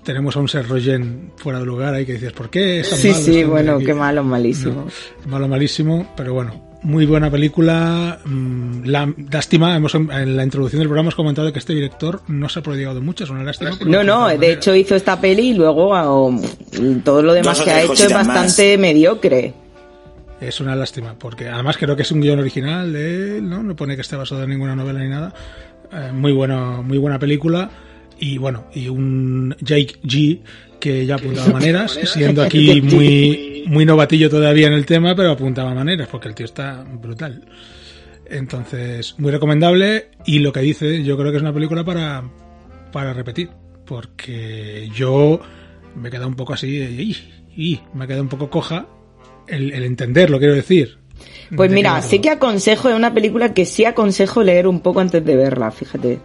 Tenemos 0.09 0.35
a 0.35 0.39
un 0.39 0.47
Seth 0.49 0.65
Rogen 0.67 1.33
fuera 1.37 1.59
de 1.59 1.65
lugar 1.67 1.93
ahí 1.93 2.03
que 2.03 2.13
dices, 2.13 2.33
¿por 2.33 2.49
qué? 2.49 2.79
Es 2.79 2.89
tan 2.89 2.97
Sí, 2.97 3.09
malo 3.09 3.19
sí, 3.23 3.31
este 3.31 3.45
bueno, 3.45 3.75
aquí?". 3.75 3.85
qué 3.85 3.93
malo, 3.93 4.23
malísimo. 4.23 4.87
No, 5.25 5.31
malo, 5.31 5.47
malísimo, 5.47 6.11
pero 6.17 6.33
bueno, 6.33 6.59
muy 6.81 7.05
buena 7.05 7.29
película. 7.29 8.17
mm, 8.25 8.85
La, 8.85 9.13
lástima, 9.31 9.75
hemos, 9.75 9.93
en 9.93 10.35
la 10.35 10.43
introducción 10.43 10.79
del 10.79 10.87
programa 10.87 11.05
hemos 11.09 11.15
comentado 11.15 11.53
que 11.53 11.59
este 11.59 11.75
director 11.75 12.21
no 12.27 12.49
se 12.49 12.57
ha 12.57 12.63
prodigado 12.63 13.01
mucho, 13.01 13.23
es 13.25 13.29
una 13.29 13.43
lástima. 13.43 13.69
No, 13.85 14.03
no, 14.03 14.27
de 14.29 14.51
hecho 14.53 14.73
hizo 14.73 14.95
esta 14.95 15.21
peli 15.21 15.49
y 15.49 15.53
luego 15.53 15.93
ah, 15.95 16.05
todo 17.03 17.21
lo 17.21 17.33
demás 17.33 17.57
Dos 17.59 17.65
que 17.67 17.71
ha 17.71 17.83
hecho 17.83 17.93
es 17.93 18.11
más. 18.11 18.25
bastante 18.25 18.79
mediocre. 18.79 19.53
Es 20.41 20.59
una 20.59 20.75
lástima, 20.75 21.13
porque 21.19 21.49
además 21.49 21.77
creo 21.77 21.95
que 21.95 22.01
es 22.01 22.11
un 22.11 22.21
guion 22.21 22.39
original 22.39 22.91
de 22.93 23.37
él, 23.37 23.47
¿no? 23.47 23.61
No 23.61 23.75
pone 23.75 23.93
que 23.93 24.01
esté 24.01 24.15
basado 24.15 24.41
en 24.41 24.49
ninguna 24.49 24.75
novela 24.75 25.01
ni 25.01 25.09
nada. 25.09 25.33
Eh, 25.93 26.11
muy 26.13 26.31
bueno, 26.31 26.81
muy 26.81 26.97
buena 26.97 27.19
película. 27.19 27.69
Y 28.19 28.37
bueno, 28.37 28.65
y 28.73 28.89
un 28.89 29.55
Jake 29.61 29.99
G 30.03 30.41
que 30.79 31.05
ya 31.05 31.15
apuntaba 31.15 31.49
maneras, 31.53 31.99
siendo 32.05 32.41
aquí 32.41 32.81
muy, 32.83 33.63
muy 33.67 33.85
novatillo 33.85 34.29
todavía 34.29 34.67
en 34.67 34.73
el 34.73 34.85
tema, 34.85 35.15
pero 35.15 35.31
apuntaba 35.31 35.73
maneras, 35.73 36.07
porque 36.11 36.27
el 36.27 36.35
tío 36.35 36.45
está 36.45 36.83
brutal. 36.83 37.45
Entonces, 38.25 39.15
muy 39.17 39.31
recomendable. 39.31 40.09
Y 40.25 40.39
lo 40.39 40.51
que 40.51 40.61
dice, 40.61 41.03
yo 41.03 41.17
creo 41.17 41.31
que 41.31 41.37
es 41.37 41.43
una 41.43 41.53
película 41.53 41.83
para, 41.83 42.23
para 42.91 43.13
repetir. 43.13 43.49
Porque 43.85 44.89
yo 44.93 45.39
me 45.95 46.09
he 46.09 46.11
quedado 46.11 46.27
un 46.27 46.35
poco 46.35 46.53
así, 46.53 46.67
y, 46.77 47.17
y 47.55 47.79
me 47.93 48.05
he 48.05 48.07
quedado 48.07 48.23
un 48.23 48.29
poco 48.29 48.49
coja 48.49 48.85
el, 49.47 49.71
el 49.71 49.83
entenderlo, 49.83 50.37
quiero 50.37 50.53
decir. 50.53 50.99
Pues 51.55 51.69
De 51.69 51.75
mira, 51.75 52.01
sí 52.01 52.19
que 52.19 52.29
aconsejo, 52.29 52.89
es 52.89 52.95
una 52.95 53.13
película 53.13 53.53
que 53.53 53.65
sí 53.65 53.85
aconsejo 53.85 54.43
leer 54.43 54.67
un 54.67 54.81
poco 54.81 54.99
antes 54.99 55.25
de 55.25 55.35
verla, 55.35 55.71
fíjate. 55.71 56.19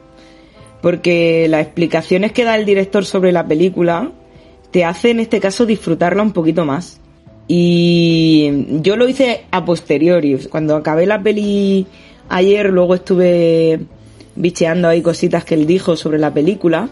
Porque 0.85 1.47
las 1.49 1.62
explicaciones 1.62 2.32
que 2.32 2.45
da 2.45 2.57
el 2.57 2.66
director 2.66 3.07
sobre 3.07 3.32
la 3.32 3.49
película 3.49 4.12
te 4.70 4.85
hace 4.85 5.12
en 5.12 5.20
este 5.20 5.41
caso 5.41 5.64
disfrutarla 5.64 6.22
un 6.22 6.35
poquito 6.35 6.66
más. 6.66 7.01
Y 7.49 8.66
yo 8.82 8.95
lo 8.97 9.09
hice 9.09 9.47
a 9.51 9.64
posteriori. 9.64 10.37
Cuando 10.51 10.76
acabé 10.76 11.07
la 11.07 11.22
peli 11.22 11.87
ayer, 12.28 12.68
luego 12.68 12.97
estuve 12.97 13.80
bicheando 14.37 14.87
ahí 14.89 15.01
cositas 15.01 15.43
que 15.47 15.55
él 15.55 15.66
dijo 15.66 15.97
sobre 15.97 16.18
la 16.18 16.35
película. 16.35 16.91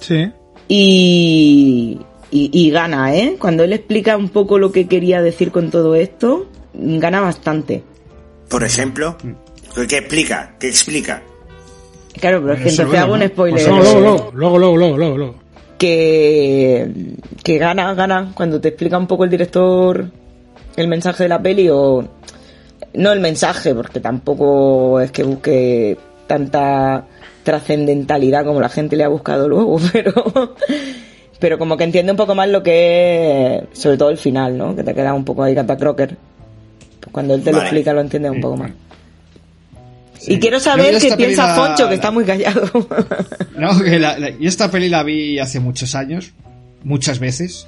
Sí. 0.00 0.32
Y, 0.66 2.00
y, 2.32 2.50
y 2.52 2.70
gana, 2.72 3.14
¿eh? 3.14 3.36
Cuando 3.38 3.62
él 3.62 3.72
explica 3.72 4.16
un 4.16 4.30
poco 4.30 4.58
lo 4.58 4.72
que 4.72 4.88
quería 4.88 5.22
decir 5.22 5.52
con 5.52 5.70
todo 5.70 5.94
esto, 5.94 6.48
gana 6.74 7.20
bastante. 7.20 7.84
Por 8.48 8.64
ejemplo, 8.64 9.16
¿qué 9.88 9.98
explica? 9.98 10.56
¿Qué 10.58 10.66
explica? 10.66 11.22
Claro, 12.20 12.40
pero 12.42 12.54
es 12.54 12.60
que 12.60 12.68
entonces 12.68 13.00
hago 13.00 13.14
un 13.14 13.26
spoiler. 13.26 13.54
Pues 13.54 13.84
luego, 13.84 14.00
luego, 14.00 14.30
luego, 14.34 14.58
luego, 14.58 14.76
luego, 14.76 14.96
luego, 14.96 15.16
luego. 15.16 15.34
Que, 15.78 17.16
que 17.42 17.58
gana, 17.58 17.94
gana, 17.94 18.32
cuando 18.34 18.60
te 18.60 18.68
explica 18.68 18.98
un 18.98 19.06
poco 19.06 19.24
el 19.24 19.30
director 19.30 20.10
el 20.76 20.88
mensaje 20.88 21.24
de 21.24 21.28
la 21.28 21.42
peli 21.42 21.68
o... 21.70 22.04
No 22.92 23.12
el 23.12 23.20
mensaje, 23.20 23.74
porque 23.74 24.00
tampoco 24.00 25.00
es 25.00 25.12
que 25.12 25.22
busque 25.22 25.96
tanta 26.26 27.06
trascendentalidad 27.44 28.44
como 28.44 28.60
la 28.60 28.68
gente 28.68 28.96
le 28.96 29.04
ha 29.04 29.08
buscado 29.08 29.48
luego, 29.48 29.78
pero... 29.92 30.12
Pero 31.38 31.58
como 31.58 31.78
que 31.78 31.84
entiende 31.84 32.12
un 32.12 32.18
poco 32.18 32.34
más 32.34 32.48
lo 32.48 32.62
que 32.62 33.56
es, 33.72 33.78
sobre 33.78 33.96
todo 33.96 34.10
el 34.10 34.18
final, 34.18 34.58
¿no? 34.58 34.76
Que 34.76 34.82
te 34.82 34.94
queda 34.94 35.14
un 35.14 35.24
poco 35.24 35.42
ahí 35.42 35.54
canta 35.54 35.74
crocker. 35.74 36.14
Pues 37.00 37.12
cuando 37.12 37.32
él 37.32 37.42
te 37.42 37.50
lo 37.50 37.62
explica 37.62 37.94
lo 37.94 38.02
entiende 38.02 38.28
un 38.28 38.42
poco 38.42 38.58
más. 38.58 38.72
Sí. 40.20 40.34
Y 40.34 40.38
quiero 40.38 40.60
saber 40.60 40.98
qué 41.00 41.16
piensa 41.16 41.46
la- 41.48 41.54
Foncho, 41.54 41.84
que 41.84 41.90
la- 41.90 41.94
está 41.94 42.10
muy 42.10 42.24
callado. 42.24 42.70
No, 43.56 43.80
que 43.82 43.98
la, 43.98 44.18
yo 44.30 44.48
esta 44.48 44.70
peli 44.70 44.88
la 44.88 45.02
vi 45.02 45.38
hace 45.38 45.60
muchos 45.60 45.94
años, 45.94 46.32
muchas 46.84 47.18
veces, 47.18 47.66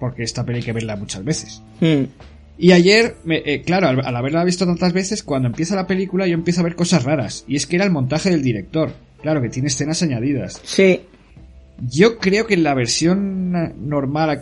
porque 0.00 0.22
esta 0.22 0.44
peli 0.44 0.58
hay 0.58 0.64
que 0.64 0.72
verla 0.72 0.96
muchas 0.96 1.24
veces. 1.24 1.62
Hmm. 1.80 2.04
Y 2.56 2.72
ayer, 2.72 3.16
me- 3.24 3.42
eh, 3.44 3.62
claro, 3.62 3.88
al, 3.88 4.00
al 4.04 4.16
haberla 4.16 4.44
visto 4.44 4.64
tantas 4.64 4.92
veces, 4.92 5.22
cuando 5.22 5.48
empieza 5.48 5.74
la 5.76 5.86
película 5.86 6.26
yo 6.26 6.34
empiezo 6.34 6.60
a 6.60 6.64
ver 6.64 6.74
cosas 6.76 7.04
raras. 7.04 7.44
Y 7.48 7.56
es 7.56 7.66
que 7.66 7.76
era 7.76 7.84
el 7.84 7.90
montaje 7.90 8.30
del 8.30 8.42
director. 8.42 8.92
Claro, 9.22 9.42
que 9.42 9.48
tiene 9.48 9.68
escenas 9.68 10.02
añadidas. 10.02 10.60
Sí. 10.64 11.00
Yo 11.90 12.18
creo 12.18 12.46
que 12.46 12.54
en 12.54 12.62
la 12.62 12.74
versión 12.74 13.50
normal, 13.88 14.40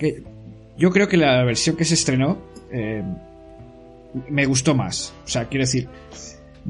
yo 0.79 0.91
creo 0.91 1.09
que 1.09 1.17
la 1.17 1.43
versión 1.45 1.77
que 1.77 1.85
se 1.85 1.95
estrenó 1.95 2.39
eh, 2.71 3.03
me 4.29 4.45
gustó 4.47 4.75
más. 4.75 5.13
O 5.25 5.29
sea, 5.29 5.47
quiero 5.49 5.63
decir, 5.65 5.89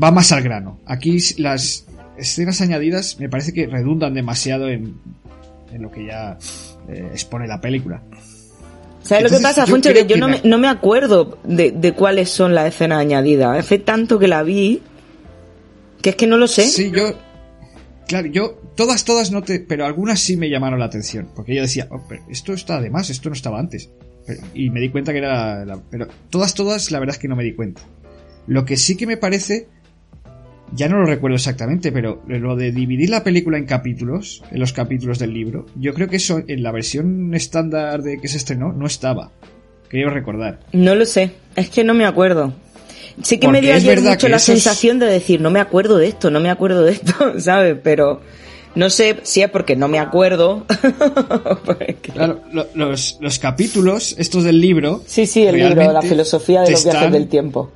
va 0.01 0.11
más 0.11 0.33
al 0.33 0.43
grano. 0.43 0.79
Aquí 0.87 1.19
las 1.39 1.87
escenas 2.17 2.61
añadidas 2.61 3.19
me 3.19 3.29
parece 3.29 3.53
que 3.53 3.67
redundan 3.67 4.15
demasiado 4.15 4.69
en, 4.69 4.97
en 5.73 5.83
lo 5.83 5.91
que 5.91 6.07
ya 6.07 6.39
eh, 6.89 7.09
expone 7.13 7.47
la 7.47 7.61
película. 7.61 8.03
¿Sabes 9.03 9.25
lo 9.33 9.37
que 9.39 9.43
pasa, 9.43 9.65
creo 9.65 9.81
Que 9.83 10.03
yo 10.03 10.07
que 10.15 10.17
no 10.21 10.29
me- 10.29 10.41
me, 10.43 10.49
no 10.49 10.59
me 10.59 10.69
acuerdo 10.69 11.39
de, 11.45 11.73
de 11.73 11.93
cuáles 11.93 12.31
son 12.31 12.55
las 12.55 12.69
escenas 12.75 13.01
añadidas. 13.01 13.59
Hace 13.59 13.79
tanto 13.81 14.19
que 14.19 14.29
la 14.29 14.43
vi 14.45 14.81
que 16.01 16.11
es 16.11 16.17
que 16.17 16.27
no 16.27 16.37
lo 16.37 16.47
sé. 16.47 16.69
Sí, 16.69 16.91
yo. 16.95 17.13
Claro, 18.07 18.29
yo. 18.29 18.61
Todas, 18.77 19.05
todas 19.05 19.31
no 19.33 19.43
te. 19.43 19.59
Pero 19.61 19.87
algunas 19.87 20.21
sí 20.21 20.37
me 20.37 20.49
llamaron 20.51 20.79
la 20.79 20.85
atención. 20.87 21.29
Porque 21.35 21.55
yo 21.55 21.63
decía, 21.63 21.89
"Oh, 21.91 22.01
pero 22.09 22.23
esto 22.31 22.53
está 22.53 22.81
de 22.81 22.91
más, 22.91 23.11
esto 23.11 23.29
no 23.29 23.35
estaba 23.35 23.59
antes. 23.59 23.91
Pero- 24.27 24.41
y 24.55 24.71
me 24.71 24.79
di 24.81 24.89
cuenta 24.91 25.11
que 25.13 25.19
era. 25.19 25.65
la- 25.65 25.81
pero 25.91 26.07
todas, 26.31 26.55
todas, 26.55 26.91
la 26.93 27.01
verdad 27.01 27.17
es 27.17 27.21
que 27.21 27.29
no 27.29 27.35
me 27.37 27.43
di 27.45 27.55
cuenta. 27.55 27.83
Lo 28.47 28.65
que 28.65 28.77
sí 28.77 28.97
que 28.97 29.07
me 29.07 29.17
parece. 29.17 29.67
Ya 30.75 30.89
no 30.89 30.99
lo 30.99 31.05
recuerdo 31.07 31.37
exactamente, 31.37 31.93
pero 31.93 32.23
lo 32.27 32.57
de 32.57 32.73
dividir 32.73 33.11
la 33.11 33.23
película 33.23 33.59
en 33.59 33.67
capítulos, 33.67 34.43
en 34.51 34.59
los 34.61 34.73
capítulos 34.73 35.19
del 35.19 35.35
libro, 35.35 35.67
yo 35.79 35.93
creo 35.93 36.09
que 36.09 36.17
eso 36.17 36.43
en 36.47 36.63
la 36.63 36.73
versión 36.73 37.35
estándar 37.35 38.03
de 38.03 38.19
que 38.21 38.29
se 38.29 38.39
estrenó 38.39 38.73
no 38.73 38.87
estaba. 38.87 39.31
Creo 39.89 40.09
recordar. 40.09 40.61
No 40.73 40.95
lo 40.95 41.05
sé. 41.05 41.33
Es 41.57 41.69
que 41.69 41.85
no 41.85 41.93
me 41.93 42.07
acuerdo. 42.07 42.55
Sí 43.23 43.37
que 43.37 43.49
me 43.49 43.61
dio 43.61 43.75
ayer 43.75 44.01
mucho 44.01 44.29
la 44.29 44.39
sensación 44.39 44.99
de 44.99 45.05
decir, 45.07 45.41
no 45.43 45.51
me 45.51 45.61
acuerdo 45.61 45.99
de 45.99 46.07
esto, 46.09 46.31
no 46.31 46.41
me 46.41 46.49
acuerdo 46.49 46.83
de 46.83 46.93
esto, 46.93 47.13
¿sabes? 47.39 47.77
Pero 47.83 48.23
no 48.75 48.89
sé 48.89 49.19
si 49.25 49.43
es 49.43 49.51
porque 49.51 49.77
no 49.77 49.89
me 49.89 49.99
acuerdo. 49.99 50.65
Porque- 51.67 51.97
Claro, 52.15 52.41
lo- 52.53 52.67
los, 52.75 53.19
los 53.21 53.39
capítulos, 53.39 54.15
estos 54.19 54.45
del 54.45 54.61
libro. 54.61 55.03
Sí, 55.07 55.27
sí, 55.27 55.43
el 55.47 55.57
libro, 55.57 55.93
la 55.93 56.01
filosofía 56.01 56.63
de 56.63 56.71
los 56.71 56.85
viajes 56.85 57.13
del 57.13 57.29
tiempo. 57.29 57.71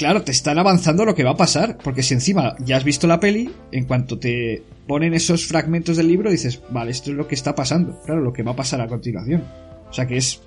Claro, 0.00 0.22
te 0.22 0.32
están 0.32 0.58
avanzando 0.58 1.04
lo 1.04 1.14
que 1.14 1.24
va 1.24 1.32
a 1.32 1.36
pasar, 1.36 1.76
porque 1.84 2.02
si 2.02 2.14
encima 2.14 2.56
ya 2.64 2.78
has 2.78 2.84
visto 2.84 3.06
la 3.06 3.20
peli, 3.20 3.50
en 3.70 3.84
cuanto 3.84 4.18
te 4.18 4.62
ponen 4.88 5.12
esos 5.12 5.44
fragmentos 5.46 5.98
del 5.98 6.08
libro, 6.08 6.30
dices, 6.30 6.62
vale, 6.70 6.90
esto 6.90 7.10
es 7.10 7.18
lo 7.18 7.28
que 7.28 7.34
está 7.34 7.54
pasando, 7.54 8.00
claro, 8.06 8.22
lo 8.22 8.32
que 8.32 8.42
va 8.42 8.52
a 8.52 8.56
pasar 8.56 8.80
a 8.80 8.86
continuación. 8.88 9.44
O 9.90 9.92
sea 9.92 10.06
que 10.06 10.16
es, 10.16 10.40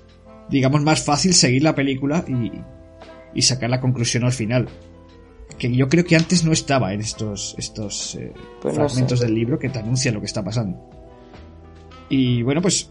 digamos, 0.50 0.82
más 0.82 1.04
fácil 1.04 1.34
seguir 1.34 1.62
la 1.62 1.72
película 1.76 2.24
y, 2.26 2.50
y 3.38 3.42
sacar 3.42 3.70
la 3.70 3.80
conclusión 3.80 4.24
al 4.24 4.32
final. 4.32 4.68
que 5.56 5.72
yo 5.72 5.88
creo 5.88 6.04
que 6.04 6.16
antes 6.16 6.44
no 6.44 6.50
estaba 6.50 6.92
en 6.92 7.00
estos, 7.00 7.54
estos 7.56 8.16
eh, 8.16 8.32
Pues 8.60 8.76
no 8.76 8.88
fragmentos 8.88 9.20
sé. 9.20 9.26
del 9.26 9.36
libro 9.36 9.56
que 9.60 9.68
te 9.68 9.78
anuncian 9.78 10.14
lo 10.14 10.20
que 10.20 10.26
está 10.26 10.42
pasando. 10.42 10.90
Y 12.08 12.42
bueno, 12.42 12.60
pues 12.60 12.90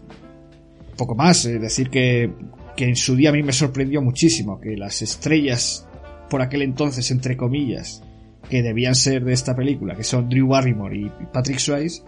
poco 0.96 1.14
más, 1.14 1.44
eh, 1.44 1.58
decir 1.58 1.90
que, 1.90 2.32
que 2.74 2.88
en 2.88 2.96
su 2.96 3.16
día 3.16 3.28
a 3.28 3.32
mí 3.34 3.42
me 3.42 3.52
sorprendió 3.52 4.00
muchísimo 4.00 4.58
que 4.58 4.78
las 4.78 5.02
estrellas 5.02 5.86
por 6.30 6.42
aquel 6.42 6.62
entonces, 6.62 7.10
entre 7.10 7.36
comillas, 7.36 8.02
que 8.48 8.62
debían 8.62 8.94
ser 8.94 9.24
de 9.24 9.32
esta 9.32 9.54
película, 9.56 9.94
que 9.94 10.04
son 10.04 10.28
Drew 10.28 10.48
Barrymore 10.48 10.98
y 10.98 11.10
Patrick 11.32 11.58
Swayze, 11.58 12.02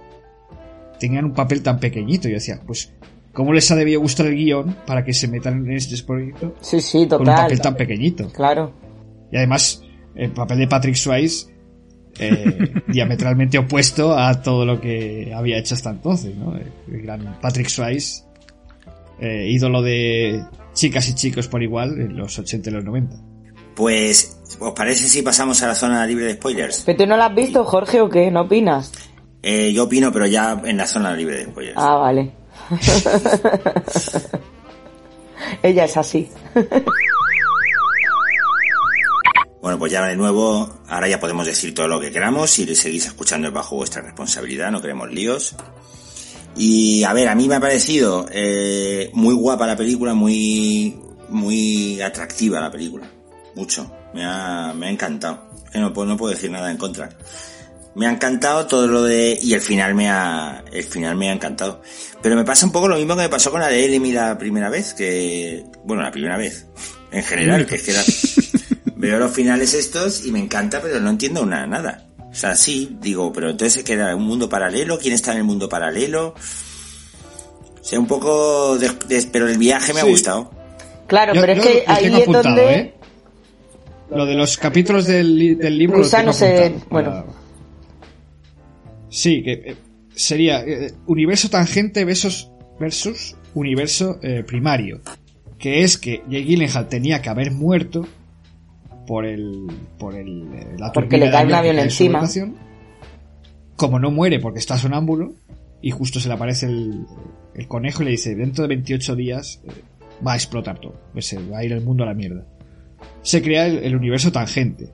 tenían 0.98 1.24
un 1.24 1.32
papel 1.34 1.62
tan 1.62 1.78
pequeñito. 1.78 2.28
Yo 2.28 2.34
decía, 2.34 2.60
pues, 2.66 2.92
¿cómo 3.32 3.52
les 3.52 3.70
ha 3.70 3.76
debido 3.76 4.00
gustar 4.00 4.26
el 4.26 4.34
guion 4.36 4.76
para 4.86 5.04
que 5.04 5.12
se 5.12 5.28
metan 5.28 5.66
en 5.66 5.72
este 5.72 6.02
proyecto 6.04 6.54
Sí, 6.60 6.80
sí, 6.80 7.06
con 7.08 7.20
un 7.20 7.26
total. 7.26 7.36
papel 7.44 7.60
tan 7.60 7.76
pequeñito? 7.76 8.28
Claro. 8.30 8.72
Y 9.30 9.36
además, 9.36 9.82
el 10.14 10.30
papel 10.32 10.58
de 10.58 10.68
Patrick 10.68 10.94
Swayze, 10.94 11.48
eh, 12.18 12.72
diametralmente 12.88 13.58
opuesto 13.58 14.16
a 14.16 14.40
todo 14.42 14.64
lo 14.64 14.80
que 14.80 15.32
había 15.34 15.58
hecho 15.58 15.74
hasta 15.74 15.90
entonces, 15.90 16.34
¿no? 16.36 16.54
El 16.56 17.02
gran 17.02 17.38
Patrick 17.40 17.68
Swayze, 17.68 18.24
eh, 19.20 19.48
ídolo 19.50 19.82
de 19.82 20.42
chicas 20.74 21.08
y 21.08 21.14
chicos 21.14 21.48
por 21.48 21.62
igual 21.62 21.98
en 22.00 22.16
los 22.16 22.38
80 22.38 22.70
y 22.70 22.72
los 22.72 22.84
90. 22.84 23.16
Pues, 23.76 24.38
¿os 24.58 24.72
parece 24.72 25.06
si 25.08 25.22
pasamos 25.22 25.62
a 25.62 25.68
la 25.68 25.74
zona 25.74 26.04
libre 26.06 26.24
de 26.24 26.34
spoilers? 26.34 26.82
¿Pero 26.86 26.98
tú 26.98 27.06
no 27.06 27.16
la 27.16 27.26
has 27.26 27.34
visto, 27.34 27.64
Jorge, 27.64 28.00
o 28.00 28.08
qué? 28.08 28.30
¿No 28.30 28.40
opinas? 28.42 28.90
Eh, 29.42 29.72
yo 29.72 29.84
opino, 29.84 30.10
pero 30.10 30.26
ya 30.26 30.60
en 30.64 30.78
la 30.78 30.86
zona 30.86 31.14
libre 31.14 31.36
de 31.36 31.44
spoilers. 31.44 31.76
Ah, 31.76 31.94
vale. 31.96 32.32
Ella 35.62 35.84
es 35.84 35.96
así. 35.96 36.28
Bueno, 39.60 39.78
pues 39.78 39.92
ya 39.92 40.06
de 40.06 40.16
nuevo, 40.16 40.80
ahora 40.88 41.08
ya 41.08 41.20
podemos 41.20 41.44
decir 41.44 41.74
todo 41.74 41.88
lo 41.88 42.00
que 42.00 42.10
queramos 42.10 42.58
y 42.58 42.74
seguís 42.74 43.06
escuchando 43.06 43.48
es 43.48 43.54
bajo 43.54 43.76
vuestra 43.76 44.00
responsabilidad, 44.00 44.70
no 44.70 44.80
queremos 44.80 45.10
líos. 45.10 45.54
Y 46.56 47.04
a 47.04 47.12
ver, 47.12 47.28
a 47.28 47.34
mí 47.34 47.48
me 47.48 47.56
ha 47.56 47.60
parecido 47.60 48.26
eh, 48.30 49.10
muy 49.12 49.34
guapa 49.34 49.66
la 49.66 49.76
película, 49.76 50.14
muy 50.14 50.96
muy 51.28 52.00
atractiva 52.00 52.60
la 52.60 52.70
película, 52.70 53.08
mucho. 53.56 53.90
Me 54.14 54.24
ha, 54.24 54.72
me 54.76 54.86
ha 54.86 54.90
encantado. 54.90 55.48
Es 55.64 55.70
que 55.70 55.78
no, 55.80 55.92
puedo- 55.92 56.06
no 56.06 56.16
puedo 56.16 56.32
decir 56.32 56.50
nada 56.50 56.70
en 56.70 56.76
contra. 56.76 57.08
Me 57.96 58.06
ha 58.06 58.10
encantado 58.12 58.66
todo 58.66 58.86
lo 58.86 59.02
de 59.02 59.38
y 59.42 59.54
el 59.54 59.60
final 59.62 59.94
me 59.94 60.10
ha 60.10 60.62
el 60.70 60.84
final 60.84 61.16
me 61.16 61.30
ha 61.30 61.32
encantado. 61.32 61.80
Pero 62.22 62.36
me 62.36 62.44
pasa 62.44 62.66
un 62.66 62.72
poco 62.72 62.86
lo 62.88 62.96
mismo 62.96 63.16
que 63.16 63.22
me 63.22 63.28
pasó 63.30 63.50
con 63.50 63.60
la 63.60 63.68
de 63.68 63.86
Elemi 63.86 64.12
la 64.12 64.36
primera 64.36 64.68
vez, 64.68 64.92
que 64.94 65.64
bueno, 65.84 66.02
la 66.02 66.10
primera 66.12 66.36
vez 66.36 66.66
en 67.10 67.22
general, 67.24 67.64
que 67.66 67.76
es 67.76 67.82
que 67.82 67.90
era, 67.92 68.02
veo 68.96 69.18
los 69.18 69.32
finales 69.32 69.72
estos 69.72 70.26
y 70.26 70.30
me 70.30 70.40
encanta, 70.40 70.82
pero 70.82 71.00
no 71.00 71.08
entiendo 71.08 71.42
una, 71.42 71.66
nada. 71.66 72.06
O 72.30 72.34
sea, 72.34 72.54
sí, 72.54 72.98
digo, 73.00 73.32
pero 73.32 73.48
entonces 73.48 73.72
se 73.72 73.84
queda 73.84 74.14
un 74.14 74.24
mundo 74.24 74.46
paralelo, 74.46 74.98
¿quién 74.98 75.14
está 75.14 75.32
en 75.32 75.38
el 75.38 75.44
mundo 75.44 75.66
paralelo? 75.70 76.34
O 77.80 77.84
sea, 77.84 77.98
un 77.98 78.06
poco 78.06 78.76
de, 78.76 78.90
de- 79.08 79.28
pero 79.32 79.48
el 79.48 79.56
viaje 79.56 79.94
me 79.94 80.00
ha 80.00 80.04
gustado. 80.04 80.50
Claro, 81.06 81.32
Yo- 81.34 81.40
pero 81.40 81.52
es 81.54 81.60
que 81.66 81.84
ahí 81.86 82.06
es 82.06 82.14
apuntado, 82.14 82.42
donde... 82.44 82.74
¿eh? 82.74 82.94
Lo 84.10 84.24
de 84.26 84.34
los 84.34 84.56
capítulos 84.56 85.06
del, 85.06 85.58
del 85.58 85.78
libro 85.78 85.98
lo 85.98 86.02
tengo 86.08 86.32
apuntado 86.68 86.86
bueno. 86.90 87.10
para- 87.10 87.24
Sí, 89.08 89.42
que 89.42 89.52
eh, 89.52 89.76
sería 90.14 90.60
eh, 90.64 90.92
universo 91.06 91.48
tangente 91.48 92.04
versus, 92.04 92.50
versus 92.78 93.36
universo 93.54 94.18
eh, 94.22 94.44
primario. 94.46 95.00
Que 95.58 95.82
es 95.82 95.96
que 95.96 96.18
Jake 96.28 96.44
Gyllenhaal 96.44 96.88
tenía 96.88 97.22
que 97.22 97.30
haber 97.30 97.50
muerto 97.50 98.06
por 99.06 99.24
el 99.24 99.66
por 99.98 100.14
el 100.14 100.44
la 100.78 100.92
Porque 100.92 101.16
le 101.16 101.30
cae 101.30 101.46
un 101.46 101.54
avión 101.54 101.78
encima. 101.78 102.20
Como 103.76 103.98
no 103.98 104.10
muere 104.10 104.38
porque 104.40 104.58
está 104.58 104.76
sonámbulo 104.76 105.34
y 105.80 105.90
justo 105.90 106.18
se 106.20 106.28
le 106.28 106.34
aparece 106.34 106.66
el, 106.66 107.06
el 107.54 107.68
conejo 107.68 108.02
y 108.02 108.06
le 108.06 108.10
dice 108.12 108.34
dentro 108.34 108.62
de 108.62 108.68
28 108.68 109.14
días 109.16 109.62
va 110.26 110.32
a 110.32 110.36
explotar 110.36 110.78
todo, 110.78 111.00
pues 111.12 111.26
se 111.26 111.38
va 111.38 111.58
a 111.58 111.64
ir 111.64 111.72
el 111.72 111.82
mundo 111.82 112.02
a 112.04 112.06
la 112.06 112.14
mierda. 112.14 112.44
Se 113.22 113.42
crea 113.42 113.66
el, 113.66 113.96
universo 113.96 114.32
tangente. 114.32 114.92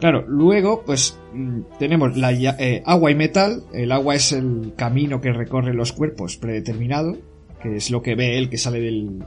Claro, 0.00 0.24
luego, 0.28 0.84
pues 0.84 1.18
mm, 1.32 1.60
tenemos 1.78 2.16
la 2.16 2.32
eh, 2.32 2.82
agua 2.84 3.10
y 3.10 3.14
metal. 3.14 3.64
El 3.72 3.92
agua 3.92 4.14
es 4.14 4.32
el 4.32 4.74
camino 4.76 5.20
que 5.20 5.32
recorren 5.32 5.76
los 5.76 5.92
cuerpos 5.92 6.36
predeterminado, 6.36 7.16
que 7.62 7.76
es 7.76 7.90
lo 7.90 8.02
que 8.02 8.14
ve 8.14 8.38
él 8.38 8.50
que 8.50 8.58
sale 8.58 8.80
del, 8.80 9.24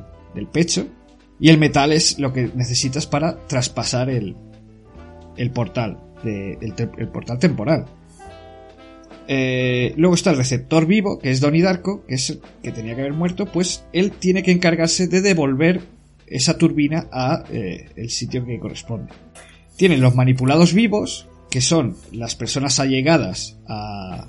pecho. 0.51 0.87
Y 1.39 1.49
el 1.49 1.57
metal 1.57 1.91
es 1.91 2.19
lo 2.19 2.33
que 2.33 2.49
necesitas 2.55 3.07
para 3.07 3.37
traspasar 3.47 4.09
el, 4.09 4.35
portal, 5.53 5.99
el, 6.23 7.09
portal 7.11 7.39
temporal. 7.39 7.85
Eh, 9.27 9.93
luego 9.97 10.15
está 10.15 10.31
el 10.31 10.37
receptor 10.37 10.85
vivo, 10.85 11.19
que 11.19 11.31
es 11.31 11.41
Donnie 11.41 11.61
Darko, 11.61 12.05
que 12.05 12.15
es 12.15 12.39
que 12.63 12.71
tenía 12.71 12.95
que 12.95 13.01
haber 13.01 13.13
muerto, 13.13 13.45
pues 13.45 13.85
él 13.91 14.11
tiene 14.11 14.41
que 14.41 14.51
encargarse 14.51 15.07
de 15.07 15.21
devolver 15.21 15.81
esa 16.27 16.57
turbina 16.57 17.07
a 17.11 17.43
eh, 17.51 17.89
el 17.95 18.09
sitio 18.09 18.45
que 18.45 18.59
corresponde. 18.59 19.11
Tienen 19.75 20.01
los 20.01 20.15
manipulados 20.15 20.73
vivos, 20.73 21.27
que 21.49 21.61
son 21.61 21.95
las 22.11 22.35
personas 22.35 22.79
allegadas 22.79 23.57
a- 23.67 24.27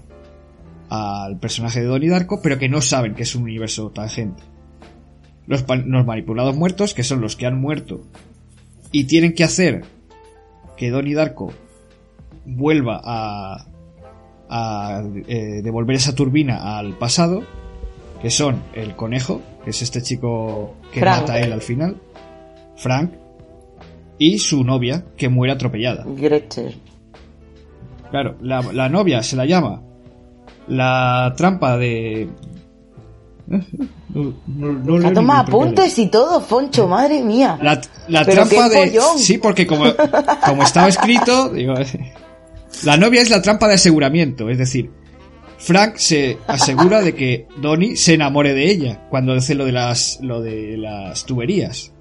al 0.90 1.38
personaje 1.38 1.80
de 1.80 1.86
Donnie 1.86 2.08
Darko, 2.08 2.40
pero 2.40 2.58
que 2.58 2.68
no 2.68 2.80
saben 2.80 3.14
que 3.14 3.24
es 3.24 3.34
un 3.34 3.42
universo 3.42 3.90
tangente. 3.90 4.42
Los, 5.46 5.64
los 5.86 6.06
manipulados 6.06 6.56
muertos, 6.56 6.94
que 6.94 7.02
son 7.02 7.20
los 7.20 7.36
que 7.36 7.46
han 7.46 7.60
muerto 7.60 8.06
y 8.92 9.04
tienen 9.04 9.34
que 9.34 9.44
hacer 9.44 9.82
que 10.76 10.90
Donnie 10.90 11.14
Darko 11.14 11.52
vuelva 12.46 13.00
a, 13.04 13.66
a 14.48 15.02
eh, 15.26 15.60
devolver 15.62 15.96
esa 15.96 16.14
turbina 16.14 16.78
al 16.78 16.96
pasado, 16.96 17.42
que 18.22 18.30
son 18.30 18.62
el 18.74 18.96
conejo, 18.96 19.40
que 19.64 19.70
es 19.70 19.82
este 19.82 20.02
chico 20.02 20.74
que 20.92 21.00
Frank. 21.00 21.20
mata 21.20 21.32
a 21.34 21.40
él 21.40 21.52
al 21.52 21.62
final, 21.62 21.96
Frank, 22.76 23.12
y 24.18 24.38
su 24.38 24.64
novia, 24.64 25.04
que 25.16 25.28
muere 25.28 25.52
atropellada. 25.52 26.04
Gretchen. 26.06 26.74
Claro, 28.10 28.36
la, 28.40 28.62
la 28.72 28.88
novia 28.88 29.22
se 29.22 29.36
la 29.36 29.44
llama 29.44 29.82
la 30.66 31.32
trampa 31.36 31.76
de... 31.76 32.28
No, 33.46 34.34
no- 34.46 34.98
qué 35.00 35.32
apuntes 35.32 35.98
y 35.98 36.08
todo, 36.08 36.40
Foncho, 36.40 36.86
madre 36.88 37.22
mía. 37.22 37.58
La, 37.62 37.80
la 38.08 38.24
trampa 38.24 38.68
de... 38.68 38.98
Sí, 39.16 39.38
porque 39.38 39.66
como, 39.66 39.84
como 40.44 40.62
estaba 40.62 40.88
escrito, 40.88 41.48
digo, 41.54 41.74
la 42.84 42.96
novia 42.96 43.22
es 43.22 43.30
la 43.30 43.40
trampa 43.40 43.68
de 43.68 43.74
aseguramiento, 43.74 44.50
es 44.50 44.58
decir, 44.58 44.90
Frank 45.58 45.96
se 45.96 46.38
asegura 46.46 47.02
de 47.02 47.14
que 47.14 47.48
Donnie 47.60 47.96
se 47.96 48.14
enamore 48.14 48.54
de 48.54 48.70
ella 48.70 49.08
cuando 49.10 49.32
hace 49.32 49.56
lo 49.56 49.66
de 49.66 49.72
las, 49.72 50.20
lo 50.22 50.40
de 50.40 50.76
las 50.76 51.26
tuberías. 51.26 51.92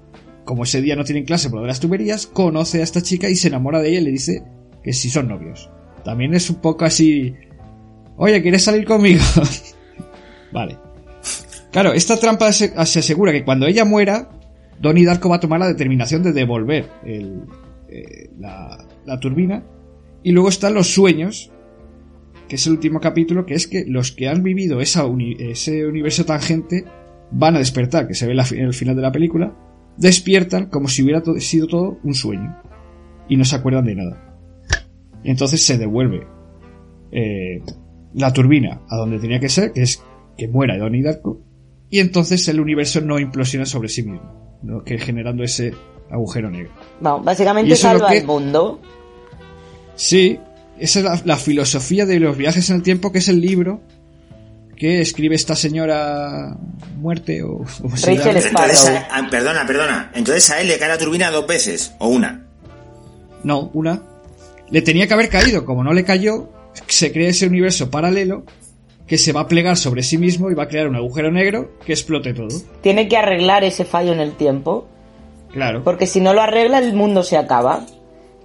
Como 0.44 0.62
ese 0.62 0.80
día 0.80 0.96
no 0.96 1.04
tienen 1.04 1.24
clase 1.24 1.50
por 1.50 1.58
lo 1.58 1.62
de 1.62 1.68
las 1.68 1.80
tuberías, 1.80 2.26
conoce 2.26 2.80
a 2.80 2.84
esta 2.84 3.02
chica 3.02 3.28
y 3.28 3.34
se 3.34 3.48
enamora 3.48 3.80
de 3.80 3.90
ella 3.90 4.00
y 4.00 4.04
le 4.04 4.10
dice 4.12 4.44
que 4.82 4.92
sí 4.92 5.10
son 5.10 5.28
novios. 5.28 5.68
También 6.04 6.34
es 6.34 6.48
un 6.48 6.56
poco 6.56 6.84
así, 6.84 7.34
oye, 8.16 8.40
¿quieres 8.40 8.62
salir 8.62 8.84
conmigo? 8.84 9.22
vale. 10.52 10.78
Claro, 11.72 11.92
esta 11.92 12.16
trampa 12.16 12.52
se, 12.52 12.72
se 12.86 12.98
asegura 13.00 13.32
que 13.32 13.44
cuando 13.44 13.66
ella 13.66 13.84
muera, 13.84 14.30
Donnie 14.80 15.04
Darko 15.04 15.28
va 15.28 15.36
a 15.36 15.40
tomar 15.40 15.60
la 15.60 15.68
determinación 15.68 16.22
de 16.22 16.32
devolver 16.32 16.88
eh, 17.04 18.30
la 18.38 19.20
turbina. 19.20 19.64
Y 20.22 20.32
luego 20.32 20.48
están 20.48 20.74
los 20.74 20.88
sueños, 20.88 21.50
que 22.48 22.56
es 22.56 22.66
el 22.66 22.72
último 22.74 23.00
capítulo, 23.00 23.44
que 23.46 23.54
es 23.54 23.66
que 23.66 23.84
los 23.86 24.12
que 24.12 24.28
han 24.28 24.42
vivido 24.42 24.80
esa 24.80 25.04
uni- 25.06 25.36
ese 25.38 25.86
universo 25.86 26.24
tangente 26.24 26.84
van 27.30 27.56
a 27.56 27.58
despertar, 27.58 28.08
que 28.08 28.14
se 28.14 28.26
ve 28.26 28.32
en 28.32 28.64
el 28.64 28.74
final 28.74 28.96
de 28.96 29.02
la 29.02 29.12
película, 29.12 29.54
despiertan 29.96 30.66
como 30.66 30.88
si 30.88 31.02
hubiera 31.02 31.22
sido 31.38 31.66
todo 31.66 31.98
un 32.02 32.14
sueño. 32.14 32.56
Y 33.28 33.36
no 33.36 33.44
se 33.44 33.56
acuerdan 33.56 33.84
de 33.84 33.94
nada. 33.96 34.38
Entonces 35.24 35.64
se 35.64 35.76
devuelve 35.76 36.26
eh, 37.12 37.62
la 38.14 38.32
turbina 38.32 38.80
a 38.88 38.96
donde 38.96 39.18
tenía 39.18 39.40
que 39.40 39.48
ser, 39.48 39.72
que 39.72 39.82
es 39.82 40.02
que 40.36 40.48
muera 40.48 40.78
Donnie 40.78 41.02
Darko. 41.02 41.40
Y 41.90 41.98
entonces 42.00 42.46
el 42.48 42.60
universo 42.60 43.00
no 43.00 43.18
implosiona 43.18 43.66
sobre 43.66 43.88
sí 43.88 44.02
mismo, 44.04 44.58
¿no? 44.62 44.82
que 44.84 44.98
generando 44.98 45.42
ese 45.42 45.72
agujero 46.10 46.50
negro. 46.50 46.70
Y 47.20 47.24
básicamente 47.24 47.76
salva 47.76 48.08
que- 48.10 48.18
el 48.18 48.26
mundo. 48.26 48.80
Sí, 49.94 50.38
esa 50.80 50.98
es 51.00 51.04
la, 51.04 51.20
la 51.24 51.36
filosofía 51.36 52.06
de 52.06 52.20
los 52.20 52.36
viajes 52.36 52.68
en 52.70 52.76
el 52.76 52.82
tiempo, 52.82 53.12
que 53.12 53.18
es 53.18 53.28
el 53.28 53.40
libro 53.40 53.80
que 54.76 55.00
escribe 55.00 55.34
esta 55.34 55.56
señora 55.56 56.56
muerte 56.98 57.42
o 57.42 57.64
como 57.82 57.96
se 57.96 58.14
Rachel 58.14 58.26
llama. 58.34 58.38
Sparrow. 58.38 58.70
Entonces, 58.70 58.88
a- 58.88 59.08
ah, 59.10 59.28
perdona, 59.30 59.66
perdona. 59.66 60.12
Entonces 60.14 60.50
a 60.50 60.60
él 60.60 60.68
le 60.68 60.78
cae 60.78 60.88
la 60.88 60.98
turbina 60.98 61.30
dos 61.30 61.46
veces, 61.46 61.92
o 61.98 62.08
una. 62.08 62.46
No, 63.42 63.70
una. 63.74 64.02
Le 64.70 64.82
tenía 64.82 65.06
que 65.08 65.14
haber 65.14 65.28
caído, 65.28 65.64
como 65.64 65.82
no 65.82 65.92
le 65.92 66.04
cayó, 66.04 66.48
se 66.86 67.12
crea 67.12 67.30
ese 67.30 67.46
universo 67.46 67.90
paralelo 67.90 68.44
que 69.06 69.16
se 69.18 69.32
va 69.32 69.40
a 69.40 69.48
plegar 69.48 69.76
sobre 69.76 70.02
sí 70.02 70.18
mismo 70.18 70.50
y 70.50 70.54
va 70.54 70.64
a 70.64 70.68
crear 70.68 70.86
un 70.86 70.94
agujero 70.94 71.30
negro 71.32 71.72
que 71.84 71.92
explote 71.92 72.34
todo. 72.34 72.48
Tiene 72.82 73.08
que 73.08 73.16
arreglar 73.16 73.64
ese 73.64 73.84
fallo 73.84 74.12
en 74.12 74.20
el 74.20 74.36
tiempo, 74.36 74.86
Claro. 75.52 75.82
porque 75.82 76.06
si 76.06 76.20
no 76.20 76.34
lo 76.34 76.42
arregla 76.42 76.78
el 76.78 76.92
mundo 76.94 77.22
se 77.24 77.36
acaba. 77.38 77.86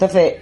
Entonces, 0.04 0.34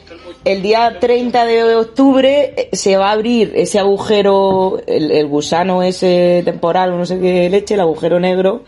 el 0.44 0.62
día 0.64 0.98
30 1.00 1.46
de 1.46 1.76
octubre 1.76 2.54
eh, 2.58 2.70
se 2.74 2.98
va 2.98 3.10
a 3.10 3.12
abrir 3.12 3.52
ese 3.56 3.78
agujero, 3.80 4.82
el, 4.88 5.12
el 5.12 5.28
gusano 5.28 5.84
ese 5.84 6.42
temporal, 6.44 6.94
o 6.94 6.98
no 6.98 7.06
sé 7.06 7.20
qué 7.20 7.50
leche, 7.50 7.76
el 7.76 7.80
agujero 7.82 8.20
negro, 8.20 8.64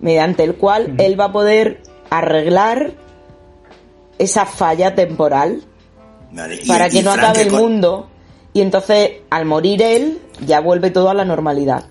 mediante 0.00 0.44
el 0.44 0.54
cual 0.54 0.94
él 0.98 1.18
va 1.18 1.24
a 1.26 1.32
poder 1.32 1.82
arreglar 2.10 2.92
esa 4.18 4.46
falla 4.46 4.94
temporal 4.94 5.62
Vale, 6.32 6.60
para 6.66 6.88
que 6.88 7.02
no 7.02 7.12
Frank, 7.12 7.24
acabe 7.24 7.42
el 7.42 7.48
con- 7.48 7.60
mundo. 7.60 8.08
Y 8.52 8.60
entonces, 8.60 9.10
al 9.30 9.44
morir 9.44 9.82
él, 9.82 10.18
ya 10.46 10.60
vuelve 10.60 10.90
todo 10.90 11.10
a 11.10 11.14
la 11.14 11.24
normalidad. 11.24 11.86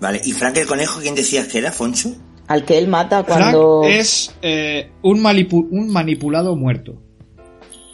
Vale, 0.00 0.20
¿y 0.24 0.32
Frank 0.32 0.56
el 0.56 0.66
conejo 0.66 1.00
quién 1.00 1.14
decías 1.14 1.46
que 1.48 1.58
era, 1.58 1.70
Foncho? 1.72 2.10
Al 2.48 2.64
que 2.64 2.76
él 2.78 2.88
mata 2.88 3.22
Frank 3.24 3.38
cuando... 3.40 3.82
es 3.84 4.34
eh, 4.42 4.90
un, 5.02 5.20
manipu- 5.22 5.66
un 5.70 5.88
manipulado 5.92 6.56
muerto. 6.56 6.94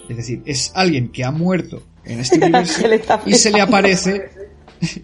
Es 0.09 0.17
decir, 0.17 0.41
es 0.47 0.73
alguien 0.75 1.09
que 1.11 1.25
ha 1.25 1.31
muerto 1.31 1.83
en 2.05 2.21
este 2.21 2.37
universo 2.43 2.81
y 3.27 3.35
se 3.35 3.51
le 3.51 3.61
aparece 3.61 4.31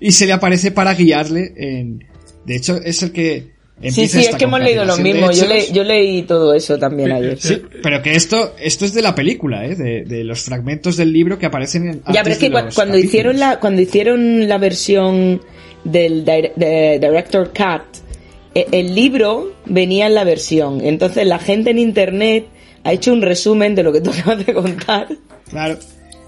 y 0.01 0.13
se 0.13 0.27
le 0.27 0.33
aparece 0.33 0.71
para 0.71 0.95
guiarle 0.95 1.53
en 1.57 2.05
de 2.47 2.57
hecho 2.57 2.77
es 2.83 3.03
el 3.03 3.13
que 3.13 3.53
Sí, 3.83 3.89
empieza 3.89 4.13
sí, 4.13 4.19
es 4.21 4.25
esta 4.27 4.39
que 4.39 4.45
hemos 4.45 4.61
leído 4.61 4.85
lo 4.85 4.97
mismo. 4.99 5.33
Yo, 5.33 5.45
hechos. 5.47 5.49
le- 5.49 5.73
yo 5.73 5.83
leí 5.83 6.23
todo 6.23 6.55
eso 6.55 6.79
también 6.79 7.11
ayer. 7.11 7.37
Sí, 7.41 7.61
pero 7.83 8.01
que 8.03 8.15
esto 8.15 8.55
esto 8.61 8.85
es 8.85 8.95
de 8.95 9.03
la 9.03 9.17
película, 9.17 9.67
¿eh? 9.67 9.75
de, 9.75 10.05
de 10.05 10.23
los 10.23 10.43
fragmentos 10.43 10.97
del 10.97 11.13
libro 11.13 11.41
que 11.41 11.47
aparecen 11.47 11.89
en 11.89 12.03
Ya, 12.13 12.23
pero 12.23 12.35
es 12.35 12.39
que 12.39 12.53
cua- 12.53 12.73
cuando 12.73 12.97
hicieron 12.97 13.41
la 13.41 13.59
cuando 13.59 13.83
hicieron 13.83 14.49
la 14.49 14.59
versión 14.59 15.43
del 15.83 16.25
di- 16.25 16.51
de 16.55 17.01
director 17.01 17.49
cut, 17.49 17.83
e- 18.55 18.69
el 18.71 18.95
libro 18.95 19.53
venía 19.67 20.07
en 20.07 20.15
la 20.15 20.23
versión. 20.23 20.81
Entonces 20.81 21.27
la 21.27 21.41
gente 21.41 21.71
en 21.71 21.81
internet 21.81 22.47
ha 22.85 22.93
hecho 22.93 23.13
un 23.13 23.23
resumen 23.23 23.75
de 23.75 23.83
lo 23.83 23.93
que 23.93 24.01
tú 24.01 24.11
acabas 24.17 24.45
de 24.47 24.55
contar. 24.55 25.09
Claro. 25.51 25.79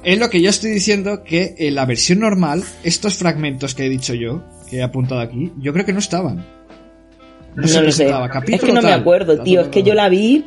Es 0.02 0.18
lo 0.18 0.30
que 0.30 0.40
yo 0.40 0.50
estoy 0.50 0.70
diciendo 0.70 1.22
que 1.24 1.54
en 1.58 1.74
la 1.74 1.84
versión 1.84 2.20
normal, 2.20 2.62
estos 2.84 3.14
fragmentos 3.16 3.74
que 3.74 3.86
he 3.86 3.88
dicho 3.88 4.14
yo, 4.14 4.44
que 4.70 4.76
he 4.78 4.82
apuntado 4.82 5.20
aquí, 5.20 5.52
yo 5.58 5.72
creo 5.72 5.84
que 5.84 5.92
no 5.92 5.98
estaban. 5.98 6.44
No, 7.56 7.66
se 7.66 7.80
lo 7.82 7.90
sé. 7.90 8.08
Es 8.48 8.60
que 8.60 8.72
no 8.72 8.82
me 8.82 8.92
acuerdo, 8.92 9.42
tío. 9.42 9.62
Es 9.62 9.68
que 9.68 9.82
yo 9.82 9.94
la 9.94 10.08
vi. 10.08 10.44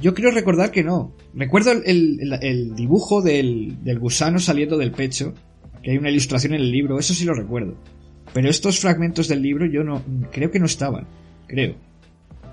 Yo 0.00 0.14
quiero 0.14 0.30
recordar 0.30 0.70
que 0.70 0.82
no. 0.84 1.14
Recuerdo 1.34 1.72
el, 1.72 1.82
el- 2.20 2.38
el 2.42 2.74
dibujo 2.74 3.20
del, 3.22 3.82
del 3.82 3.98
gusano 3.98 4.38
saliendo 4.38 4.76
del 4.78 4.92
pecho, 4.92 5.34
que 5.82 5.90
hay 5.92 5.98
una 5.98 6.10
ilustración 6.10 6.54
en 6.54 6.60
el 6.60 6.70
libro, 6.70 6.98
eso 6.98 7.14
sí 7.14 7.24
lo 7.24 7.34
recuerdo. 7.34 7.74
Pero 8.32 8.48
estos 8.48 8.78
fragmentos 8.78 9.26
del 9.28 9.42
libro 9.42 9.66
yo 9.66 9.82
no 9.82 10.02
creo 10.30 10.50
que 10.50 10.58
no 10.60 10.66
estaban. 10.66 11.06
Creo. 11.48 11.74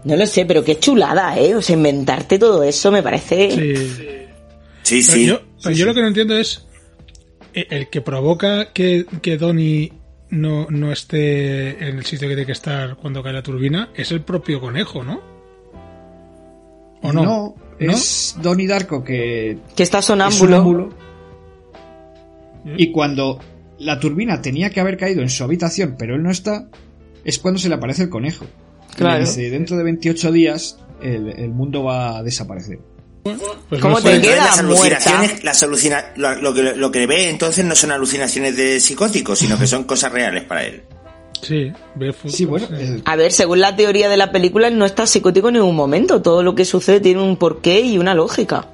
No 0.04 0.16
lo 0.16 0.26
sé, 0.26 0.46
pero 0.46 0.64
qué 0.64 0.80
chulada, 0.80 1.38
¿eh? 1.38 1.56
O 1.56 1.62
sea, 1.62 1.76
inventarte 1.76 2.40
todo 2.40 2.64
eso 2.64 2.92
me 2.92 3.04
parece. 3.04 3.52
Sí. 3.52 3.76
Sí, 4.84 5.02
Pero 5.06 5.18
sí. 5.18 5.26
yo, 5.26 5.42
pero 5.64 5.76
yo 5.76 5.86
lo 5.86 5.94
que 5.94 6.02
no 6.02 6.08
entiendo 6.08 6.38
es 6.38 6.66
eh, 7.54 7.68
el 7.70 7.90
que 7.90 8.00
provoca 8.02 8.72
que, 8.72 9.06
que 9.22 9.38
Donnie 9.38 9.92
no, 10.30 10.68
no 10.70 10.94
esté 10.94 11.72
en 11.90 11.98
el 11.98 12.06
sitio 12.06 12.30
que 12.30 12.36
tiene 12.36 12.46
que 12.46 12.52
estar 12.54 12.96
cuando 12.96 13.22
cae 13.22 13.34
la 13.34 13.44
turbina 13.44 13.90
es 13.96 14.12
el 14.12 14.22
propio 14.22 14.62
conejo, 14.62 15.04
¿no? 15.04 15.20
¿O 17.02 17.12
no? 17.12 17.24
No, 17.24 17.56
es 17.80 18.38
Donnie 18.42 18.66
Darko 18.68 19.04
que 19.04 19.58
Que 19.76 19.84
está 19.84 20.00
es 20.00 20.06
sonámbulo. 20.06 20.40
sonámbulo. 20.58 20.90
Y 22.78 22.92
cuando 22.92 23.40
la 23.80 24.00
turbina 24.00 24.42
tenía 24.42 24.70
que 24.70 24.80
haber 24.80 24.98
caído 24.98 25.22
en 25.22 25.30
su 25.30 25.44
habitación, 25.44 25.96
pero 26.00 26.16
él 26.16 26.24
no 26.24 26.32
está, 26.32 26.70
es 27.26 27.40
cuando 27.40 27.60
se 27.60 27.68
le 27.70 27.76
aparece 27.76 28.04
el 28.04 28.10
conejo. 28.10 28.46
Claro. 28.98 29.20
dice, 29.22 29.50
dentro 29.50 29.78
de 29.78 29.84
28 29.84 30.32
días 30.32 30.78
el, 31.02 31.30
el 31.30 31.50
mundo 31.50 31.84
va 31.84 32.18
a 32.18 32.24
desaparecer. 32.24 32.80
Pues 33.70 33.82
¿Cómo 33.82 33.96
no 34.00 34.02
te 34.04 34.22
queda 34.22 34.38
las 34.46 34.60
alucinaciones, 34.60 35.44
las 35.44 35.62
alucina- 35.62 36.14
lo, 36.16 36.36
lo 36.42 36.54
que, 36.54 36.64
lo 36.76 36.92
que 36.92 37.06
ve 37.08 37.30
entonces 37.30 37.66
no 37.66 37.76
son 37.76 37.92
alucinaciones 37.92 38.56
de 38.56 38.80
psicóticos, 38.80 39.40
sino 39.40 39.58
que 39.60 39.68
son 39.68 39.84
cosas 39.84 40.12
reales 40.14 40.44
para 40.46 40.64
él. 40.66 40.84
Sí, 41.42 41.72
ve 41.96 42.14
fútbol, 42.14 42.32
Sí, 42.32 42.46
bueno, 42.46 42.68
eh, 42.72 43.02
A 43.06 43.16
ver, 43.16 43.32
según 43.32 43.60
la 43.60 43.76
teoría 43.76 44.08
de 44.10 44.18
la 44.18 44.32
película, 44.32 44.70
él 44.70 44.78
no 44.78 44.86
está 44.86 45.06
psicótico 45.06 45.50
en 45.50 45.56
ningún 45.56 45.76
momento. 45.76 46.22
Todo 46.22 46.42
lo 46.42 46.56
que 46.56 46.64
sucede 46.66 47.00
tiene 47.02 47.22
un 47.22 47.38
porqué 47.38 47.82
y 47.82 47.98
una 47.98 48.16
lógica. 48.16 48.66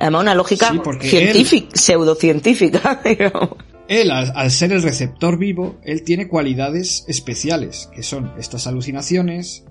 Además, 0.00 0.22
una 0.22 0.34
lógica 0.34 0.72
Sí, 1.00 1.08
científica, 1.08 1.68
pseudocientífica, 1.74 3.00
digamos. 3.04 3.50
Él, 3.88 4.10
al, 4.10 4.32
al 4.34 4.50
ser 4.50 4.72
el 4.72 4.82
receptor 4.82 5.38
vivo, 5.38 5.78
él 5.84 6.02
tiene 6.04 6.28
cualidades 6.28 7.04
especiales, 7.08 7.88
que 7.94 8.02
son 8.02 8.32
estas 8.38 8.66
alucinaciones. 8.66 9.64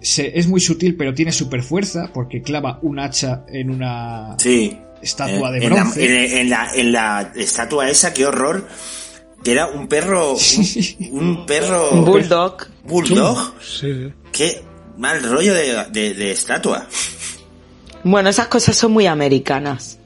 Se- 0.00 0.38
es 0.38 0.46
muy 0.46 0.60
sutil, 0.60 0.96
pero 0.96 1.12
tiene 1.14 1.32
super 1.32 1.62
fuerza, 1.62 2.10
porque 2.14 2.40
clava 2.42 2.78
un 2.82 2.98
hacha 3.00 3.44
en 3.48 3.70
una 3.70 4.36
Sí. 4.38 4.78
estatua 5.02 5.50
de 5.50 5.58
en 5.64 5.70
la- 5.70 5.76
bronce. 5.82 6.04
En, 6.32 6.38
en 6.38 6.50
la, 6.50 6.68
en 6.74 6.92
la 6.92 7.32
estatua 7.34 7.88
esa, 7.90 8.12
qué 8.14 8.26
horror. 8.26 8.66
Que 9.42 9.52
era 9.52 9.66
un 9.68 9.86
perro. 9.88 10.34
Un, 10.34 11.18
un 11.18 11.46
perro. 11.46 11.90
Un 11.90 12.04
bulldog. 12.04 12.66
Bulldog. 12.84 13.54
Sí. 13.62 14.12
Qué 14.32 14.62
mal 14.96 15.22
rollo 15.22 15.54
de, 15.54 15.84
de- 15.92 16.14
de 16.14 16.30
estatua. 16.32 16.86
Bueno, 18.04 18.28
esas 18.30 18.48
cosas 18.48 18.76
son 18.76 18.92
muy 18.92 19.06
americanas. 19.06 19.98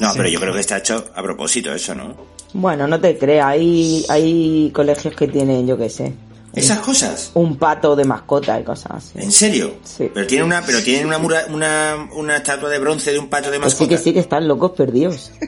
No, 0.00 0.10
pero 0.16 0.28
yo 0.28 0.40
creo 0.40 0.52
que 0.52 0.60
está 0.60 0.78
hecho 0.78 1.10
a 1.14 1.22
propósito 1.22 1.72
eso, 1.72 1.94
¿no? 1.94 2.33
Bueno, 2.54 2.86
no 2.86 2.98
te 3.00 3.18
creas, 3.18 3.46
hay, 3.46 4.04
hay 4.08 4.70
colegios 4.72 5.14
que 5.14 5.26
tienen, 5.28 5.66
yo 5.66 5.76
qué 5.76 5.90
sé, 5.90 6.12
Esas 6.54 6.78
cosas. 6.78 7.32
un 7.34 7.56
pato 7.56 7.96
de 7.96 8.04
mascota 8.04 8.58
y 8.60 8.62
cosas 8.64 8.92
así. 8.92 9.18
¿En 9.18 9.32
serio? 9.32 9.74
Sí. 9.82 10.08
Pero 10.14 10.26
tienen 10.26 10.46
una, 10.46 10.62
pero 10.62 10.80
tienen 10.82 11.06
una, 11.06 11.18
mura- 11.18 11.46
una, 11.50 12.08
una 12.14 12.36
estatua 12.36 12.68
de 12.70 12.78
bronce 12.78 13.12
de 13.12 13.18
un 13.18 13.28
pato 13.28 13.50
de 13.50 13.58
Pues 13.58 13.72
sí 13.72 13.80
mascota. 13.82 13.88
que 13.90 13.98
sí, 14.02 14.12
que 14.12 14.20
están 14.20 14.46
locos 14.48 14.70
perdidos. 14.72 15.30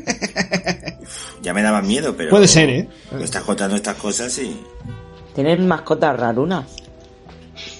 Ya 1.42 1.54
me 1.54 1.62
daban 1.62 1.86
miedo, 1.86 2.14
pero. 2.16 2.30
Puede 2.30 2.48
ser, 2.48 2.68
¿eh? 2.68 2.88
Me 3.12 3.22
estás 3.22 3.44
contando 3.44 3.76
estas 3.76 3.94
cosas 3.96 4.36
y. 4.38 4.60
Tienen 5.32 5.68
mascotas 5.68 6.18
rarunas. 6.18 6.64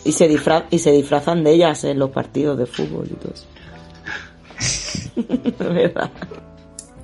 Y 0.05 0.13
se, 0.13 0.29
disfra- 0.31 0.67
y 0.71 0.79
se 0.79 0.93
disfrazan 0.93 1.43
de 1.43 1.53
ellas 1.55 1.83
en 1.83 1.99
los 1.99 2.11
partidos 2.11 2.57
de 2.57 2.67
fútbol 2.67 3.09
y 3.11 3.15
todo 3.15 3.33
eso. 3.35 3.47
Verdad. 5.59 6.11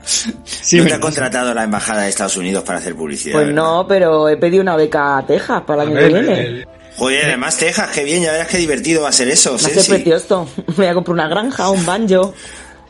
Sí, 0.04 0.78
no 0.78 0.84
te 0.86 0.94
ha 0.94 1.00
contratado 1.00 1.54
la 1.54 1.64
embajada 1.64 2.02
de 2.02 2.08
Estados 2.08 2.36
Unidos 2.36 2.64
para 2.64 2.78
hacer 2.78 2.94
publicidad. 2.94 3.34
Pues 3.34 3.46
¿verdad? 3.48 3.62
no, 3.62 3.86
pero 3.88 4.28
he 4.28 4.36
pedido 4.36 4.62
una 4.62 4.76
beca 4.76 5.18
a 5.18 5.26
Texas 5.26 5.62
para 5.66 5.82
A 5.82 5.84
el 5.84 5.90
año 5.92 5.98
que 6.00 6.08
viene. 6.08 6.40
el- 6.40 6.68
Joder, 6.96 7.24
además 7.24 7.56
Texas, 7.56 7.88
qué 7.94 8.04
bien, 8.04 8.22
ya 8.22 8.32
verás 8.32 8.48
qué 8.48 8.58
divertido 8.58 9.02
va 9.02 9.08
a 9.08 9.12
ser 9.12 9.28
eso. 9.28 9.52
Va 9.52 9.56
a 9.56 9.58
ser 9.60 9.86
precioso. 9.86 10.46
Voy 10.76 10.86
a 10.86 10.94
comprar 10.94 11.14
una 11.14 11.28
granja, 11.28 11.70
un 11.70 11.84
banjo. 11.86 12.34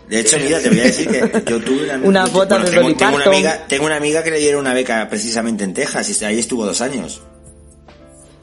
De 0.09 0.21
hecho, 0.21 0.37
mira, 0.43 0.59
te 0.61 0.69
voy 0.69 0.81
a 0.81 0.85
decir 0.85 1.09
que 1.09 1.43
yo 1.51 1.61
tuve 1.61 1.85
una, 1.95 2.07
Una 2.07 2.27
bota 2.27 2.59
de 2.59 2.71
tengo, 2.71 2.95
tengo 2.97 3.15
una 3.17 3.25
amiga, 3.27 3.65
tengo 3.69 3.87
una 3.87 3.97
amiga 3.97 4.23
que 4.25 4.31
le 4.33 4.39
dieron 4.39 4.61
una 4.63 4.75
beca 4.75 5.09
precisamente 5.09 5.65
en 5.65 5.73
Texas 5.73 6.21
y 6.21 6.25
ahí 6.25 6.39
estuvo 6.41 6.67
dos 6.67 6.81
años. 6.81 7.23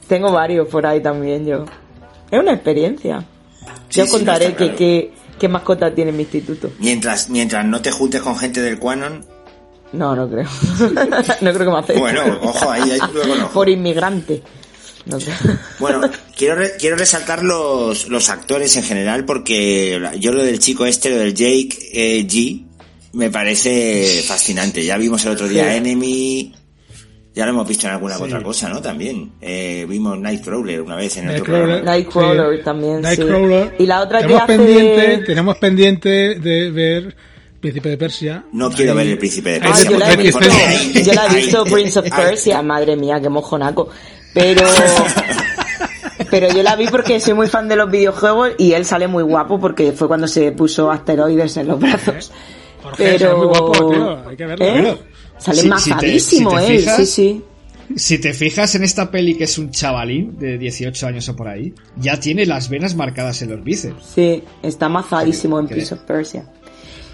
Tengo 0.07 0.31
varios 0.31 0.67
por 0.67 0.85
ahí 0.85 1.01
también 1.01 1.45
yo. 1.45 1.65
Es 2.31 2.39
una 2.39 2.53
experiencia. 2.53 3.23
Sí, 3.89 3.97
Yo 3.99 4.03
os 4.03 4.09
sí, 4.09 4.15
no, 4.15 4.19
contaré 4.19 4.45
está 4.45 4.57
que, 4.57 4.63
claro. 4.65 4.77
que- 4.77 5.13
qué 5.39 5.47
mascota 5.47 5.93
tiene 5.95 6.11
mi 6.11 6.23
instituto. 6.23 6.71
Mientras, 6.79 7.29
mientras 7.29 7.65
no 7.65 7.81
te 7.81 7.91
juntes 7.91 8.21
con 8.21 8.37
gente 8.37 8.61
del 8.61 8.77
Quanon, 8.77 9.25
No, 9.93 10.15
no 10.15 10.29
creo. 10.29 10.47
no 11.41 11.53
creo 11.53 11.65
que 11.65 11.71
me 11.71 11.79
acepte. 11.79 11.99
bueno, 11.99 12.21
ojo, 12.43 12.69
ahí, 12.69 12.97
no. 13.39 13.49
Por 13.51 13.69
inmigrante. 13.69 14.43
No. 15.05 15.17
Bueno, 15.79 16.01
quiero, 16.37 16.55
re- 16.55 16.73
quiero 16.77 16.95
resaltar 16.97 17.43
los, 17.43 18.07
los 18.09 18.29
actores 18.29 18.75
en 18.75 18.83
general 18.83 19.25
porque 19.25 19.99
yo 20.19 20.31
lo 20.31 20.43
del 20.43 20.59
chico 20.59 20.85
este, 20.85 21.09
lo 21.09 21.15
del 21.17 21.33
Jake 21.33 21.69
eh, 21.93 22.27
G, 22.27 22.65
me 23.13 23.31
parece 23.31 24.21
fascinante. 24.27 24.85
Ya 24.85 24.97
vimos 24.97 25.25
el 25.25 25.31
otro 25.31 25.47
día 25.47 25.71
Sí. 25.71 25.77
Enemy, 25.77 26.55
ya 27.39 27.45
lo 27.45 27.51
hemos 27.51 27.67
visto 27.67 27.87
en 27.87 27.93
alguna 27.93 28.17
otra 28.17 28.43
cosa, 28.43 28.67
¿no? 28.69 28.81
También. 28.81 29.31
Eh, 29.41 29.85
vimos 29.87 30.19
Nightcrawler 30.19 30.81
una 30.81 30.95
vez 30.95 31.15
en 31.17 31.23
otro 31.29 31.33
Nightcrawler. 31.37 31.65
programa. 31.65 31.91
Nightcrawler 31.91 32.57
Sí. 32.59 32.63
también, 32.65 32.95
sí. 32.97 33.01
Nightcrawler. 33.03 33.75
Y 33.79 33.85
la 33.85 34.01
otra 34.01 34.19
que 34.19 34.23
tenemos 34.27 34.43
hace 34.43 34.57
pendiente, 34.57 35.17
Tenemos 35.25 35.57
pendiente 35.57 36.09
de 36.35 36.71
ver 36.71 37.15
Príncipe 37.61 37.89
de 37.89 37.97
Persia. 37.97 38.43
No 38.53 38.69
quiero 38.71 38.91
Ahí- 38.91 38.97
ver 38.99 39.07
el 39.07 39.17
príncipe 39.17 39.49
de 39.51 39.57
Ah, 39.57 39.61
Persia. 39.63 39.89
yo 39.91 39.97
la 39.99 40.13
he 40.13 40.15
visto. 40.17 40.39
está- 40.39 40.67
ahí- 40.69 41.03
Yo 41.03 41.13
la 41.13 41.25
he 41.25 41.27
ahí- 41.29 41.35
visto 41.35 41.63
Prince 41.65 41.99
of 41.99 42.09
Persia. 42.09 42.61
Madre 42.61 42.95
mía, 42.95 43.19
qué 43.21 43.29
mojonaco. 43.29 43.89
Pero... 44.33 44.61
Pero 46.29 46.47
yo 46.53 46.61
la 46.63 46.75
vi 46.75 46.87
porque 46.87 47.19
soy 47.19 47.33
muy 47.33 47.47
fan 47.47 47.67
de 47.67 47.75
los 47.75 47.89
videojuegos 47.89 48.51
y 48.57 48.73
él 48.73 48.85
sale 48.85 49.07
muy 49.07 49.23
guapo 49.23 49.59
porque 49.59 49.91
fue 49.93 50.07
cuando 50.07 50.27
se 50.27 50.51
puso 50.51 50.91
asteroides 50.91 51.55
en 51.57 51.67
los 51.67 51.79
brazos. 51.79 52.31
Jorge, 52.83 53.03
Pero... 53.03 53.19
sale 53.19 53.35
muy 53.35 53.47
guapo, 53.47 53.71
tío, 53.91 54.19
hay 54.29 54.35
que 54.37 54.45
verlo. 54.45 54.65
¿Eh? 54.65 54.97
Sale 55.39 55.57
si- 55.57 55.61
si 55.61 55.67
te- 55.67 55.69
majadísimo 55.69 56.51
si 56.51 56.55
te 56.57 56.67
él, 56.75 56.79
fijas- 56.81 56.97
sí, 56.97 57.05
sí. 57.05 57.43
Si 57.95 58.19
te 58.19 58.33
fijas 58.33 58.75
en 58.75 58.83
esta 58.83 59.09
peli 59.09 59.33
que 59.35 59.45
es 59.45 59.57
un 59.57 59.71
chavalín 59.71 60.37
de 60.37 60.59
18 60.59 61.07
años 61.07 61.27
o 61.27 61.35
por 61.35 61.47
ahí, 61.47 61.73
ya 61.97 62.19
tiene 62.19 62.45
las 62.45 62.69
venas 62.69 62.93
marcadas 62.95 63.41
en 63.41 63.49
los 63.49 63.63
bíceps. 63.63 64.03
Sí, 64.13 64.43
está 64.61 64.89
mazadísimo 64.89 65.59
en. 65.59 65.67
Prince 65.67 65.95
of 65.95 66.01
Persia. 66.01 66.45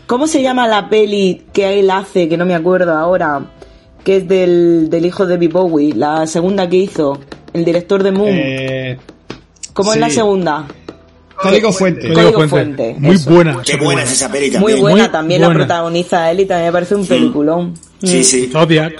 ¿Cómo 0.05 0.27
se 0.27 0.41
llama 0.43 0.67
la 0.67 0.89
peli 0.89 1.43
que 1.53 1.79
él 1.79 1.89
hace, 1.89 2.27
que 2.27 2.35
no 2.37 2.45
me 2.45 2.53
acuerdo 2.55 2.91
ahora, 2.93 3.51
que 4.03 4.17
es 4.17 4.27
del, 4.27 4.89
del 4.89 5.05
hijo 5.05 5.25
de 5.25 5.35
David 5.35 5.51
Bowie, 5.53 5.93
la 5.95 6.27
segunda 6.27 6.67
que 6.69 6.75
hizo, 6.75 7.19
el 7.53 7.63
director 7.63 8.03
de 8.03 8.11
Moon? 8.11 8.29
Eh, 8.33 8.97
¿Cómo 9.73 9.93
es 9.93 9.99
la 9.99 10.09
segunda? 10.09 10.67
Código 11.41 11.71
Fuente. 11.71 12.13
Código 12.13 12.47
Fuente. 12.47 12.49
Fuente, 12.49 12.95
Muy 12.99 13.15
eso. 13.15 13.29
buena. 13.31 13.61
Qué 13.63 13.75
buena 13.77 14.03
es 14.03 14.11
esa 14.13 14.31
peli 14.31 14.45
Muy 14.47 14.53
también. 14.53 14.79
buena, 14.81 15.03
Muy 15.03 15.11
también 15.11 15.41
la 15.41 15.47
buena. 15.47 15.59
protagoniza 15.61 16.31
él 16.31 16.39
y 16.41 16.45
también 16.45 16.67
me 16.67 16.73
parece 16.73 16.95
un 16.95 17.05
peliculón. 17.05 17.73
Sí, 18.03 18.23
sí. 18.23 18.49
Zodiac. 18.51 18.93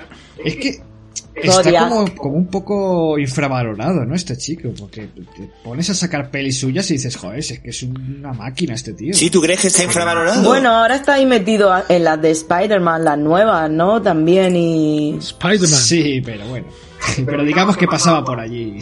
Es 0.44 0.56
que 0.58 0.80
está 1.36 1.90
como, 1.90 2.16
como 2.16 2.36
un 2.38 2.48
poco 2.48 3.18
infravalorado, 3.18 4.06
¿no? 4.06 4.16
Este 4.16 4.38
chico, 4.38 4.70
porque 4.78 5.08
te 5.08 5.50
pones 5.64 5.90
a 5.90 5.94
sacar 5.94 6.30
pelis 6.30 6.60
suyas 6.60 6.90
y 6.92 6.94
dices, 6.94 7.16
joder, 7.16 7.40
es 7.40 7.60
que 7.60 7.70
es 7.70 7.84
una 7.84 8.32
máquina 8.34 8.74
este 8.74 8.94
tío. 8.94 9.14
Sí, 9.14 9.30
¿tú 9.30 9.42
crees 9.42 9.60
que 9.62 9.68
está 9.68 9.84
infravalorado? 9.84 10.44
Bueno, 10.44 10.70
ahora 10.70 10.96
está 10.96 11.16
ahí 11.16 11.26
metido 11.26 11.74
en 11.90 12.04
las 12.04 12.22
de 12.22 12.32
Spider-Man, 12.32 13.04
las 13.06 13.18
nuevas, 13.18 13.70
¿no? 13.70 14.02
También 14.02 14.56
y... 14.56 15.18
Spider-Man. 15.20 15.68
Sí, 15.70 16.22
pero 16.24 16.46
bueno. 16.48 16.68
Pero 17.26 17.44
digamos 17.44 17.78
que 17.78 17.88
pasaba 17.88 18.24
por 18.24 18.40
allí. 18.40 18.80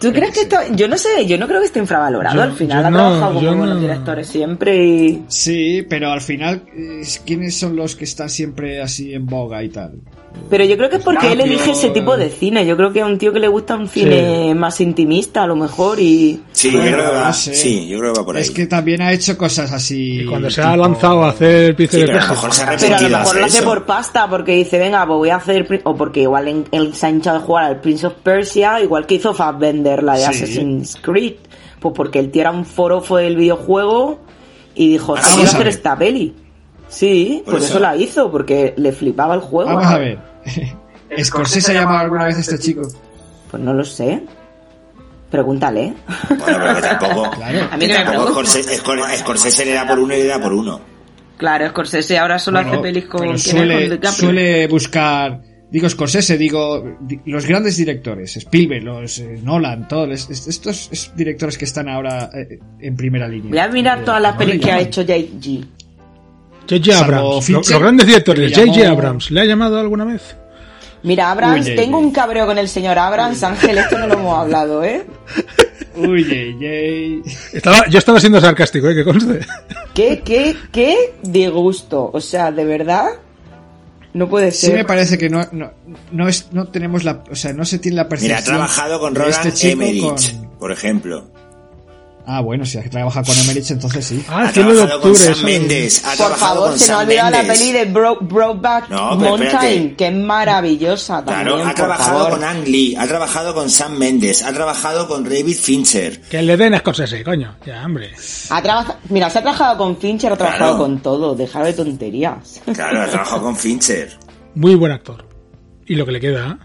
¿Tú 0.00 0.12
crees 0.12 0.32
que 0.34 0.40
está...? 0.42 0.68
Yo 0.74 0.88
no 0.88 0.96
sé, 0.98 1.26
yo 1.26 1.38
no 1.38 1.46
creo 1.46 1.60
que 1.60 1.66
esté 1.66 1.78
infravalorado. 1.78 2.36
Yo- 2.36 2.42
Al 2.42 2.52
final 2.52 2.84
ha 2.84 2.90
no, 2.90 2.96
trabajado 3.18 3.40
con 3.58 3.68
no. 3.68 3.76
directores 3.76 4.26
siempre 4.28 4.84
y... 4.84 5.24
Sí, 5.28 5.84
pero 5.88 6.10
al 6.10 6.20
final, 6.20 6.62
eh, 6.74 7.02
¿quiénes 7.24 7.56
son 7.56 7.76
los 7.76 7.94
que 7.96 8.04
están 8.04 8.28
siempre 8.30 8.80
así 8.82 9.14
en 9.14 9.26
boga 9.26 9.62
y 9.62 9.68
tal? 9.68 9.94
Pero 10.50 10.64
yo 10.66 10.76
creo 10.76 10.90
que 10.90 10.96
es 10.96 11.02
porque 11.02 11.32
él 11.32 11.40
elige 11.40 11.70
ese 11.70 11.88
tipo 11.90 12.14
de 12.14 12.28
cine. 12.28 12.66
Yo 12.66 12.76
creo 12.76 12.92
que 12.92 12.98
es 13.00 13.06
un 13.06 13.16
tío 13.16 13.32
que 13.32 13.40
le 13.40 13.48
gusta 13.48 13.74
un 13.74 13.88
cine 13.88 14.54
más 14.54 14.82
intimista, 14.82 15.44
a 15.44 15.46
lo 15.46 15.56
mejor, 15.56 15.98
y... 15.98 16.42
Sí, 16.52 16.70
yo 16.70 16.78
creo 16.80 16.96
que 16.96 17.16
va, 17.16 17.26
no 17.28 17.32
sé. 17.32 17.54
sí, 17.54 17.88
yo 17.88 17.98
creo 17.98 18.12
que 18.12 18.18
va 18.20 18.24
por 18.26 18.36
ahí. 18.36 18.42
Es 18.42 18.50
que 18.50 18.66
también 18.66 19.00
ha 19.00 19.12
hecho 19.12 19.38
cosas 19.38 19.72
así. 19.72 20.20
Y 20.20 20.26
cuando 20.26 20.50
se 20.50 20.60
ha 20.60 20.76
lanzado 20.76 21.24
a 21.24 21.30
hacer 21.30 21.64
el 21.70 21.74
piso 21.74 21.92
Sí, 21.92 22.00
de 22.00 22.06
pero 22.06 22.18
a 22.18 22.20
lo 22.20 22.28
Texas. 22.28 22.36
mejor 22.36 22.52
se 22.54 22.62
ha 22.64 22.66
Pero 22.76 22.96
a 22.96 23.00
lo 23.00 23.18
mejor 23.18 23.36
lo 23.40 23.44
hace 23.46 23.58
eso. 23.58 23.66
por 23.66 23.86
pasta, 23.86 24.28
porque 24.28 24.52
dice, 24.56 24.78
venga, 24.78 25.06
pues 25.06 25.16
voy 25.16 25.30
a 25.30 25.36
hacer... 25.36 25.80
O 25.84 25.94
porque 25.96 26.20
igual 26.20 26.48
en- 26.48 26.64
él 26.70 26.94
se 26.94 27.06
ha 27.06 27.10
hinchado 27.10 27.38
de 27.38 27.44
jugar 27.46 27.64
al 27.64 27.80
Prince 27.80 28.06
of 28.06 28.14
Persia, 28.22 28.78
igual 28.82 29.06
que 29.06 29.14
hizo 29.14 29.32
Fassbender, 29.32 30.02
la 30.02 30.14
de 30.14 30.18
Sí. 30.20 30.24
Assassin's 30.26 30.98
Creed. 31.00 31.34
Pues 31.80 31.94
porque 31.96 32.18
el 32.18 32.30
tío 32.30 32.42
era 32.42 32.50
un 32.50 32.66
forofo 32.66 33.16
del 33.16 33.36
videojuego 33.36 34.20
y 34.74 34.90
dijo, 34.92 35.14
Ah, 35.16 35.20
quiero 35.20 35.36
vamos 35.36 35.52
a 35.54 35.56
hacer 35.56 35.68
esta 35.68 35.96
peli. 35.96 36.34
Sí, 36.92 37.40
Por 37.44 37.54
por 37.54 37.62
eso 37.62 37.70
eso. 37.72 37.80
la 37.80 37.96
hizo, 37.96 38.30
porque 38.30 38.74
le 38.76 38.92
flipaba 38.92 39.34
el 39.34 39.40
juego. 39.40 39.70
Vamos 39.70 39.86
a 39.86 39.98
ver. 39.98 40.18
¿Scorsese 41.22 41.72
ha 41.72 41.80
llamado 41.80 41.98
alguna 42.00 42.24
vez 42.26 42.36
a 42.36 42.40
este 42.40 42.58
chico? 42.58 42.82
Pues 43.50 43.62
no 43.62 43.72
lo 43.72 43.84
sé. 43.84 44.22
Pregúntale. 45.30 45.94
Bueno, 46.28 46.44
pero 46.46 46.74
que 46.76 46.80
tampoco. 46.82 47.30
Claro. 47.36 47.68
A 47.70 47.76
mí 47.76 47.86
no 47.86 47.94
tampoco. 47.94 48.30
Scorsese, 48.32 48.82
Scor- 48.82 49.16
Scorsese 49.16 49.64
le 49.64 49.72
da 49.72 49.86
por 49.86 49.98
uno 49.98 50.14
y 50.14 50.18
le 50.18 50.26
da 50.26 50.38
por 50.40 50.52
uno. 50.52 50.80
Claro, 51.38 51.68
Scorsese 51.70 52.18
ahora 52.18 52.38
solo 52.38 52.58
Bueno, 52.58 52.72
hace 52.74 52.82
pelis 52.82 53.06
con, 53.06 53.38
suele, 53.38 53.98
con 53.98 54.12
suele 54.12 54.66
buscar. 54.68 55.40
Digo 55.70 55.88
Scorsese, 55.88 56.36
digo 56.36 56.96
di- 57.00 57.18
los 57.24 57.46
grandes 57.46 57.78
directores, 57.78 58.36
Spielberg, 58.36 58.84
los 58.84 59.18
eh, 59.20 59.40
Nolan, 59.42 59.88
todos 59.88 60.10
es- 60.10 60.28
es- 60.28 60.46
estos 60.46 60.90
es- 60.92 61.12
directores 61.16 61.56
que 61.56 61.64
están 61.64 61.88
ahora 61.88 62.28
eh, 62.34 62.58
en 62.78 62.94
primera 62.94 63.26
línea. 63.26 63.48
Voy 63.48 63.58
a 63.58 63.68
mirar 63.68 64.04
todas 64.04 64.20
las 64.20 64.36
pelis 64.36 64.60
que 64.62 64.70
ha 64.70 64.80
hecho 64.80 65.00
J.G. 65.00 65.64
J.J. 66.68 66.98
Abrams. 66.98 67.48
Los 67.50 67.68
grandes 67.70 68.06
directores. 68.06 68.50
llamó- 68.52 68.72
J.J. 68.72 68.90
Abrams. 68.90 69.30
¿Le 69.30 69.40
ha 69.40 69.44
llamado 69.44 69.78
alguna 69.78 70.04
vez? 70.04 70.36
Mira, 71.04 71.30
Abrams, 71.32 71.66
Uy, 71.66 71.74
tengo 71.74 71.98
uy, 71.98 72.02
uy. 72.04 72.08
un 72.08 72.12
cabreo 72.12 72.46
con 72.46 72.58
el 72.58 72.68
señor 72.68 72.98
Abrams. 72.98 73.42
Ángel, 73.42 73.78
esto 73.78 73.98
no 73.98 74.06
lo 74.06 74.14
hemos 74.14 74.38
hablado, 74.38 74.84
¿eh? 74.84 75.04
Uy, 75.96 76.24
yey. 76.60 77.22
Estaba, 77.52 77.86
yo 77.88 77.98
estaba 77.98 78.18
siendo 78.20 78.40
sarcástico, 78.40 78.88
¿eh? 78.88 78.94
Que 78.94 79.04
conste. 79.04 79.40
¿Qué, 79.94 80.22
qué, 80.24 80.56
qué 80.70 81.14
disgusto? 81.22 82.08
O 82.12 82.20
sea, 82.20 82.50
¿de 82.52 82.64
verdad? 82.64 83.06
No 84.14 84.28
puede 84.28 84.52
Sí 84.52 84.66
ser. 84.66 84.74
me 84.76 84.84
parece 84.84 85.18
que 85.18 85.28
no, 85.28 85.40
no, 85.52 85.72
no, 86.12 86.28
es, 86.28 86.48
no 86.52 86.68
tenemos 86.68 87.02
la, 87.02 87.24
o 87.30 87.34
sea, 87.34 87.52
no 87.52 87.64
se 87.64 87.78
tiene 87.78 87.96
la 87.96 88.08
percepción. 88.08 88.36
Mira, 88.38 88.40
ha 88.40 88.44
trabajado 88.44 89.00
con 89.00 89.12
de 89.14 89.20
Roland 89.20 89.46
este 89.46 89.72
Emmerich, 89.72 90.02
con- 90.34 90.58
por 90.58 90.70
ejemplo. 90.72 91.31
Ah, 92.24 92.40
bueno, 92.40 92.64
si 92.64 92.78
trabaja 92.88 93.20
con 93.24 93.36
Emmerich, 93.36 93.68
entonces 93.72 94.06
sí. 94.06 94.24
Ah, 94.28 94.42
ha 94.42 94.46
el 94.48 94.52
cielo 94.54 94.68
de 94.70 94.74
trabajado 94.76 95.00
con 95.02 95.10
octubre. 95.10 95.34
Sam. 95.34 95.44
Mendes. 95.44 96.04
Ha 96.04 96.08
Por 96.08 96.16
trabajado 96.16 96.54
favor, 96.54 96.68
con 96.70 96.78
se 96.78 96.84
nos 96.84 96.90
ha 96.90 96.94
Sam 96.94 97.02
olvidado 97.08 97.30
la 97.32 97.38
Mendes. 97.38 97.58
peli 97.58 97.72
de 97.72 97.84
Bro 97.86 98.18
Brokeback 98.20 98.88
No, 98.90 99.16
Mountain, 99.16 99.96
que 99.96 100.06
es 100.06 100.14
maravillosa 100.14 101.24
también, 101.24 101.46
Claro, 101.56 101.66
ha 101.68 101.74
trabajado 101.74 102.18
favor. 102.20 102.30
con 102.32 102.44
Ang 102.44 102.64
Lee, 102.68 102.94
ha 102.96 103.06
trabajado 103.08 103.54
con 103.54 103.68
Sam 103.68 103.98
Mendes, 103.98 104.42
ha 104.44 104.52
trabajado 104.52 105.08
con 105.08 105.24
David 105.24 105.56
Fincher. 105.60 106.20
Que 106.22 106.42
le 106.42 106.56
den 106.56 106.74
a 106.74 106.78
Scorsese, 106.78 107.24
coño. 107.24 107.56
Ya, 107.66 107.84
hombre. 107.84 108.10
Ha 108.50 108.62
trabajado, 108.62 108.98
mira, 109.08 109.28
se 109.28 109.38
ha 109.38 109.42
trabajado 109.42 109.78
con 109.78 109.96
Fincher, 109.96 110.32
ha 110.32 110.36
trabajado 110.36 110.76
Claro. 110.76 110.78
con 110.78 111.00
todo, 111.02 111.34
dejar 111.34 111.64
de 111.64 111.72
tonterías. 111.72 112.60
Claro, 112.72 113.02
ha 113.02 113.06
trabajado 113.08 113.42
con 113.42 113.56
Fincher. 113.56 114.16
Muy 114.54 114.76
buen 114.76 114.92
actor. 114.92 115.26
Y 115.86 115.96
lo 115.96 116.06
que 116.06 116.12
le 116.12 116.20
queda. 116.20 116.58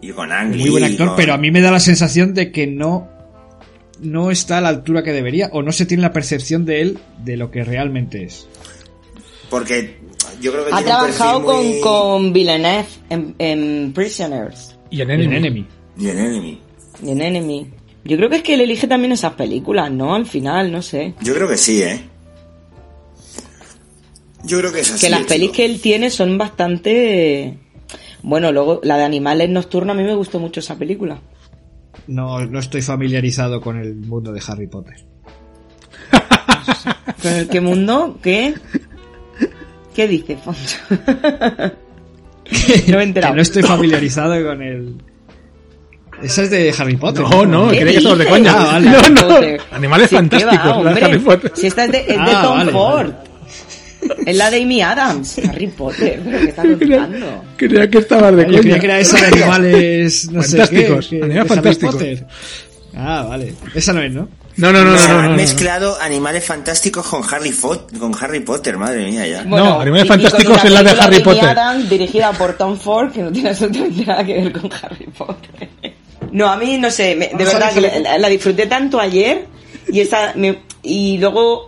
Y 0.00 0.12
con 0.12 0.32
Ang 0.32 0.52
Lee. 0.54 0.60
Muy 0.62 0.70
buen 0.70 0.84
actor, 0.84 1.08
con- 1.08 1.16
pero 1.16 1.34
a 1.34 1.36
mí 1.36 1.50
me 1.50 1.60
da 1.60 1.70
la 1.70 1.80
sensación 1.80 2.32
de 2.32 2.50
que 2.52 2.66
no, 2.66 3.08
no 4.00 4.30
está 4.30 4.58
a 4.58 4.60
la 4.60 4.68
altura 4.68 5.02
que 5.02 5.12
debería, 5.12 5.50
o 5.52 5.62
no 5.62 5.72
se 5.72 5.86
tiene 5.86 6.02
la 6.02 6.12
percepción 6.12 6.64
de 6.64 6.80
él 6.82 6.98
de 7.24 7.36
lo 7.36 7.50
que 7.50 7.64
realmente 7.64 8.22
es. 8.24 8.46
Porque 9.50 9.98
yo 10.40 10.52
creo 10.52 10.66
que 10.66 10.72
Ha 10.72 10.76
tiene 10.78 10.92
un 10.92 10.98
trabajado 10.98 11.40
muy- 11.40 11.80
con, 11.80 11.80
con 11.80 12.32
Villeneuve 12.32 12.86
en, 13.10 13.34
en 13.38 13.92
Prisoners 13.94 14.76
Y 14.90 15.00
en 15.00 15.10
En 15.10 15.32
Enemy. 15.32 15.66
Y 15.98 16.08
en 16.08 16.18
Enemy. 16.18 16.60
y 17.02 17.10
en 17.10 17.20
Enemy. 17.22 17.66
Yo 18.04 18.16
creo 18.16 18.30
que 18.30 18.36
es 18.36 18.42
que 18.42 18.54
él 18.54 18.60
elige 18.60 18.86
también 18.86 19.12
esas 19.12 19.32
películas, 19.34 19.90
¿no? 19.90 20.14
Al 20.14 20.26
final, 20.26 20.70
no 20.72 20.80
sé. 20.82 21.14
Yo 21.22 21.34
creo 21.34 21.48
que 21.48 21.56
sí, 21.58 21.82
¿eh? 21.82 22.00
Yo 24.44 24.58
creo 24.58 24.72
que 24.72 24.80
es 24.80 24.92
así. 24.92 25.04
que 25.04 25.10
las 25.10 25.20
el 25.20 25.26
pelis 25.26 25.50
que 25.50 25.64
él 25.64 25.80
tiene 25.80 26.10
son 26.10 26.38
bastante... 26.38 27.58
Bueno, 28.22 28.50
luego 28.52 28.80
la 28.82 28.96
de 28.96 29.04
Animales 29.04 29.48
Nocturnos, 29.50 29.94
a 29.94 29.98
mí 29.98 30.04
me 30.04 30.14
gustó 30.14 30.38
mucho 30.38 30.60
esa 30.60 30.76
película. 30.76 31.20
No, 32.08 32.44
no 32.46 32.58
estoy 32.58 32.82
familiarizado 32.82 33.60
con 33.60 33.78
el 33.78 33.94
mundo 33.94 34.32
de 34.32 34.42
Harry 34.46 34.66
Potter. 34.66 34.96
¿Qué, 37.22 37.46
qué 37.52 37.60
mundo? 37.60 38.18
¿Qué? 38.22 38.54
¿Qué 39.94 40.08
dice, 40.08 40.36
Foncho? 40.36 40.78
no 42.88 42.96
me 42.96 43.00
he 43.00 43.02
enterado. 43.02 43.32
Que 43.32 43.36
no 43.36 43.42
estoy 43.42 43.62
familiarizado 43.62 44.42
con 44.44 44.62
el... 44.62 44.94
Esa 46.22 46.42
es 46.42 46.50
de 46.50 46.74
Harry 46.76 46.96
Potter. 46.96 47.22
No, 47.30 47.46
no, 47.46 47.70
¿Qué 47.70 47.80
creía 47.80 47.92
que 47.92 47.96
estabas 47.98 48.18
de 48.18 48.26
coña. 48.26 48.52
Ah, 48.56 48.64
vale. 48.72 48.90
No, 48.90 48.98
Harry 48.98 49.14
no. 49.14 49.28
Potter. 49.28 49.60
Animales 49.70 50.08
Sí, 50.08 50.10
¿qué 50.10 50.16
fantásticos, 50.16 50.58
va, 50.58 50.66
la 50.68 50.72
de 50.74 50.78
hombre? 50.88 51.04
Harry 51.04 51.18
Potter. 51.20 51.52
Si 51.54 51.66
esta 51.68 51.84
es 51.84 51.92
de, 51.92 51.98
es 52.00 52.06
de 52.08 52.14
Ah, 52.18 52.42
Tom 52.42 52.56
vale, 52.58 52.72
Ford. 52.72 53.06
vale. 53.12 53.27
Es 54.26 54.36
la 54.36 54.50
de 54.50 54.62
Amy 54.62 54.80
Adams. 54.82 55.38
Harry 55.48 55.66
Potter, 55.68 56.20
¿pero 56.24 56.38
qué 56.38 56.44
estás 56.48 56.66
contando? 56.66 57.44
Creía 57.56 57.88
que 57.90 57.98
estabas 57.98 58.36
de 58.36 58.44
coña. 58.46 58.60
creía 58.60 58.78
que 58.78 58.86
era 58.86 58.98
esa 59.00 59.20
de 59.20 59.26
animales... 59.26 60.30
No 60.30 60.42
Fantásticos, 60.42 61.06
sé 61.06 61.16
qué, 61.18 61.24
animales 61.24 61.48
fantásticos. 61.48 62.04
Ah, 62.96 63.26
vale. 63.28 63.54
Esa 63.74 63.92
no 63.92 64.02
es, 64.02 64.12
¿no? 64.12 64.28
No, 64.56 64.72
no, 64.72 64.82
no, 64.84 64.90
no, 64.90 64.96
no, 64.96 65.02
han 65.02 65.22
no, 65.24 65.30
no. 65.30 65.36
mezclado 65.36 66.00
animales 66.00 66.44
fantásticos 66.44 67.06
con 67.06 67.22
Harry, 67.32 67.52
con 67.52 68.12
Harry 68.20 68.40
Potter, 68.40 68.76
madre 68.76 69.06
mía, 69.06 69.24
ya. 69.24 69.44
No, 69.44 69.78
Animales 69.80 70.08
Fantásticos 70.08 70.64
es 70.64 70.72
la 70.72 70.82
de 70.82 70.90
Harry 70.90 71.14
Amy 71.16 71.24
Potter. 71.24 71.44
Adams, 71.44 71.88
dirigida 71.88 72.32
por 72.32 72.54
Tom 72.54 72.76
Ford, 72.76 73.12
que 73.12 73.22
no 73.22 73.30
tiene 73.30 73.50
absolutamente 73.50 74.04
nada 74.04 74.24
que 74.24 74.34
ver 74.34 74.52
con 74.52 74.68
Harry 74.82 75.06
Potter. 75.16 75.68
No, 76.32 76.48
a 76.48 76.56
mí, 76.56 76.76
no 76.76 76.90
sé, 76.90 77.14
me- 77.14 77.28
de 77.28 77.44
verdad 77.44 77.72
que 77.72 77.80
la, 78.02 78.18
la 78.18 78.28
disfruté 78.28 78.66
tanto 78.66 78.98
ayer 78.98 79.46
y 79.92 80.00
esa 80.00 80.32
me- 80.34 80.58
y 80.82 81.18
luego 81.18 81.67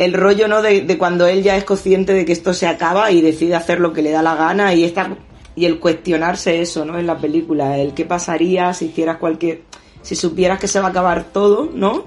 el 0.00 0.14
rollo 0.14 0.48
no 0.48 0.62
de, 0.62 0.80
de 0.80 0.96
cuando 0.98 1.26
él 1.26 1.42
ya 1.42 1.56
es 1.56 1.64
consciente 1.64 2.12
de 2.14 2.24
que 2.24 2.32
esto 2.32 2.52
se 2.54 2.66
acaba 2.66 3.12
y 3.12 3.20
decide 3.20 3.54
hacer 3.54 3.80
lo 3.80 3.92
que 3.92 4.02
le 4.02 4.10
da 4.10 4.22
la 4.22 4.34
gana 4.34 4.74
y 4.74 4.82
esta 4.84 5.16
y 5.54 5.66
el 5.66 5.78
cuestionarse 5.78 6.60
eso 6.60 6.84
no 6.84 6.98
en 6.98 7.06
la 7.06 7.18
película 7.18 7.76
el 7.78 7.92
qué 7.92 8.04
pasaría 8.06 8.72
si 8.72 8.86
hicieras 8.86 9.18
cualquier 9.18 9.60
si 10.02 10.14
supieras 10.16 10.58
que 10.58 10.68
se 10.68 10.80
va 10.80 10.86
a 10.86 10.90
acabar 10.90 11.24
todo 11.32 11.68
no 11.74 12.06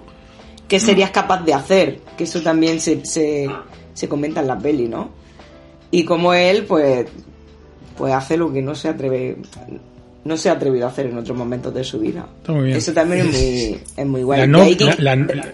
qué 0.67 0.79
serías 0.79 1.11
capaz 1.11 1.43
de 1.43 1.53
hacer 1.53 1.99
que 2.17 2.23
eso 2.23 2.41
también 2.41 2.79
se, 2.81 3.05
se, 3.05 3.47
se 3.93 4.07
comenta 4.09 4.41
en 4.41 4.47
la 4.47 4.57
peli 4.57 4.87
no 4.87 5.11
y 5.91 6.03
como 6.03 6.33
él 6.33 6.65
pues 6.65 7.05
pues 7.95 8.11
hace 8.13 8.37
lo 8.37 8.51
que 8.51 8.61
no 8.63 8.73
se 8.73 8.87
atreve 8.89 9.37
no 10.23 10.35
se 10.37 10.49
ha 10.49 10.53
atrevido 10.53 10.87
a 10.87 10.89
hacer 10.89 11.05
en 11.07 11.17
otros 11.17 11.37
momentos 11.37 11.73
de 11.73 11.83
su 11.83 11.99
vida. 11.99 12.25
Está 12.39 12.53
muy 12.53 12.63
bien. 12.67 12.77
eso 12.77 12.93
también 12.93 13.27
es 13.27 13.33
muy 13.33 13.79
es 13.97 14.05
muy 14.07 14.23
guay. 14.23 14.39
La 14.39 14.47
no- 14.47 14.63
la- 14.97 15.15
la- 15.17 15.51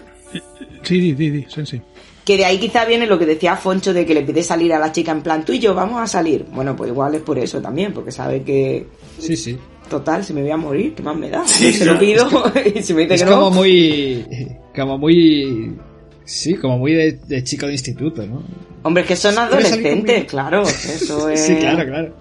Sí, 0.84 1.00
di, 1.12 1.12
di, 1.12 1.44
sí, 1.48 1.66
sí. 1.66 1.82
Que 2.24 2.36
de 2.36 2.44
ahí 2.44 2.58
quizá 2.58 2.84
viene 2.84 3.06
lo 3.06 3.18
que 3.18 3.26
decía 3.26 3.56
Foncho 3.56 3.92
de 3.92 4.04
que 4.06 4.14
le 4.14 4.22
pide 4.22 4.42
salir 4.42 4.72
a 4.72 4.78
la 4.78 4.92
chica 4.92 5.12
en 5.12 5.22
plan, 5.22 5.44
tú 5.44 5.52
y 5.52 5.58
yo 5.58 5.74
vamos 5.74 6.00
a 6.00 6.06
salir. 6.06 6.44
Bueno, 6.52 6.76
pues 6.76 6.90
igual 6.90 7.14
es 7.14 7.22
por 7.22 7.38
eso 7.38 7.60
también, 7.60 7.92
porque 7.92 8.12
sabe 8.12 8.42
que, 8.42 8.86
Sí, 9.18 9.36
sí. 9.36 9.58
total, 9.88 10.24
si 10.24 10.32
me 10.32 10.42
voy 10.42 10.50
a 10.50 10.56
morir, 10.56 10.94
¿qué 10.94 11.02
más 11.02 11.16
me 11.16 11.30
da? 11.30 11.46
Sí, 11.46 11.72
se 11.72 11.84
lo 11.84 11.98
pido 11.98 12.28
y 12.74 12.82
si 12.82 12.94
me 12.94 13.02
dice 13.02 13.14
Es 13.14 13.22
que 13.24 13.30
como 13.30 13.50
no, 13.50 13.50
muy... 13.50 14.26
Como 14.74 14.98
muy... 14.98 15.76
Sí, 16.24 16.54
como 16.54 16.78
muy 16.78 16.92
de, 16.92 17.12
de 17.26 17.42
chico 17.42 17.66
de 17.66 17.72
instituto, 17.72 18.24
¿no? 18.24 18.44
hombre, 18.82 19.02
es 19.02 19.08
que 19.08 19.16
son 19.16 19.34
¿Quieres 19.34 19.68
salir 19.68 19.86
adolescentes, 19.86 20.24
claro, 20.26 20.62
eso 20.68 21.28
es... 21.28 21.40
Sí, 21.40 21.56
claro, 21.56 21.84
claro. 21.86 22.14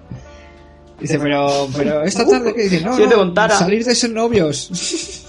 Dice, 0.99 1.17
pero, 1.19 1.69
pero 1.75 2.03
esta 2.03 2.27
tarde 2.27 2.53
que 2.53 2.63
dice, 2.63 2.81
no, 2.81 2.95
Si 2.95 3.03
no, 3.03 3.49
salir 3.49 3.85
de 3.85 3.95
ser 3.95 4.11
novios. 4.11 5.25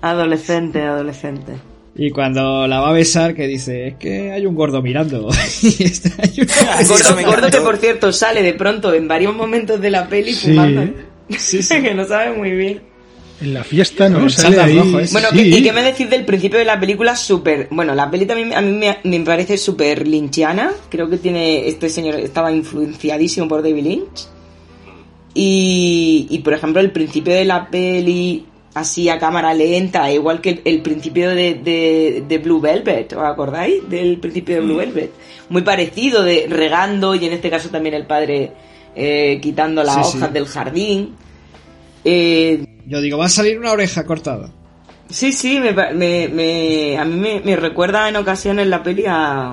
Adolescente, 0.00 0.80
adolescente. 0.80 1.54
Y 2.00 2.10
cuando 2.12 2.66
la 2.68 2.80
va 2.80 2.90
a 2.90 2.92
besar, 2.92 3.34
que 3.34 3.46
dice, 3.48 3.88
es 3.88 3.94
que 3.96 4.30
hay 4.30 4.46
un 4.46 4.54
gordo 4.54 4.80
mirando. 4.80 5.28
y 5.62 5.82
está, 5.84 6.10
hay 6.22 6.32
un- 6.40 6.86
Gordo, 6.86 7.16
me 7.16 7.24
gordo 7.24 7.50
que 7.50 7.60
por 7.60 7.76
cierto 7.78 8.12
sale 8.12 8.40
de 8.42 8.54
pronto 8.54 8.94
en 8.94 9.08
varios 9.08 9.34
momentos 9.34 9.80
de 9.80 9.90
la 9.90 10.08
peli 10.08 10.32
Sí. 10.32 10.46
fumando. 10.50 10.92
Sí, 11.36 11.60
sí. 11.62 11.82
que 11.82 11.94
no 11.94 12.06
sabe 12.06 12.36
muy 12.36 12.52
bien. 12.52 12.82
En 13.40 13.54
la 13.54 13.62
fiesta, 13.64 14.08
¿no? 14.08 14.28
Sale 14.30 14.60
ahí. 14.60 14.78
rojo 14.78 14.98
ese. 15.00 15.12
Bueno, 15.12 15.28
sí. 15.32 15.36
¿qué- 15.50 15.58
¿y 15.58 15.62
qué 15.62 15.72
me 15.72 15.82
decís 15.82 16.08
del 16.08 16.24
principio 16.24 16.58
de 16.60 16.64
la 16.64 16.78
película? 16.78 17.16
Súper. 17.16 17.66
Bueno, 17.70 17.94
la 17.96 18.08
peli 18.10 18.26
también 18.26 18.52
a 18.54 18.60
mí 18.60 18.72
me, 18.72 18.98
me 19.02 19.20
parece 19.24 19.56
súper 19.58 20.06
lynchiana. 20.06 20.70
Creo 20.88 21.08
que 21.10 21.18
tiene. 21.18 21.66
Este 21.68 21.88
señor 21.88 22.14
estaba 22.16 22.52
influenciadísimo 22.52 23.48
por 23.48 23.62
David 23.62 23.82
Lynch. 23.84 24.26
Y, 25.34 26.26
y 26.30 26.38
por 26.40 26.52
ejemplo, 26.54 26.80
el 26.80 26.90
principio 26.90 27.32
de 27.34 27.44
la 27.44 27.68
peli, 27.70 28.44
así 28.78 29.08
a 29.08 29.18
cámara 29.18 29.52
lenta, 29.54 30.10
igual 30.12 30.40
que 30.40 30.50
el, 30.50 30.60
el 30.64 30.82
principio 30.82 31.30
de, 31.30 31.54
de, 31.54 32.24
de 32.26 32.38
Blue 32.38 32.60
Velvet, 32.60 33.12
¿os 33.12 33.22
acordáis? 33.24 33.88
Del 33.88 34.18
principio 34.18 34.56
de 34.56 34.60
Blue 34.62 34.76
Velvet. 34.76 35.10
Muy 35.50 35.62
parecido, 35.62 36.22
de 36.22 36.46
regando, 36.48 37.14
y 37.14 37.24
en 37.26 37.32
este 37.32 37.50
caso 37.50 37.68
también 37.70 37.94
el 37.94 38.06
padre 38.06 38.52
eh, 38.94 39.38
quitando 39.40 39.82
las 39.82 39.94
Sí, 40.06 40.12
sí. 40.12 40.18
hojas 40.18 40.32
del 40.32 40.46
jardín. 40.46 41.14
Eh, 42.04 42.64
Yo 42.86 43.00
digo, 43.00 43.18
va 43.18 43.26
a 43.26 43.30
salir 43.30 43.58
una 43.58 43.72
oreja 43.72 44.04
cortada. 44.04 44.50
Sí, 45.10 45.32
sí, 45.32 45.58
me, 45.58 45.72
me, 45.72 46.28
me- 46.28 46.98
a 46.98 47.04
mí 47.04 47.16
me, 47.18 47.40
me 47.40 47.56
recuerda 47.56 48.08
en 48.08 48.16
ocasiones 48.16 48.66
la 48.66 48.82
peli 48.82 49.04
a, 49.06 49.52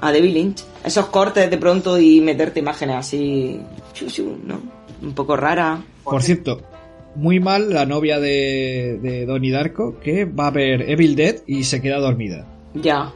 a 0.00 0.12
David 0.12 0.32
Lynch. 0.34 0.64
Esos 0.84 1.06
cortes 1.06 1.50
de 1.50 1.56
pronto 1.58 1.98
y 1.98 2.20
meterte 2.20 2.60
imágenes 2.60 2.96
así, 2.96 3.58
¿no? 4.44 4.60
Un 5.02 5.12
poco 5.14 5.36
rara. 5.36 5.80
Por 6.04 6.22
cierto, 6.22 6.60
muy 7.14 7.40
mal 7.40 7.72
la 7.72 7.86
novia 7.86 8.20
de, 8.20 8.98
de 9.02 9.26
Donnie 9.26 9.50
Darko 9.50 9.98
que 10.00 10.24
va 10.24 10.48
a 10.48 10.50
ver 10.50 10.82
Evil 10.90 11.16
Dead 11.16 11.36
y 11.46 11.64
se 11.64 11.80
queda 11.80 11.98
dormida. 11.98 12.46
Ya. 12.74 13.12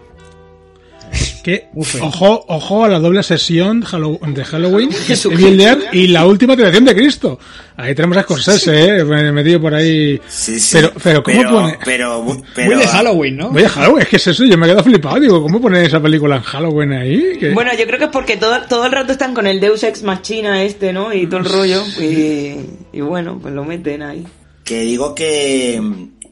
Que, 1.42 1.68
feo. 1.82 2.04
ojo, 2.06 2.44
ojo 2.48 2.84
a 2.84 2.88
la 2.88 2.98
doble 3.00 3.22
sesión 3.22 3.80
de 3.80 3.86
Hallow- 3.86 4.20
de 4.32 4.44
Halloween. 4.44 4.90
Evil 5.30 5.56
Dead 5.56 5.78
y 5.92 6.06
la 6.08 6.24
última 6.24 6.56
tentación 6.56 6.84
de 6.84 6.94
Cristo. 6.94 7.38
Ahí 7.76 7.94
tenemos 7.94 8.16
a 8.18 8.22
Scorsese, 8.22 8.98
eh, 8.98 9.04
metido 9.04 9.60
por 9.60 9.74
ahí. 9.74 10.20
Sí, 10.28 10.60
sí. 10.60 10.76
Pero, 10.76 10.92
pero, 11.02 11.22
¿cómo 11.22 11.42
pone? 11.50 11.78
Pero, 11.84 12.42
pero, 12.54 12.70
muy 12.70 12.80
de 12.80 12.86
Halloween, 12.88 13.36
¿no? 13.38 13.48
Oye, 13.48 13.68
Halloween, 13.68 14.02
es 14.02 14.08
que 14.08 14.16
es 14.16 14.26
eso, 14.28 14.44
yo 14.44 14.56
me 14.56 14.66
he 14.66 14.68
quedado 14.70 14.84
flipado, 14.84 15.18
digo, 15.20 15.42
¿cómo 15.42 15.60
pone 15.60 15.84
esa 15.84 16.00
película 16.00 16.36
en 16.36 16.42
Halloween 16.42 16.92
ahí? 16.92 17.36
Que- 17.40 17.50
Bueno, 17.50 17.72
yo 17.76 17.86
creo 17.86 17.98
que 17.98 18.04
es 18.04 18.10
porque 18.10 18.36
todo, 18.36 18.62
todo 18.68 18.86
el 18.86 18.92
rato 18.92 19.12
están 19.12 19.34
con 19.34 19.46
el 19.46 19.58
Deus 19.58 19.82
Ex 19.82 20.02
Machina 20.02 20.62
este, 20.62 20.92
¿no? 20.92 21.12
Y 21.12 21.26
todo 21.26 21.40
el 21.40 21.46
rollo. 21.46 21.82
Y, 22.00 22.56
y 22.92 23.00
bueno, 23.00 23.38
pues 23.42 23.52
lo 23.54 23.64
meten 23.64 24.02
ahí. 24.02 24.24
Que 24.64 24.80
digo 24.82 25.14
que, 25.14 25.80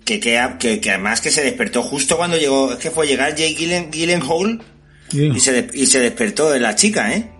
que, 0.04 0.20
que, 0.20 0.80
que, 0.80 0.90
además 0.90 1.20
que 1.20 1.30
se 1.30 1.42
despertó 1.42 1.82
justo 1.82 2.16
cuando 2.16 2.36
llegó, 2.36 2.72
es 2.72 2.78
que 2.78 2.90
fue 2.90 3.06
llegar 3.06 3.34
Jake 3.34 3.54
Gyllen, 3.58 3.90
Gyllenhaal 3.90 4.60
Y 5.12 5.40
se, 5.40 5.68
y 5.74 5.86
se 5.86 6.00
despertó 6.00 6.50
de 6.50 6.60
la 6.60 6.74
chica, 6.74 7.14
¿eh? 7.14 7.30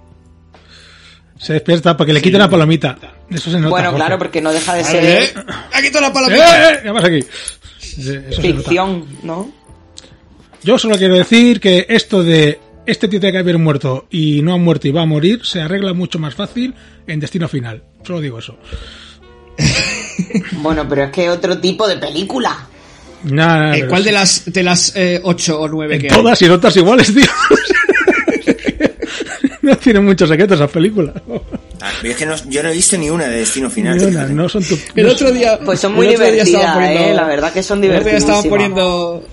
se 1.39 1.55
despierta 1.55 1.97
porque 1.97 2.12
le 2.12 2.21
quita 2.21 2.37
la 2.39 2.51
palomita. 2.51 2.99
Eso 3.31 3.51
se 3.51 3.57
nota. 3.57 3.71
Bueno, 3.71 3.91
Jorge. 3.91 4.05
claro, 4.05 4.18
porque 4.18 4.41
no 4.43 4.53
deja 4.53 4.75
de 4.75 4.81
¡Eh! 4.83 4.85
ser 4.85 5.45
¡Ha 5.73 5.81
quitado 5.81 6.03
la 6.03 6.09
¡Eh, 6.09 6.12
palomita! 6.12 6.73
eh! 6.73 6.81
¿Qué 6.83 6.93
pasa 6.93 7.07
aquí? 7.07 7.21
Sí, 7.79 8.18
Eso 8.29 8.43
ficción, 8.43 9.07
¿no? 9.23 9.51
Yo 10.62 10.79
solo 10.79 10.97
quiero 10.99 11.14
decir 11.14 11.59
que 11.61 11.87
esto 11.89 12.23
de 12.23 12.61
este 12.85 13.09
tío 13.09 13.21
tiene 13.21 13.33
que 13.33 13.39
haber 13.39 13.57
muerto 13.59 14.07
y 14.11 14.43
no 14.43 14.53
ha 14.53 14.59
muerto 14.59 14.89
y 14.89 14.91
va 14.91 15.03
a 15.03 15.07
morir 15.07 15.41
se 15.45 15.61
arregla 15.62 15.95
mucho 15.95 16.18
más 16.18 16.35
fácil 16.35 16.75
en 17.07 17.21
Destino 17.21 17.49
Final. 17.49 17.85
Solo 18.05 18.21
digo 18.21 18.39
eso. 18.39 18.59
Bueno, 20.59 20.87
pero 20.87 21.05
es 21.05 21.11
que 21.11 21.31
otro 21.31 21.59
tipo 21.59 21.89
de 21.89 21.97
película. 21.97 22.68
Nada, 23.25 23.75
Eh, 23.75 23.79
pero 23.81 23.91
¿Cuál 23.91 24.03
sí. 24.03 24.07
de 24.09 24.12
las 24.12 24.45
de 24.53 24.62
las 24.62 24.93
eh, 24.97 25.21
ocho 25.23 25.61
o 25.61 25.68
nueve 25.68 25.97
En 25.97 26.01
que 26.01 26.09
hay? 26.09 26.14
todas 26.16 26.41
y 26.43 26.49
otras 26.49 26.77
iguales, 26.77 27.12
tío. 27.14 27.25
no 29.62 29.77
tienen 29.77 30.05
muchos 30.05 30.29
secretos 30.29 30.59
esas 30.59 30.71
películas. 30.71 31.14
Ah, 31.83 31.91
pero 32.03 32.12
es 32.12 32.18
que 32.18 32.27
no- 32.27 32.37
yo 32.51 32.62
no 32.62 32.68
he 32.68 32.73
visto 32.75 32.97
ni 32.99 33.09
una 33.11 33.27
de 33.27 33.39
Destino 33.39 33.71
Final. 33.71 33.97
Ni 33.97 34.03
una, 34.05 34.11
fíjate. 34.12 34.33
no 34.35 34.49
son 34.49 34.62
tu... 34.64 34.79
El 34.95 35.07
otro 35.07 35.31
día. 35.33 35.59
Pues 35.64 35.81
son 35.81 35.95
muy 35.95 36.07
divertidas, 36.09 36.75
poniendo- 36.77 37.01
eh, 37.01 37.14
la 37.14 37.27
verdad 37.27 37.53
que 37.53 37.62
son 37.62 37.83
el 37.85 37.91
otro 37.93 38.05
día 38.09 38.18
estaban 38.18 38.45
poniendo, 38.45 39.27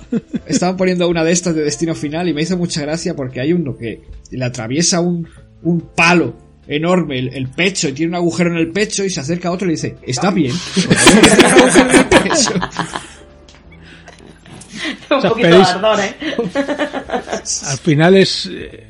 estaban 0.45 0.77
poniendo 0.77 1.07
una 1.09 1.23
de 1.23 1.31
estas 1.31 1.55
de 1.55 1.63
destino 1.63 1.93
final 1.95 2.27
y 2.29 2.33
me 2.33 2.41
hizo 2.41 2.57
mucha 2.57 2.81
gracia 2.81 3.15
porque 3.15 3.41
hay 3.41 3.53
uno 3.53 3.75
que 3.77 4.01
le 4.31 4.45
atraviesa 4.45 4.99
un, 5.01 5.27
un 5.63 5.81
palo 5.95 6.35
enorme 6.69 7.19
el, 7.19 7.33
el 7.33 7.47
pecho 7.49 7.87
y 7.89 7.93
tiene 7.93 8.09
un 8.11 8.15
agujero 8.15 8.51
en 8.51 8.57
el 8.57 8.71
pecho 8.71 9.03
y 9.05 9.09
se 9.09 9.19
acerca 9.21 9.47
a 9.49 9.51
otro 9.51 9.65
y 9.65 9.69
le 9.69 9.75
dice, 9.75 9.95
¿está 10.05 10.31
bien? 10.31 10.53
Un 15.11 15.21
poquito 15.21 15.47
pelis- 15.49 15.67
ardor, 15.67 15.99
¿eh? 15.99 16.15
Al 17.67 17.77
final 17.77 18.15
es 18.17 18.49
eh, 18.51 18.87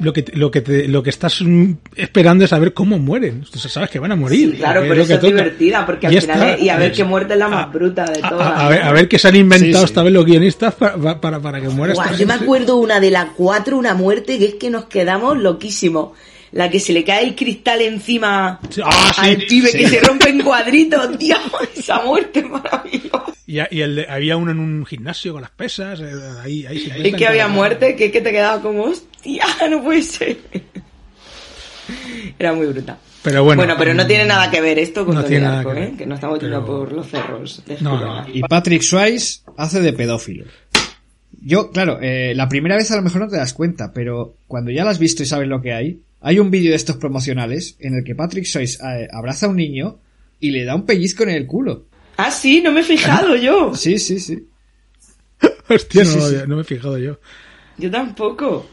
lo 0.00 0.12
que 0.12 0.22
te- 0.22 0.36
lo 0.36 0.50
que 0.50 0.60
te- 0.60 0.88
lo 0.88 1.02
que 1.02 1.10
estás 1.10 1.40
mm, 1.42 1.72
esperando 1.96 2.44
es 2.44 2.50
saber 2.50 2.74
cómo 2.74 2.98
mueren. 2.98 3.42
Entonces 3.44 3.72
sabes 3.72 3.90
que 3.90 3.98
van 3.98 4.12
a 4.12 4.16
morir. 4.16 4.56
Claro, 4.56 4.80
porque 4.80 4.88
pero 4.88 5.06
que 5.06 5.12
eso 5.14 5.26
es 5.26 5.32
divertida, 5.32 5.86
porque 5.86 6.06
al 6.06 6.12
Ya 6.14 6.20
final 6.20 6.48
es- 6.50 6.60
y 6.62 6.68
a 6.68 6.76
ver 6.76 6.92
qué 6.92 7.04
muerte 7.04 7.32
es 7.34 7.38
la 7.38 7.48
más 7.48 7.72
bruta 7.72 8.04
de 8.04 8.20
A, 8.22 8.28
todas. 8.28 8.46
a- 8.46 8.66
a 8.66 8.68
ver, 8.68 8.82
a 8.82 8.92
ver 8.92 9.08
qué 9.08 9.18
se 9.18 9.28
han 9.28 9.36
inventado 9.36 9.72
Sí, 9.72 9.78
sí. 9.78 9.84
esta 9.84 10.02
vez 10.02 10.12
los 10.12 10.24
guionistas 10.24 10.74
para, 10.74 11.20
para, 11.20 11.40
para 11.40 11.60
que 11.60 11.68
muera 11.68 11.94
Guau, 11.94 12.06
esta 12.06 12.18
yo 12.18 12.26
me 12.26 12.34
acuerdo 12.34 12.76
una 12.76 13.00
de 13.00 13.10
las 13.10 13.26
cuatro, 13.36 13.76
una 13.78 13.94
muerte 13.94 14.38
que 14.38 14.44
es 14.46 14.54
que 14.54 14.70
nos 14.70 14.84
quedamos 14.86 15.38
loquísimos. 15.38 16.10
La 16.52 16.70
que 16.70 16.80
se 16.80 16.92
le 16.92 17.04
cae 17.04 17.24
el 17.24 17.34
cristal 17.36 17.80
encima 17.82 18.58
ah, 18.84 19.12
sí, 19.14 19.20
al 19.20 19.36
pibe 19.48 19.68
sí. 19.70 19.78
que 19.78 19.88
se 19.88 20.00
rompe 20.00 20.30
en 20.30 20.40
cuadritos, 20.42 21.18
Dios, 21.18 21.38
esa 21.76 22.02
muerte 22.04 22.40
es 22.40 22.48
maravillosa. 22.48 23.24
Y, 23.46 23.56
y 23.76 23.80
el 23.80 23.96
de- 23.96 24.06
había 24.08 24.36
uno 24.36 24.50
en 24.50 24.58
un 24.58 24.84
gimnasio 24.86 25.32
con 25.32 25.42
las 25.42 25.50
pesas. 25.50 26.00
eh, 26.00 26.10
Ahí, 26.42 26.66
ahí 26.66 26.78
se 26.80 27.08
Es 27.08 27.14
que 27.14 27.26
había 27.26 27.48
muerte, 27.48 27.96
que 27.96 28.06
es 28.06 28.12
que 28.12 28.20
te 28.20 28.30
quedaba 28.32 28.60
como, 28.62 28.84
hostia, 28.84 29.44
no 29.70 29.82
puede 29.82 30.02
ser. 30.02 30.36
Era 32.38 32.52
muy 32.52 32.66
brutal. 32.66 32.98
Pero 33.22 33.44
bueno. 33.44 33.62
pero 33.78 33.94
no 33.94 34.06
tiene 34.06 34.24
nada 34.24 34.50
que 34.50 34.60
ver 34.60 34.78
esto 34.78 35.04
con 35.04 35.14
No 35.14 35.24
tiene 35.24 35.44
nada 35.44 35.56
Darko, 35.56 35.74
que 35.74 35.80
ver. 35.80 35.88
¿eh? 35.90 35.94
Que 35.98 36.06
no 36.06 36.14
estamos 36.14 36.38
Pero- 36.38 36.64
por 36.64 36.92
los 36.92 37.08
cerros. 37.08 37.62
No, 37.80 37.98
no. 37.98 38.26
Y 38.32 38.42
Patrick 38.42 38.82
Swayze 38.82 39.40
hace 39.56 39.80
de 39.80 39.92
pedófilo. 39.92 40.44
Yo, 41.40 41.70
claro, 41.70 41.98
eh, 42.00 42.32
la 42.34 42.48
primera 42.48 42.76
vez 42.76 42.90
a 42.90 42.96
lo 42.96 43.02
mejor 43.02 43.22
no 43.22 43.28
te 43.28 43.36
das 43.36 43.52
cuenta, 43.54 43.92
pero 43.92 44.36
cuando 44.46 44.70
ya 44.70 44.84
lo 44.84 44.90
has 44.90 44.98
visto 44.98 45.22
y 45.22 45.26
sabes 45.26 45.48
lo 45.48 45.60
que 45.62 45.72
hay, 45.72 46.00
hay 46.20 46.38
un 46.38 46.50
vídeo 46.50 46.70
de 46.70 46.76
estos 46.76 46.96
promocionales 46.96 47.76
en 47.80 47.94
el 47.94 48.04
que 48.04 48.14
Patrick 48.14 48.44
Swayze 48.44 48.78
eh, 48.84 49.08
abraza 49.12 49.46
a 49.46 49.48
un 49.50 49.56
niño 49.56 49.98
y 50.40 50.50
le 50.50 50.64
da 50.64 50.74
un 50.74 50.84
pellizco 50.86 51.22
en 51.24 51.30
el 51.30 51.46
culo. 51.46 51.86
Ah, 52.16 52.30
sí, 52.30 52.60
no 52.60 52.72
me 52.72 52.80
he 52.80 52.84
fijado 52.84 53.36
yo. 53.36 53.72
Sí, 53.76 53.98
sí, 53.98 54.18
sí. 54.18 54.48
Hostia, 55.68 56.04
Sí, 56.04 56.16
no, 56.16 56.28
sí, 56.28 56.36
me 56.46 56.60
he 56.60 56.64
fijado 56.64 56.98
yo. 56.98 57.18
Yo 57.76 57.90
tampoco. 57.90 58.68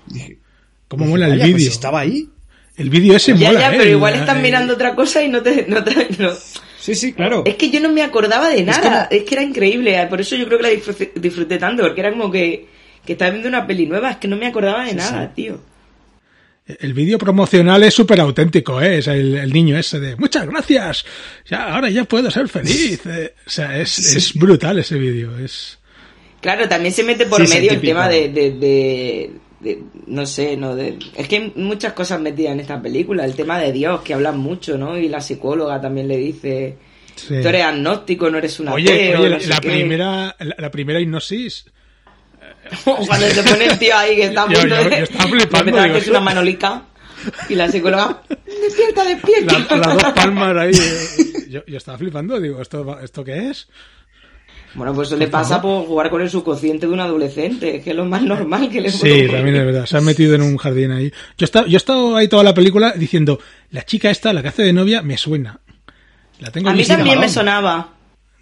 ¿Cómo 0.87 1.05
mola 1.05 1.27
el 1.27 1.39
pues 1.39 1.53
vídeo? 1.53 1.69
estaba 1.69 1.99
ahí. 1.99 2.29
El 2.77 2.89
vídeo 2.89 3.15
ese 3.15 3.37
Ya, 3.37 3.47
mola, 3.49 3.59
ya, 3.59 3.73
¿eh? 3.73 3.77
pero 3.77 3.89
igual 3.91 4.15
están 4.15 4.39
eh, 4.39 4.41
mirando 4.41 4.73
otra 4.73 4.95
cosa 4.95 5.23
y 5.23 5.29
no 5.29 5.41
te... 5.41 5.65
No 5.67 5.83
te 5.83 5.93
no. 6.19 6.31
Sí, 6.79 6.93
sí, 6.93 7.13
claro. 7.13 7.43
Es 7.45 7.55
que 7.55 7.69
yo 7.69 7.79
no 7.79 7.91
me 7.91 8.01
acordaba 8.03 8.49
de 8.49 8.63
nada. 8.63 9.07
como- 9.07 9.19
Es 9.21 9.23
que 9.27 9.35
era 9.35 9.43
increíble. 9.43 10.05
Por 10.09 10.21
eso 10.21 10.35
yo 10.35 10.45
creo 10.45 10.57
que 10.57 10.63
la 10.63 10.69
disfruté, 10.69 11.11
disfruté 11.15 11.57
tanto. 11.57 11.83
Porque 11.83 12.01
era 12.01 12.11
como 12.11 12.29
que, 12.31 12.67
que 13.05 13.13
estaba 13.13 13.31
viendo 13.31 13.47
una 13.49 13.65
peli 13.65 13.85
nueva. 13.87 14.11
Es 14.11 14.17
que 14.17 14.27
no 14.27 14.35
me 14.37 14.47
acordaba 14.47 14.85
de 14.85 14.93
nada, 14.93 15.33
tío. 15.33 15.59
El 16.67 16.93
vídeo 16.93 17.19
promocional 17.19 17.83
es 17.83 17.93
súper 17.93 18.19
auténtico, 18.19 18.81
¿eh? 18.81 18.97
Es 18.97 19.07
el, 19.07 19.35
el 19.35 19.53
niño 19.53 19.77
ese 19.77 19.99
de 19.99 20.15
muchas 20.15 20.47
gracias, 20.47 21.05
ya, 21.47 21.73
ahora 21.75 21.89
ya 21.91 22.05
puedo 22.05 22.31
ser 22.31 22.47
feliz. 22.49 23.01
O 23.45 23.49
sea, 23.49 23.79
es, 23.79 24.15
es 24.15 24.33
brutal 24.33 24.79
ese 24.79 24.97
vídeo. 24.97 25.37
Es... 25.37 25.77
Claro, 26.41 26.67
también 26.67 26.93
se 26.93 27.03
mete 27.03 27.27
por 27.27 27.45
Sí, 27.45 27.53
medio 27.53 27.71
el, 27.71 27.81
tema 27.81 28.09
de, 28.09 28.29
de, 28.29 28.51
de- 28.51 29.31
de- 29.59 29.83
no 30.07 30.25
sé, 30.25 30.57
no 30.57 30.75
de, 30.75 30.97
es 31.15 31.27
que 31.27 31.35
hay 31.37 31.53
muchas 31.55 31.93
cosas 31.93 32.19
metidas 32.19 32.53
en 32.53 32.59
esta 32.61 32.81
película, 32.81 33.25
el 33.25 33.35
tema 33.35 33.59
de 33.59 33.71
Dios 33.71 34.01
que 34.01 34.13
hablan 34.15 34.37
mucho, 34.39 34.77
¿no? 34.77 34.97
Y 34.97 35.07
la 35.07 35.21
psicóloga 35.21 35.79
también 35.79 36.07
le 36.07 36.17
dice, 36.17 36.77
Sí. 37.15 37.35
tú 37.41 37.47
eres 37.47 37.63
agnóstico, 37.63 38.29
no 38.29 38.37
eres 38.39 38.59
un 38.59 38.67
Oye, 38.69 38.91
ateo, 38.91 39.19
oye, 39.21 39.29
no 39.29 39.35
la, 39.35 39.39
sé 39.39 39.47
la 39.49 39.59
qué". 39.61 39.69
primera, 39.69 40.35
la, 40.39 40.55
la 40.57 40.71
primera 40.71 40.99
hipnosis. 40.99 41.65
Cuando 42.83 43.27
se 43.27 43.43
pone 43.43 43.65
el 43.65 43.79
tío 43.79 43.97
ahí 43.97 44.15
que 44.15 44.23
está 44.25 44.43
a 44.43 44.49
Yo- 44.49 44.59
punto 44.61 44.75
yo- 44.75 44.89
de, 44.89 44.97
yo 44.97 45.03
estaba 45.03 45.29
flipando, 45.29 45.83
digo, 45.83 45.95
es 45.97 46.07
una 46.07 46.19
manolica 46.21 46.81
y 47.49 47.55
la 47.55 47.69
psicóloga, 47.71 48.21
despierta, 48.61 49.03
despierta. 49.03 49.59
La- 49.69 49.77
las 49.77 49.93
dos 49.97 50.13
palmas 50.13 50.57
ahí. 50.57 50.71
eh. 50.75 51.45
Yo, 51.49 51.61
yo 51.65 51.77
estaba 51.77 51.97
flipando, 51.97 52.39
digo, 52.39 52.61
¿esto, 52.61 52.99
¿esto 53.01 53.23
qué 53.23 53.49
es? 53.49 53.67
Bueno, 54.73 54.93
pues 54.93 55.07
eso 55.07 55.15
le 55.17 55.29
pasa 55.29 55.61
por 55.61 55.85
jugar 55.85 56.09
con 56.09 56.21
el 56.21 56.29
subconsciente 56.29 56.85
de 56.85 56.91
un 56.91 56.99
adolescente, 56.99 57.79
que 57.81 57.91
es 57.91 57.95
lo 57.95 58.03
más 58.03 58.21
normal 58.23 58.69
que 58.69 58.81
le 58.81 58.89
Sí, 58.91 59.25
también 59.31 59.55
es 59.55 59.65
verdad. 59.65 59.85
Se 59.85 59.95
han 59.95 60.03
metido 60.03 60.35
en 60.35 60.41
un 60.41 60.57
jardín 60.57 60.91
ahí. 60.91 61.11
Yo 61.37 61.43
he 61.43 61.45
estado, 61.45 61.65
yo 61.65 61.75
he 61.75 61.77
estado 61.77 62.17
ahí 62.17 62.27
toda 62.27 62.43
la 62.43 62.53
película 62.53 62.91
diciendo, 62.91 63.39
la 63.71 63.83
chica 63.85 64.09
esta, 64.09 64.33
la 64.33 64.41
que 64.41 64.49
hace 64.49 64.63
de 64.63 64.73
novia, 64.73 65.01
me 65.01 65.17
suena. 65.17 65.61
La 66.39 66.51
tengo 66.51 66.69
A 66.69 66.73
mí 66.73 66.83
también 66.83 67.21
me 67.21 67.29
sonaba. 67.29 67.93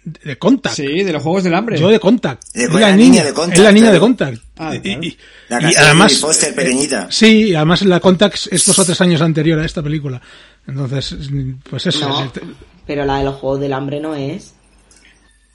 De, 0.04 0.20
de 0.30 0.38
Contact. 0.38 0.76
Sí, 0.76 1.02
de 1.02 1.12
los 1.12 1.22
Juegos 1.22 1.44
del 1.44 1.54
Hambre. 1.54 1.78
Yo 1.78 1.88
de 1.88 1.98
Contact. 1.98 2.42
De- 2.52 2.64
es 2.64 2.72
la 2.72 2.80
la 2.80 2.92
niña 2.96 3.08
niña, 3.10 3.24
de 3.24 3.32
Contact, 3.32 3.58
es 3.58 3.64
la 3.64 3.72
niña 3.72 3.86
de 3.86 3.90
claro. 3.98 4.00
Contact. 4.06 4.42
Ah, 4.58 4.74
Y- 4.74 4.80
claro. 4.80 5.02
y, 5.02 5.18
La 5.48 5.62
y 5.62 5.74
de 5.74 5.78
además, 5.78 6.18
Foster, 6.18 6.54
pequeñita. 6.54 7.08
sí, 7.10 7.54
además 7.54 7.82
la 7.82 8.00
Contact 8.00 8.36
es 8.50 8.64
dos 8.66 8.78
o 8.78 8.84
tres 8.84 9.00
años 9.00 9.20
anterior 9.22 9.58
a 9.58 9.64
esta 9.64 9.82
película. 9.82 10.20
Entonces, 10.66 11.16
pues 11.68 11.86
eso. 11.86 12.08
No, 12.08 12.24
es 12.24 12.30
el- 12.42 12.54
pero 12.86 13.04
la 13.06 13.18
de 13.18 13.24
los 13.24 13.36
Juegos 13.36 13.60
del 13.60 13.72
Hambre 13.72 14.00
no 14.00 14.14
es. 14.14 14.52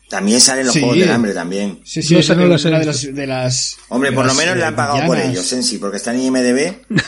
También 0.10 0.42
salen 0.42 0.66
los 0.66 0.74
Sí. 0.74 0.80
Juegos 0.80 0.98
del 0.98 1.12
Hambre 1.12 1.34
también. 1.36 1.82
Sí, 1.86 2.02
sí, 2.02 2.16
esa 2.16 2.34
no 2.34 2.42
he 2.42 2.46
de 2.46 2.50
las, 2.84 3.14
de 3.14 3.28
las 3.28 3.78
Hombre, 3.90 4.10
de 4.10 4.16
por 4.16 4.26
lo 4.26 4.30
las, 4.30 4.38
menos 4.38 4.56
eh, 4.56 4.58
le 4.58 4.66
han 4.66 4.76
pagado 4.76 5.06
por 5.06 5.20
ellos, 5.20 5.46
Sensi, 5.46 5.78
porque 5.78 5.98
están 5.98 6.16
en 6.16 6.24
IMDB. 6.24 6.74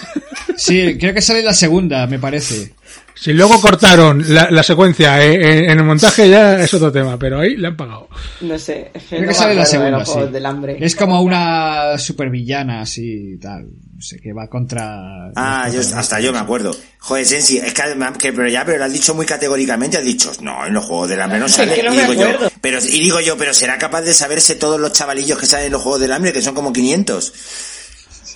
Sí, 0.58 0.98
creo 1.00 1.14
que 1.14 1.22
sale 1.22 1.42
la 1.42 1.54
segunda, 1.56 2.06
me 2.06 2.20
parece. 2.20 2.74
Si 3.16 3.34
luego 3.34 3.60
cortaron 3.62 4.24
la, 4.34 4.50
la 4.50 4.64
secuencia 4.64 5.24
eh, 5.24 5.36
eh, 5.36 5.72
en 5.72 5.78
el 5.78 5.84
montaje 5.84 6.30
ya 6.30 6.60
es 6.62 6.74
otro 6.74 6.92
tema, 6.92 7.18
pero 7.18 7.40
ahí 7.40 7.56
le 7.56 7.68
han 7.68 7.78
pagado. 7.78 8.08
No 8.42 8.58
sé. 8.58 8.92
es 8.94 9.04
que 9.04 9.16
no 9.16 9.22
que 9.22 9.28
me 9.28 9.34
sale 9.34 9.56
la 9.56 9.62
de 9.62 10.06
sí. 10.06 10.20
del 10.32 10.46
hambre. 10.46 10.78
Es 10.80 10.96
como 10.96 11.22
una 11.22 11.98
supervillana 11.98 12.82
así 12.82 13.38
tal. 13.40 13.66
No 13.66 14.02
sé, 14.02 14.20
que 14.20 14.34
va 14.34 14.48
contra... 14.48 15.32
Ah, 15.36 15.70
yo, 15.70 15.82
hasta 15.96 16.20
yo 16.20 16.34
me 16.34 16.40
acuerdo. 16.40 16.76
Joder, 16.98 17.24
Sensi, 17.24 17.60
es 17.60 17.74
que, 17.74 17.82
además- 17.84 18.18
que 18.18 18.34
pero 18.34 18.48
ya, 18.48 18.66
pero 18.66 18.80
lo 18.80 18.86
has 18.86 18.94
dicho 18.94 19.14
muy 19.14 19.28
categóricamente, 19.28 19.98
has 19.98 20.04
dicho, 20.04 20.32
no, 20.42 20.66
en 20.66 20.74
los 20.74 20.86
Juegos 20.86 21.10
del 21.10 21.22
Hambre 21.22 21.40
no 21.40 21.48
sale. 21.48 21.76
que 21.76 21.84
no 21.84 21.94
y, 21.94 21.98
me 21.98 22.08
digo 22.08 22.14
yo, 22.14 22.50
pero, 22.62 22.80
y 22.80 23.00
digo 23.00 23.20
yo, 23.20 23.38
pero 23.38 23.54
será 23.54 23.78
capaz 23.78 24.02
de 24.02 24.16
saberse 24.16 24.56
todos 24.56 24.80
los 24.80 24.94
chavalillos 24.94 25.38
que 25.38 25.46
salen 25.46 25.68
en 25.68 25.74
los 25.74 25.84
Juegos 25.84 26.02
del 26.02 26.14
Hambre, 26.14 26.34
que 26.34 26.42
son 26.42 26.56
como 26.56 26.74
500. 26.74 27.34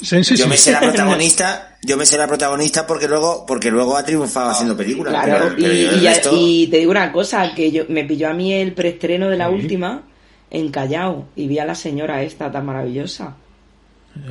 Yo 0.02 0.24
sí. 0.24 0.46
me 0.48 0.58
sé 0.58 0.72
la 0.72 0.80
protagonista, 0.82 1.78
yo 1.84 1.98
me 1.98 2.06
sé 2.06 2.18
la 2.18 2.28
protagonista 2.28 2.86
porque 2.88 3.08
luego, 3.08 3.46
porque 3.46 3.72
luego 3.72 3.96
ha 3.98 4.04
triunfado 4.04 4.50
haciendo 4.52 4.76
películas. 4.76 5.14
Claro, 5.14 5.46
pero- 5.46 5.56
pero 5.56 5.74
y, 5.74 5.88
resto- 6.06 6.70
te 6.72 6.78
digo 6.78 6.92
una 6.92 7.12
cosa, 7.12 7.54
que 7.56 7.72
yo 7.72 7.84
me 7.90 8.04
pilló 8.04 8.30
a 8.30 8.34
mí 8.34 8.54
el 8.54 8.74
preestreno 8.74 9.30
de 9.30 9.38
la 9.38 9.50
última 9.50 10.04
en 10.52 10.70
Callao 10.72 11.28
y 11.36 11.48
vi 11.48 11.60
a 11.60 11.66
la 11.66 11.76
señora 11.76 12.22
esta 12.24 12.52
tan 12.52 12.66
maravillosa. 12.66 13.36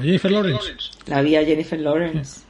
Jennifer 0.01 0.31
Lawrence. 0.31 0.65
La 1.07 1.21
vi 1.23 1.37
a 1.37 1.45
Jennifer 1.45 1.79
Lawrence. 1.81 2.41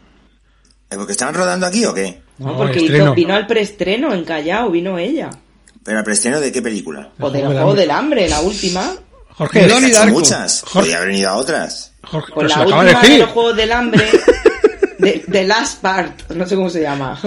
¿Eh, 0.90 0.96
¿Porque 0.96 1.12
estaban 1.12 1.34
rodando 1.34 1.66
aquí 1.66 1.84
o 1.84 1.92
qué? 1.94 2.20
No, 2.38 2.48
No, 2.48 2.56
porque 2.56 2.80
hizo- 2.80 3.14
vino 3.14 3.34
al 3.34 3.46
preestreno 3.46 4.12
en 4.14 4.24
Callao, 4.24 4.70
vino 4.70 4.98
ella. 4.98 5.30
¿Pero 5.82 5.98
al 5.98 6.04
preestreno 6.04 6.40
de 6.40 6.50
qué 6.52 6.62
película? 6.62 7.10
O 7.20 7.30
del 7.30 7.46
Juego 7.46 7.74
del 7.74 7.90
Hambre. 7.90 8.28
la 8.28 8.40
última. 8.40 8.92
Jorge, 9.30 9.64
hecho 9.66 9.80
Darko. 9.92 10.12
muchas. 10.14 10.60
Jorge. 10.62 10.78
Podría 10.78 10.96
haber 10.98 11.08
venido 11.08 11.30
a 11.30 11.36
otras. 11.36 11.92
Jorge, 12.07 12.32
se 12.36 12.48
la 12.48 12.61
última 12.62 12.84
de 12.84 12.94
decir. 13.09 13.18
los 13.20 13.30
Juegos 13.30 13.57
del 13.57 13.72
Hambre, 13.72 14.05
de, 14.98 15.24
de 15.26 15.44
Last 15.44 15.80
Part, 15.80 16.30
no 16.30 16.46
sé 16.46 16.55
cómo 16.57 16.70
se 16.70 16.80
llama. 16.82 17.20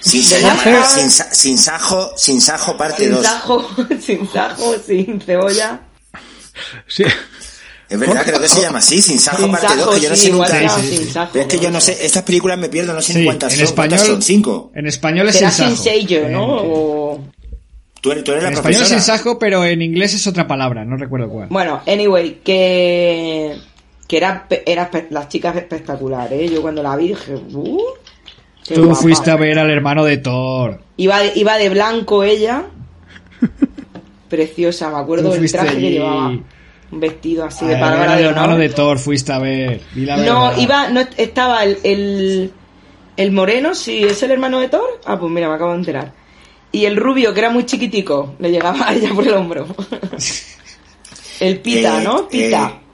Sin, 0.00 0.22
se 0.22 0.40
llama 0.40 0.84
sin, 0.86 1.10
Sa- 1.10 1.32
sin 1.32 1.58
Sajo, 1.58 2.10
sin 2.16 2.40
Sajo 2.40 2.76
parte 2.76 3.04
sin 3.04 3.12
2. 3.12 3.22
sajo, 3.22 3.68
sin 4.00 4.28
sajo, 4.30 4.74
sin 4.86 5.20
cebolla. 5.20 5.80
Sí. 6.86 7.04
Es 7.88 7.98
verdad, 8.00 8.24
creo 8.24 8.40
que 8.40 8.48
se 8.48 8.60
llama 8.62 8.78
así, 8.78 9.00
sin 9.00 9.18
Sajo 9.20 9.42
Sin 9.44 9.52
parte 9.52 9.68
2, 9.68 9.78
sajo, 9.78 9.90
que 9.92 10.00
yo 10.00 10.10
no 10.10 10.16
sí, 10.16 10.22
sé 10.26 10.32
nunca. 10.32 10.68
Sí, 10.80 10.96
sin 10.96 11.08
sajo. 11.12 11.30
Pero 11.32 11.42
es 11.46 11.48
que 11.54 11.58
yo 11.60 11.70
no 11.70 11.80
sé, 11.80 12.04
estas 12.04 12.22
películas 12.24 12.58
me 12.58 12.68
pierdo, 12.68 12.92
no 12.92 13.00
sé 13.00 13.12
Sí, 13.12 13.18
ni 13.20 13.24
cuántas 13.26 13.52
en 13.52 13.66
son. 13.66 13.74
¿Cuántas 13.76 13.98
español, 14.00 14.16
son? 14.16 14.22
¿Cinco? 14.22 14.72
en 14.74 14.86
español 14.86 15.28
es 15.28 15.36
Será 15.36 15.50
sin 15.50 15.66
sin 15.68 15.76
sajo. 15.76 15.84
sello, 15.84 16.28
¿no? 16.28 16.44
O- 16.46 17.24
Tú 18.00 18.12
eres, 18.12 18.22
tú 18.24 18.32
eres 18.32 18.44
En 18.44 18.50
la 18.50 18.56
español 18.56 18.82
es 18.82 18.88
sin 18.88 19.00
sajo, 19.00 19.38
pero 19.38 19.64
en 19.64 19.82
inglés 19.82 20.14
es 20.14 20.26
otra 20.26 20.46
palabra, 20.46 20.84
no 20.84 20.96
recuerdo 20.96 21.28
cuál. 21.28 21.48
Bueno, 21.48 21.80
anyway, 21.86 22.40
que 22.44 23.56
que 24.06 24.16
era, 24.16 24.46
pe- 24.48 24.62
era 24.66 24.90
espe- 24.90 25.06
las 25.10 25.28
chicas 25.28 25.56
espectaculares, 25.56 26.40
¿eh? 26.40 26.48
Yo 26.54 26.62
cuando 26.62 26.82
la 26.82 26.94
vi 26.96 27.08
dije, 27.08 27.34
"Uh, 27.52 27.80
Tú 28.74 28.84
guapa". 28.84 28.94
fuiste 29.00 29.30
a 29.30 29.36
ver 29.36 29.58
al 29.58 29.70
hermano 29.70 30.04
de 30.04 30.18
Thor. 30.18 30.80
Iba 30.96 31.18
de, 31.20 31.32
iba 31.36 31.56
de 31.58 31.68
blanco 31.68 32.22
ella. 32.24 32.64
Preciosa, 34.28 34.90
me 34.90 34.98
acuerdo 34.98 35.30
del 35.30 35.50
traje 35.50 35.78
que 35.78 35.90
llevaba. 35.90 36.28
Un 36.28 37.00
vestido 37.00 37.44
así 37.44 37.64
A 37.64 37.68
de 37.68 37.76
palabra 37.76 38.12
al 38.12 38.18
de 38.18 38.24
hermano 38.24 38.46
honor. 38.54 38.58
de 38.60 38.68
Thor 38.70 38.98
fuiste 38.98 39.32
a 39.32 39.38
ver. 39.38 39.80
La 39.96 40.16
No, 40.18 40.56
iba, 40.60 40.88
no 40.88 41.00
estaba 41.16 41.64
el, 41.64 41.78
el, 41.82 42.52
el 43.16 43.32
moreno, 43.32 43.74
sí, 43.74 44.04
es 44.04 44.22
el 44.22 44.30
hermano 44.32 44.60
de 44.60 44.68
Thor. 44.68 45.00
Ah, 45.04 45.18
pues 45.18 45.30
mira, 45.32 45.48
me 45.48 45.54
acabo 45.56 45.72
de 45.72 45.78
enterar. 45.78 46.12
Y 46.72 46.84
el 46.84 46.96
rubio, 46.96 47.32
que 47.34 47.40
era 47.40 47.50
muy 47.50 47.64
chiquitico, 47.66 48.34
le 48.38 48.50
llegaba 48.50 48.88
a 48.88 48.94
ella 48.94 49.10
por 49.14 49.26
el 49.26 49.34
hombro. 49.34 49.66
el 51.40 51.60
pita, 51.60 52.00
Eh, 52.00 52.04
¿no? 52.04 52.28
Pita. 52.28 52.72
eh, 52.74 52.85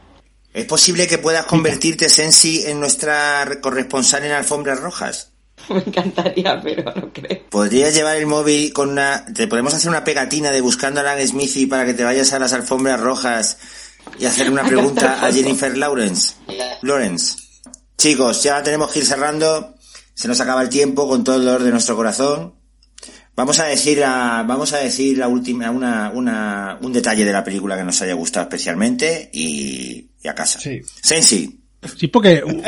¿Es 0.52 0.66
posible 0.66 1.06
que 1.06 1.18
puedas 1.18 1.46
convertirte, 1.46 2.08
Sensi, 2.08 2.64
en 2.66 2.78
nuestra 2.78 3.60
corresponsal 3.60 4.24
en 4.24 4.32
alfombras 4.32 4.80
rojas? 4.80 5.30
Me 5.68 5.78
encantaría, 5.78 6.60
pero 6.62 6.92
no 6.94 7.12
creo. 7.12 7.44
¿Podrías 7.48 7.94
llevar 7.94 8.16
el 8.16 8.26
móvil 8.26 8.72
con 8.72 8.90
una... 8.90 9.24
Te 9.34 9.46
podemos 9.46 9.72
hacer 9.72 9.88
una 9.88 10.04
pegatina 10.04 10.50
de 10.50 10.60
buscando 10.60 11.00
a 11.00 11.02
Alan 11.04 11.26
Smithy 11.26 11.66
para 11.66 11.86
que 11.86 11.94
te 11.94 12.04
vayas 12.04 12.32
a 12.32 12.38
las 12.38 12.52
alfombras 12.52 13.00
rojas 13.00 13.58
y 14.18 14.26
hacer 14.26 14.50
una 14.50 14.64
pregunta 14.66 15.24
a 15.24 15.32
Jennifer 15.32 15.76
Lawrence? 15.76 16.34
Lawrence. 16.82 17.36
Chicos, 17.96 18.42
ya 18.42 18.62
tenemos 18.62 18.92
que 18.92 18.98
ir 18.98 19.06
cerrando. 19.06 19.74
Se 20.14 20.28
nos 20.28 20.40
acaba 20.40 20.62
el 20.62 20.68
tiempo 20.68 21.08
con 21.08 21.24
todo 21.24 21.36
el 21.36 21.44
dolor 21.44 21.62
de 21.62 21.70
nuestro 21.70 21.96
corazón. 21.96 22.54
Vamos 23.34 23.58
a 23.60 23.64
decir 23.64 23.98
la, 23.98 24.44
vamos 24.46 24.72
a 24.74 24.78
decir 24.78 25.16
la 25.16 25.26
última, 25.28 25.70
una, 25.70 26.10
una, 26.14 26.78
un 26.82 26.92
detalle 26.92 27.24
de 27.24 27.32
la 27.32 27.42
película 27.42 27.76
que 27.76 27.84
nos 27.84 28.00
haya 28.02 28.12
gustado 28.14 28.44
especialmente 28.44 29.30
y, 29.32 30.06
y 30.22 30.28
a 30.28 30.34
casa. 30.34 30.60
Sí. 30.60 30.80
Sensi. 31.00 31.58
Sí, 31.96 32.08
porque... 32.08 32.42
uh. 32.46 32.62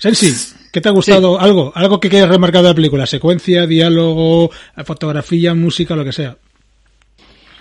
Sensi, 0.00 0.34
¿qué 0.72 0.80
te 0.80 0.88
ha 0.88 0.92
gustado? 0.92 1.38
Algo, 1.38 1.72
algo 1.76 2.00
que 2.00 2.08
quieras 2.10 2.28
remarcar 2.28 2.62
de 2.62 2.68
la 2.70 2.74
película. 2.74 3.06
Secuencia, 3.06 3.66
diálogo, 3.66 4.50
fotografía, 4.84 5.54
música, 5.54 5.94
lo 5.94 6.04
que 6.04 6.12
sea. 6.12 6.36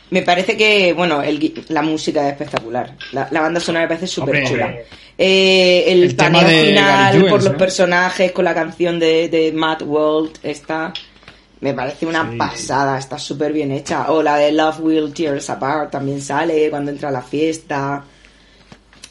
Me 0.09 0.23
parece 0.23 0.57
que, 0.57 0.91
bueno, 0.93 1.21
el 1.21 1.39
gui- 1.39 1.65
la 1.69 1.83
música 1.83 2.25
es 2.25 2.31
espectacular. 2.33 2.95
La, 3.11 3.27
la 3.29 3.41
banda 3.41 3.59
sonora 3.59 3.83
me 3.85 3.89
parece 3.89 4.07
súper 4.07 4.43
chula. 4.43 4.75
Eh, 5.15 5.83
el, 5.87 6.03
el 6.03 6.15
paneo 6.15 6.47
final 6.47 7.25
por 7.27 7.43
los 7.43 7.51
¿no? 7.51 7.57
personajes 7.57 8.31
con 8.31 8.43
la 8.45 8.55
canción 8.55 8.97
de, 8.99 9.29
de 9.29 9.51
Matt 9.51 9.83
World 9.83 10.39
está... 10.41 10.91
Me 11.61 11.73
parece 11.73 12.05
una 12.05 12.29
Sí, 12.29 12.37
pasada, 12.37 12.97
está 12.97 13.17
súper 13.17 13.51
bien 13.51 13.71
hecha. 13.71 14.11
O 14.11 14.23
la 14.23 14.37
de 14.37 14.51
Love 14.51 14.79
Will 14.79 15.13
Tear 15.13 15.35
Us 15.35 15.49
Apart 15.49 15.91
también 15.91 16.21
sale 16.21 16.69
cuando 16.69 16.91
entra 16.91 17.09
a 17.09 17.11
la 17.11 17.21
fiesta. 17.21 18.03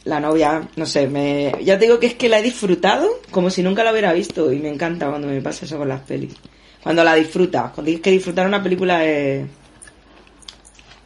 La 0.04 0.20
novia, 0.20 0.66
no 0.76 0.86
sé, 0.86 1.06
me... 1.06 1.52
ya 1.62 1.78
te 1.78 1.84
digo 1.84 1.98
que 1.98 2.06
es 2.06 2.14
que 2.14 2.30
la 2.30 2.38
he 2.38 2.42
disfrutado 2.42 3.20
como 3.30 3.50
si 3.50 3.62
nunca 3.62 3.84
la 3.84 3.92
hubiera 3.92 4.12
visto 4.14 4.50
y 4.50 4.58
me 4.58 4.70
encanta 4.70 5.08
cuando 5.08 5.28
me 5.28 5.42
pasa 5.42 5.66
eso 5.66 5.76
con 5.76 5.88
las 5.88 6.00
pelis. 6.00 6.34
Cuando 6.82 7.04
la 7.04 7.14
disfrutas, 7.14 7.72
cuando 7.72 7.88
dices 7.88 8.02
que 8.02 8.10
disfrutar 8.12 8.46
una 8.46 8.62
película 8.62 9.04
es... 9.04 9.46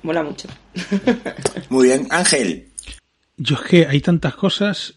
Mola 0.02 0.22
mucho. 0.22 0.48
Muy 1.68 1.88
bien. 1.88 2.06
Ángel. 2.10 2.68
Yo 3.36 3.56
es 3.56 3.62
que 3.62 3.86
hay 3.86 4.00
tantas 4.00 4.36
cosas 4.36 4.94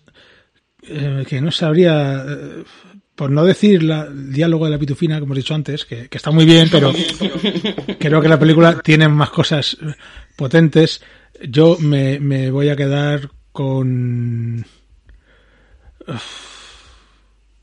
eh, 0.83 1.25
que 1.27 1.41
no 1.41 1.51
sabría, 1.51 2.23
eh, 2.27 2.63
por 3.15 3.31
no 3.31 3.45
decir 3.45 3.81
la, 3.83 4.03
el 4.03 4.33
diálogo 4.33 4.65
de 4.65 4.71
la 4.71 4.77
pitufina, 4.77 5.15
como 5.19 5.27
hemos 5.33 5.37
dicho 5.37 5.55
antes, 5.55 5.85
que, 5.85 6.07
está 6.11 6.31
muy 6.31 6.45
bien, 6.45 6.67
pero 6.69 6.91
creo 7.99 8.21
que 8.21 8.27
la 8.29 8.39
película 8.39 8.79
tiene 8.81 9.07
más 9.07 9.29
cosas 9.29 9.77
eh, 9.81 9.93
potentes. 10.35 11.01
Yo 11.49 11.77
me, 11.79 12.49
voy 12.51 12.69
a 12.69 12.75
quedar 12.75 13.29
con... 13.51 14.65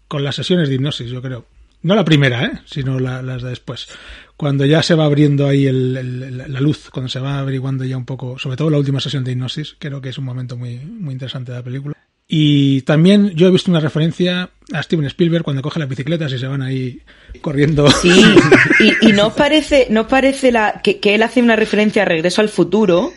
con 0.09 0.25
las 0.25 0.35
sesiones 0.35 0.69
de 0.69 0.75
hipnosis, 0.75 1.11
yo 1.11 1.23
creo. 1.23 1.47
No 1.83 1.95
la 1.97 2.05
primera, 2.05 2.45
¿eh? 2.45 2.61
sino 2.65 2.99
la- 3.01 3.23
las 3.23 3.43
de 3.43 3.51
después. 3.51 3.89
Cuando 4.37 4.65
ya 4.65 4.83
se 4.83 4.95
va 4.95 5.05
abriendo 5.05 5.47
ahí 5.49 5.69
la 5.71 6.61
luz, 6.61 6.91
cuando 6.91 7.09
se 7.09 7.21
va 7.21 7.39
averiguando 7.39 7.85
ya 7.85 7.97
un 7.97 8.05
poco, 8.05 8.39
sobre 8.39 8.57
todo 8.57 8.71
la 8.71 8.79
última 8.79 9.01
sesión 9.01 9.25
de 9.25 9.33
hipnosis, 9.33 9.77
creo 9.79 10.01
que 10.01 10.11
es 10.11 10.19
un 10.19 10.25
momento 10.25 10.57
muy, 10.57 10.77
muy 10.79 11.13
interesante 11.13 11.53
de 11.53 11.59
la 11.59 11.65
película. 11.65 11.97
Y 12.29 12.83
también 12.83 13.31
yo 13.31 13.47
he 13.47 13.51
visto 13.51 13.71
una 13.71 13.81
referencia 13.81 14.51
a 14.73 14.83
Steven 14.83 15.07
Spielberg 15.07 15.45
cuando 15.45 15.61
coge 15.61 15.81
las 15.81 15.89
bicicletas 15.89 16.33
y 16.33 16.39
se 16.39 16.47
van 16.47 16.63
ahí 16.63 17.01
corriendo. 17.41 17.91
Sí, 17.91 18.11
y, 18.81 19.09
y 19.09 19.13
nos 19.13 19.35
parece, 19.35 19.89
nos 19.91 20.07
parece 20.07 20.51
la, 20.51 20.81
que, 20.83 20.99
que 20.99 21.15
él 21.15 21.23
hace 21.23 21.43
una 21.43 21.57
referencia 21.57 22.03
a 22.03 22.05
Regreso 22.07 22.41
al 22.41 22.49
Futuro 22.49 23.13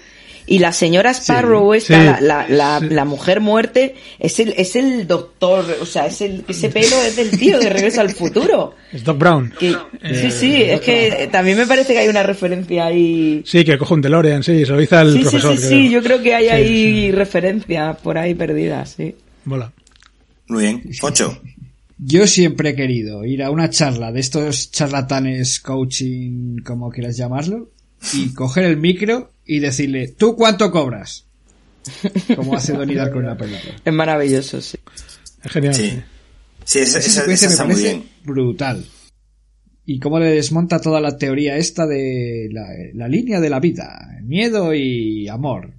y 0.48 0.60
la 0.60 0.72
señora 0.74 1.12
Sparrow, 1.12 1.74
esta, 1.74 1.98
sí, 2.00 2.06
la, 2.06 2.20
la, 2.22 2.48
la, 2.50 2.80
sí. 2.80 2.88
la 2.90 3.06
mujer 3.06 3.42
muerte, 3.42 3.96
es 4.20 4.40
el, 4.40 4.54
es 4.58 4.76
el 4.76 5.08
doctor, 5.08 5.66
o 5.82 5.86
sea, 5.86 6.06
es 6.06 6.22
el, 6.22 6.44
ese 6.48 6.70
pelo 6.70 6.96
es 7.04 7.16
del 7.16 7.32
tío 7.32 7.60
de 7.60 7.70
Regreso 7.70 8.02
al 8.02 8.12
Futuro. 8.12 8.76
Es 8.92 9.04
Doc 9.04 9.18
Brown. 9.18 9.54
Que- 9.60 9.76
sí, 10.14 10.32
sí, 10.32 10.62
es 10.62 10.82
que 10.82 11.28
también 11.32 11.58
me 11.58 11.66
parece 11.66 11.94
que 11.94 12.00
hay 12.00 12.08
una 12.08 12.24
referencia 12.24 12.86
ahí. 12.86 13.42
Sí, 13.46 13.66
que 13.66 13.78
coge 13.78 13.94
un 13.96 14.02
DeLorean, 14.02 14.44
sí, 14.44 14.66
se 14.66 14.72
lo 14.72 14.78
dice 14.78 14.96
al 14.96 15.12
Sí, 15.14 15.18
sí, 15.18 15.24
profesor. 15.24 15.58
sí, 15.58 15.62
sí, 15.64 15.68
creo. 15.70 15.92
yo 15.92 16.04
creo 16.04 16.22
que 16.22 16.36
hay 16.36 16.46
Sí, 16.46 16.50
ahí 16.52 17.12
referencias 17.12 17.98
por 17.98 18.18
ahí 18.18 18.34
perdidas, 18.36 18.92
sí. 18.98 19.16
Mola. 19.46 19.72
Muy 20.48 20.64
bien. 20.64 20.84
Ocho. 21.02 21.42
Yo 21.98 22.28
siempre 22.28 22.70
he 22.72 22.76
querido 22.76 23.24
ir 23.26 23.42
a 23.42 23.50
una 23.50 23.70
charla 23.70 24.12
de 24.12 24.20
estos 24.20 24.70
charlatanes 24.70 25.60
coaching, 25.62 26.58
como 26.64 26.90
quieras 26.92 27.16
llamarlo, 27.18 27.70
y 28.14 28.34
coger 28.34 28.66
el 28.66 28.78
micro 28.78 29.32
y 29.46 29.60
decirle, 29.60 30.08
¿tú 30.10 30.36
cuánto 30.36 30.72
cobras? 30.72 31.26
Como 32.36 32.56
hace 32.56 32.74
Donnie 32.74 32.96
Darko 32.96 33.20
en 33.20 33.26
la 33.28 33.38
película. 33.38 33.74
Es 33.84 33.94
maravilloso, 33.94 34.60
sí. 34.62 34.78
Es 35.44 35.52
genial. 35.52 35.76
Sí. 35.76 35.90
sí. 35.92 36.02
Sí, 36.64 36.80
esa, 36.80 36.98
Esa 37.00 37.10
esa- 37.10 37.28
me 37.28 37.34
está 37.34 37.66
muy 37.66 37.74
parece 37.76 37.94
bien. 37.94 38.10
brutal. 38.24 38.86
Y 39.88 40.00
cómo 40.00 40.18
le 40.20 40.32
desmonta 40.32 40.82
toda 40.82 41.00
la 41.00 41.16
teoría 41.18 41.58
esta 41.58 41.86
de 41.86 42.50
la, 42.52 42.66
la 42.96 43.08
línea 43.08 43.40
de 43.40 43.50
la 43.52 43.60
vida, 43.60 44.10
miedo 44.24 44.74
y 44.74 45.28
amor. 45.28 45.74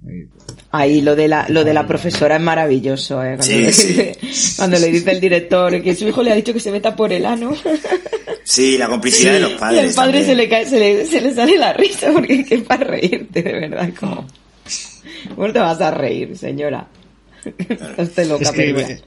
Ahí 0.71 1.01
lo 1.01 1.13
de 1.15 1.27
la, 1.27 1.45
lo 1.49 1.65
de 1.65 1.73
la 1.73 1.85
profesora 1.85 2.37
es 2.37 2.41
maravilloso, 2.41 3.21
¿eh? 3.21 3.35
Cuando, 3.37 3.43
Sí, 3.43 3.57
le 3.61 3.71
sí. 3.73 3.87
dice, 3.87 4.17
cuando 4.57 4.79
le 4.79 4.87
dice 4.91 5.11
el 5.11 5.19
director 5.19 5.81
que 5.81 5.93
su 5.95 6.07
hijo 6.07 6.23
le 6.23 6.31
ha 6.31 6.35
dicho 6.35 6.53
que 6.53 6.59
se 6.61 6.71
meta 6.71 6.95
por 6.95 7.11
el 7.11 7.25
ano. 7.25 7.53
Sí, 8.45 8.77
la 8.77 8.87
complicidad 8.87 9.33
de 9.33 9.39
los 9.41 9.51
y 9.51 9.55
padres. 9.55 9.89
al 9.89 9.93
padre 9.95 10.19
también. 10.19 10.25
se 10.25 10.35
le, 10.35 10.49
cae, 10.49 10.65
se, 10.65 10.79
le, 10.79 11.05
se 11.05 11.19
le 11.21 11.33
sale 11.33 11.57
la 11.57 11.73
risa 11.73 12.09
porque 12.13 12.33
es 12.41 12.47
que 12.47 12.55
es 12.55 12.63
para 12.63 12.85
reírte, 12.85 13.41
de 13.43 13.51
verdad. 13.51 13.89
Como, 13.99 14.25
¿Cómo 15.35 15.51
te 15.51 15.59
vas 15.59 15.81
a 15.81 15.91
reír, 15.91 16.37
señora? 16.37 16.87
Esté 17.97 18.25
loca, 18.25 18.43
Es 18.43 18.51
que 18.51 18.99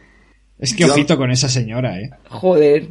Es 0.59 0.75
que 0.75 0.85
ojito 0.85 1.17
con 1.17 1.31
esa 1.31 1.49
señora, 1.49 1.99
¿eh? 1.99 2.11
Joder. 2.29 2.89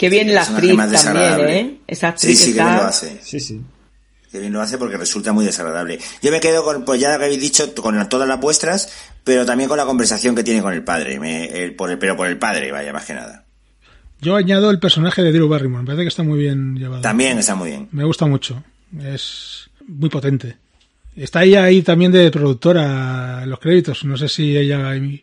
Qué 0.00 0.08
bien 0.08 0.34
la 0.34 0.42
actriz 0.42 0.76
también, 1.04 1.40
¿eh? 1.50 1.76
Esa 1.86 2.08
actriz 2.08 2.38
sí, 2.38 2.44
sí, 2.44 2.50
está... 2.52 2.62
que 2.64 2.68
bien 2.70 2.76
lo 2.82 2.88
hace. 2.88 3.20
Sí, 3.22 3.38
sí. 3.38 3.60
Que 4.32 4.38
bien 4.38 4.52
lo 4.52 4.60
hace 4.62 4.78
porque 4.78 4.96
resulta 4.96 5.32
muy 5.32 5.44
desagradable. 5.44 5.98
Yo 6.22 6.30
me 6.30 6.40
quedo 6.40 6.64
con, 6.64 6.84
pues 6.86 7.00
ya 7.00 7.18
que 7.18 7.24
habéis 7.24 7.40
dicho, 7.40 7.74
con 7.74 8.08
todas 8.08 8.26
las 8.26 8.40
vuestras, 8.40 8.90
pero 9.24 9.44
también 9.44 9.68
con 9.68 9.76
la 9.76 9.84
conversación 9.84 10.34
que 10.34 10.42
tiene 10.42 10.62
con 10.62 10.72
el 10.72 10.82
padre. 10.84 11.20
Me, 11.20 11.46
el- 11.46 11.74
por 11.74 11.90
el, 11.90 11.98
pero 11.98 12.16
por 12.16 12.26
el 12.28 12.38
padre, 12.38 12.72
vaya, 12.72 12.92
más 12.92 13.04
que 13.04 13.12
nada. 13.14 13.44
Yo 14.22 14.36
añado 14.36 14.70
el 14.70 14.78
personaje 14.78 15.22
de 15.22 15.32
Drew 15.32 15.48
Barrymore. 15.48 15.82
Me 15.82 15.86
parece 15.88 16.04
que 16.04 16.08
está 16.08 16.22
muy 16.22 16.38
bien 16.38 16.76
llevado. 16.76 17.02
También 17.02 17.38
está 17.38 17.54
muy 17.54 17.68
bien. 17.70 17.88
Me 17.92 18.04
gusta 18.04 18.24
mucho. 18.26 18.62
Es 19.02 19.68
muy 19.86 20.08
potente. 20.08 20.56
Está 21.16 21.42
ella 21.44 21.64
ahí 21.64 21.82
también 21.82 22.12
de 22.12 22.30
productora 22.30 23.42
en 23.42 23.50
los 23.50 23.58
créditos. 23.58 24.04
No 24.04 24.16
sé 24.16 24.28
si 24.28 24.56
ella 24.56 24.94
im- 24.94 25.22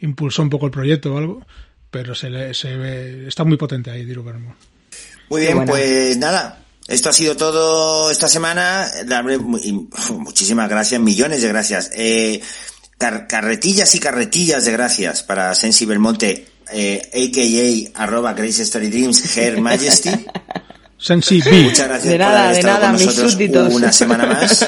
impulsó 0.00 0.42
un 0.42 0.50
poco 0.50 0.66
el 0.66 0.72
proyecto 0.72 1.14
o 1.14 1.18
algo, 1.18 1.46
pero 1.90 2.14
se, 2.14 2.30
le, 2.30 2.54
se 2.54 2.76
ve, 2.76 3.26
está 3.28 3.44
muy 3.44 3.56
potente 3.56 3.90
ahí 3.90 4.04
Drew 4.04 4.22
Barrymore. 4.22 4.56
Muy 5.30 5.42
bien, 5.42 5.64
pues 5.66 6.16
nada. 6.16 6.64
Esto 6.86 7.10
ha 7.10 7.12
sido 7.12 7.36
todo 7.36 8.10
esta 8.10 8.28
semana. 8.28 8.88
Muchísimas 10.10 10.68
gracias, 10.68 11.00
millones 11.00 11.42
de 11.42 11.48
gracias. 11.48 11.90
Eh, 11.94 12.40
car- 12.96 13.26
carretillas 13.26 13.94
y 13.94 14.00
carretillas 14.00 14.64
de 14.64 14.72
gracias 14.72 15.22
para 15.22 15.54
Sensi 15.54 15.84
Belmonte, 15.84 16.46
eh, 16.72 17.02
a.k.a. 17.12 18.02
arroba 18.02 18.32
Grace 18.32 18.62
Story 18.62 18.88
Dreams, 18.88 19.36
Her 19.36 19.60
Majesty. 19.60 20.10
Sensi 20.98 21.40
B. 21.40 21.62
Muchas 21.62 21.86
gracias 21.88 22.04
De 22.04 22.18
por 22.18 22.18
nada, 22.26 22.40
haber 22.44 22.52
de 22.54 22.58
estado 22.60 22.74
nada, 22.78 22.86
con 22.88 22.96
mis 22.96 23.06
nosotros 23.06 23.32
súbditos. 23.32 23.74
una 23.74 23.92
semana 23.92 24.26
más 24.26 24.66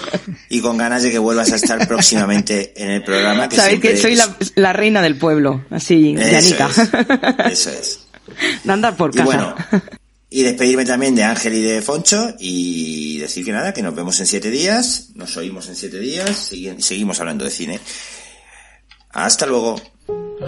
y 0.48 0.60
con 0.60 0.76
ganas 0.78 1.02
de 1.02 1.10
que 1.10 1.18
vuelvas 1.18 1.50
a 1.52 1.56
estar 1.56 1.86
próximamente 1.88 2.72
en 2.76 2.90
el 2.90 3.02
programa. 3.02 3.48
Que 3.48 3.56
Sabéis 3.56 3.80
que 3.80 3.96
soy 3.96 4.14
la, 4.14 4.36
es- 4.38 4.52
la 4.54 4.72
reina 4.72 5.02
del 5.02 5.16
pueblo, 5.16 5.64
así, 5.70 6.14
Eso 6.16 6.30
Yanica. 6.30 6.68
es, 7.46 7.52
eso 7.52 7.70
es. 7.70 8.00
De 8.64 8.72
andar 8.72 8.96
por 8.96 9.10
Y 9.12 9.18
casa. 9.18 9.24
bueno, 9.24 9.54
y 10.30 10.42
despedirme 10.44 10.84
también 10.84 11.14
de 11.16 11.24
Ángel 11.24 11.52
y 11.54 11.62
de 11.62 11.82
Foncho 11.82 12.34
y 12.38 13.18
decir 13.18 13.44
que 13.44 13.52
nada, 13.52 13.74
que 13.74 13.82
nos 13.82 13.94
vemos 13.94 14.18
en 14.20 14.26
siete 14.26 14.50
días, 14.50 15.08
nos 15.16 15.36
oímos 15.36 15.68
en 15.68 15.76
siete 15.76 15.98
días 15.98 16.52
y 16.52 16.70
seguimos 16.80 17.18
hablando 17.20 17.44
de 17.44 17.50
cine. 17.50 17.80
Hasta 19.10 19.44
luego. 19.46 19.80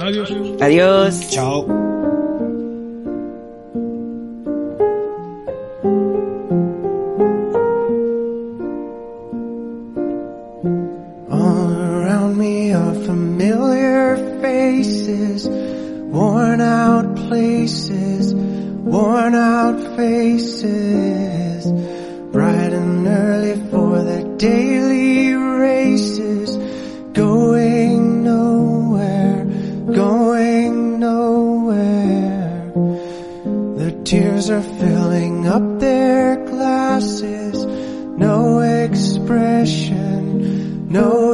Adiós. 0.00 0.30
Adiós. 0.60 1.28
Chao. 1.30 1.93
Faces, 15.14 15.48
worn 15.48 16.60
out 16.60 17.16
places, 17.16 18.34
worn 18.34 19.34
out 19.34 19.96
faces, 19.96 21.66
bright 22.32 22.72
and 22.72 23.06
early 23.06 23.54
for 23.70 24.02
the 24.02 24.34
daily 24.38 25.34
races, 25.34 26.56
going 27.12 28.24
nowhere, 28.24 29.44
going 29.92 30.98
nowhere. 30.98 32.72
The 33.76 34.02
tears 34.04 34.50
are 34.50 34.62
filling 34.62 35.46
up 35.46 35.78
their 35.78 36.44
glasses, 36.44 37.64
no 38.18 38.60
expression, 38.60 40.88
no 40.88 41.33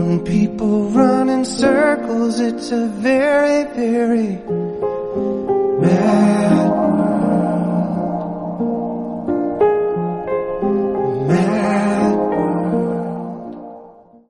When 0.00 0.24
people 0.24 0.88
run 0.88 1.28
in 1.28 1.44
circles, 1.44 2.40
it's 2.40 2.72
a 2.72 2.86
very, 2.86 3.64
very 3.64 4.38
mad 5.78 6.69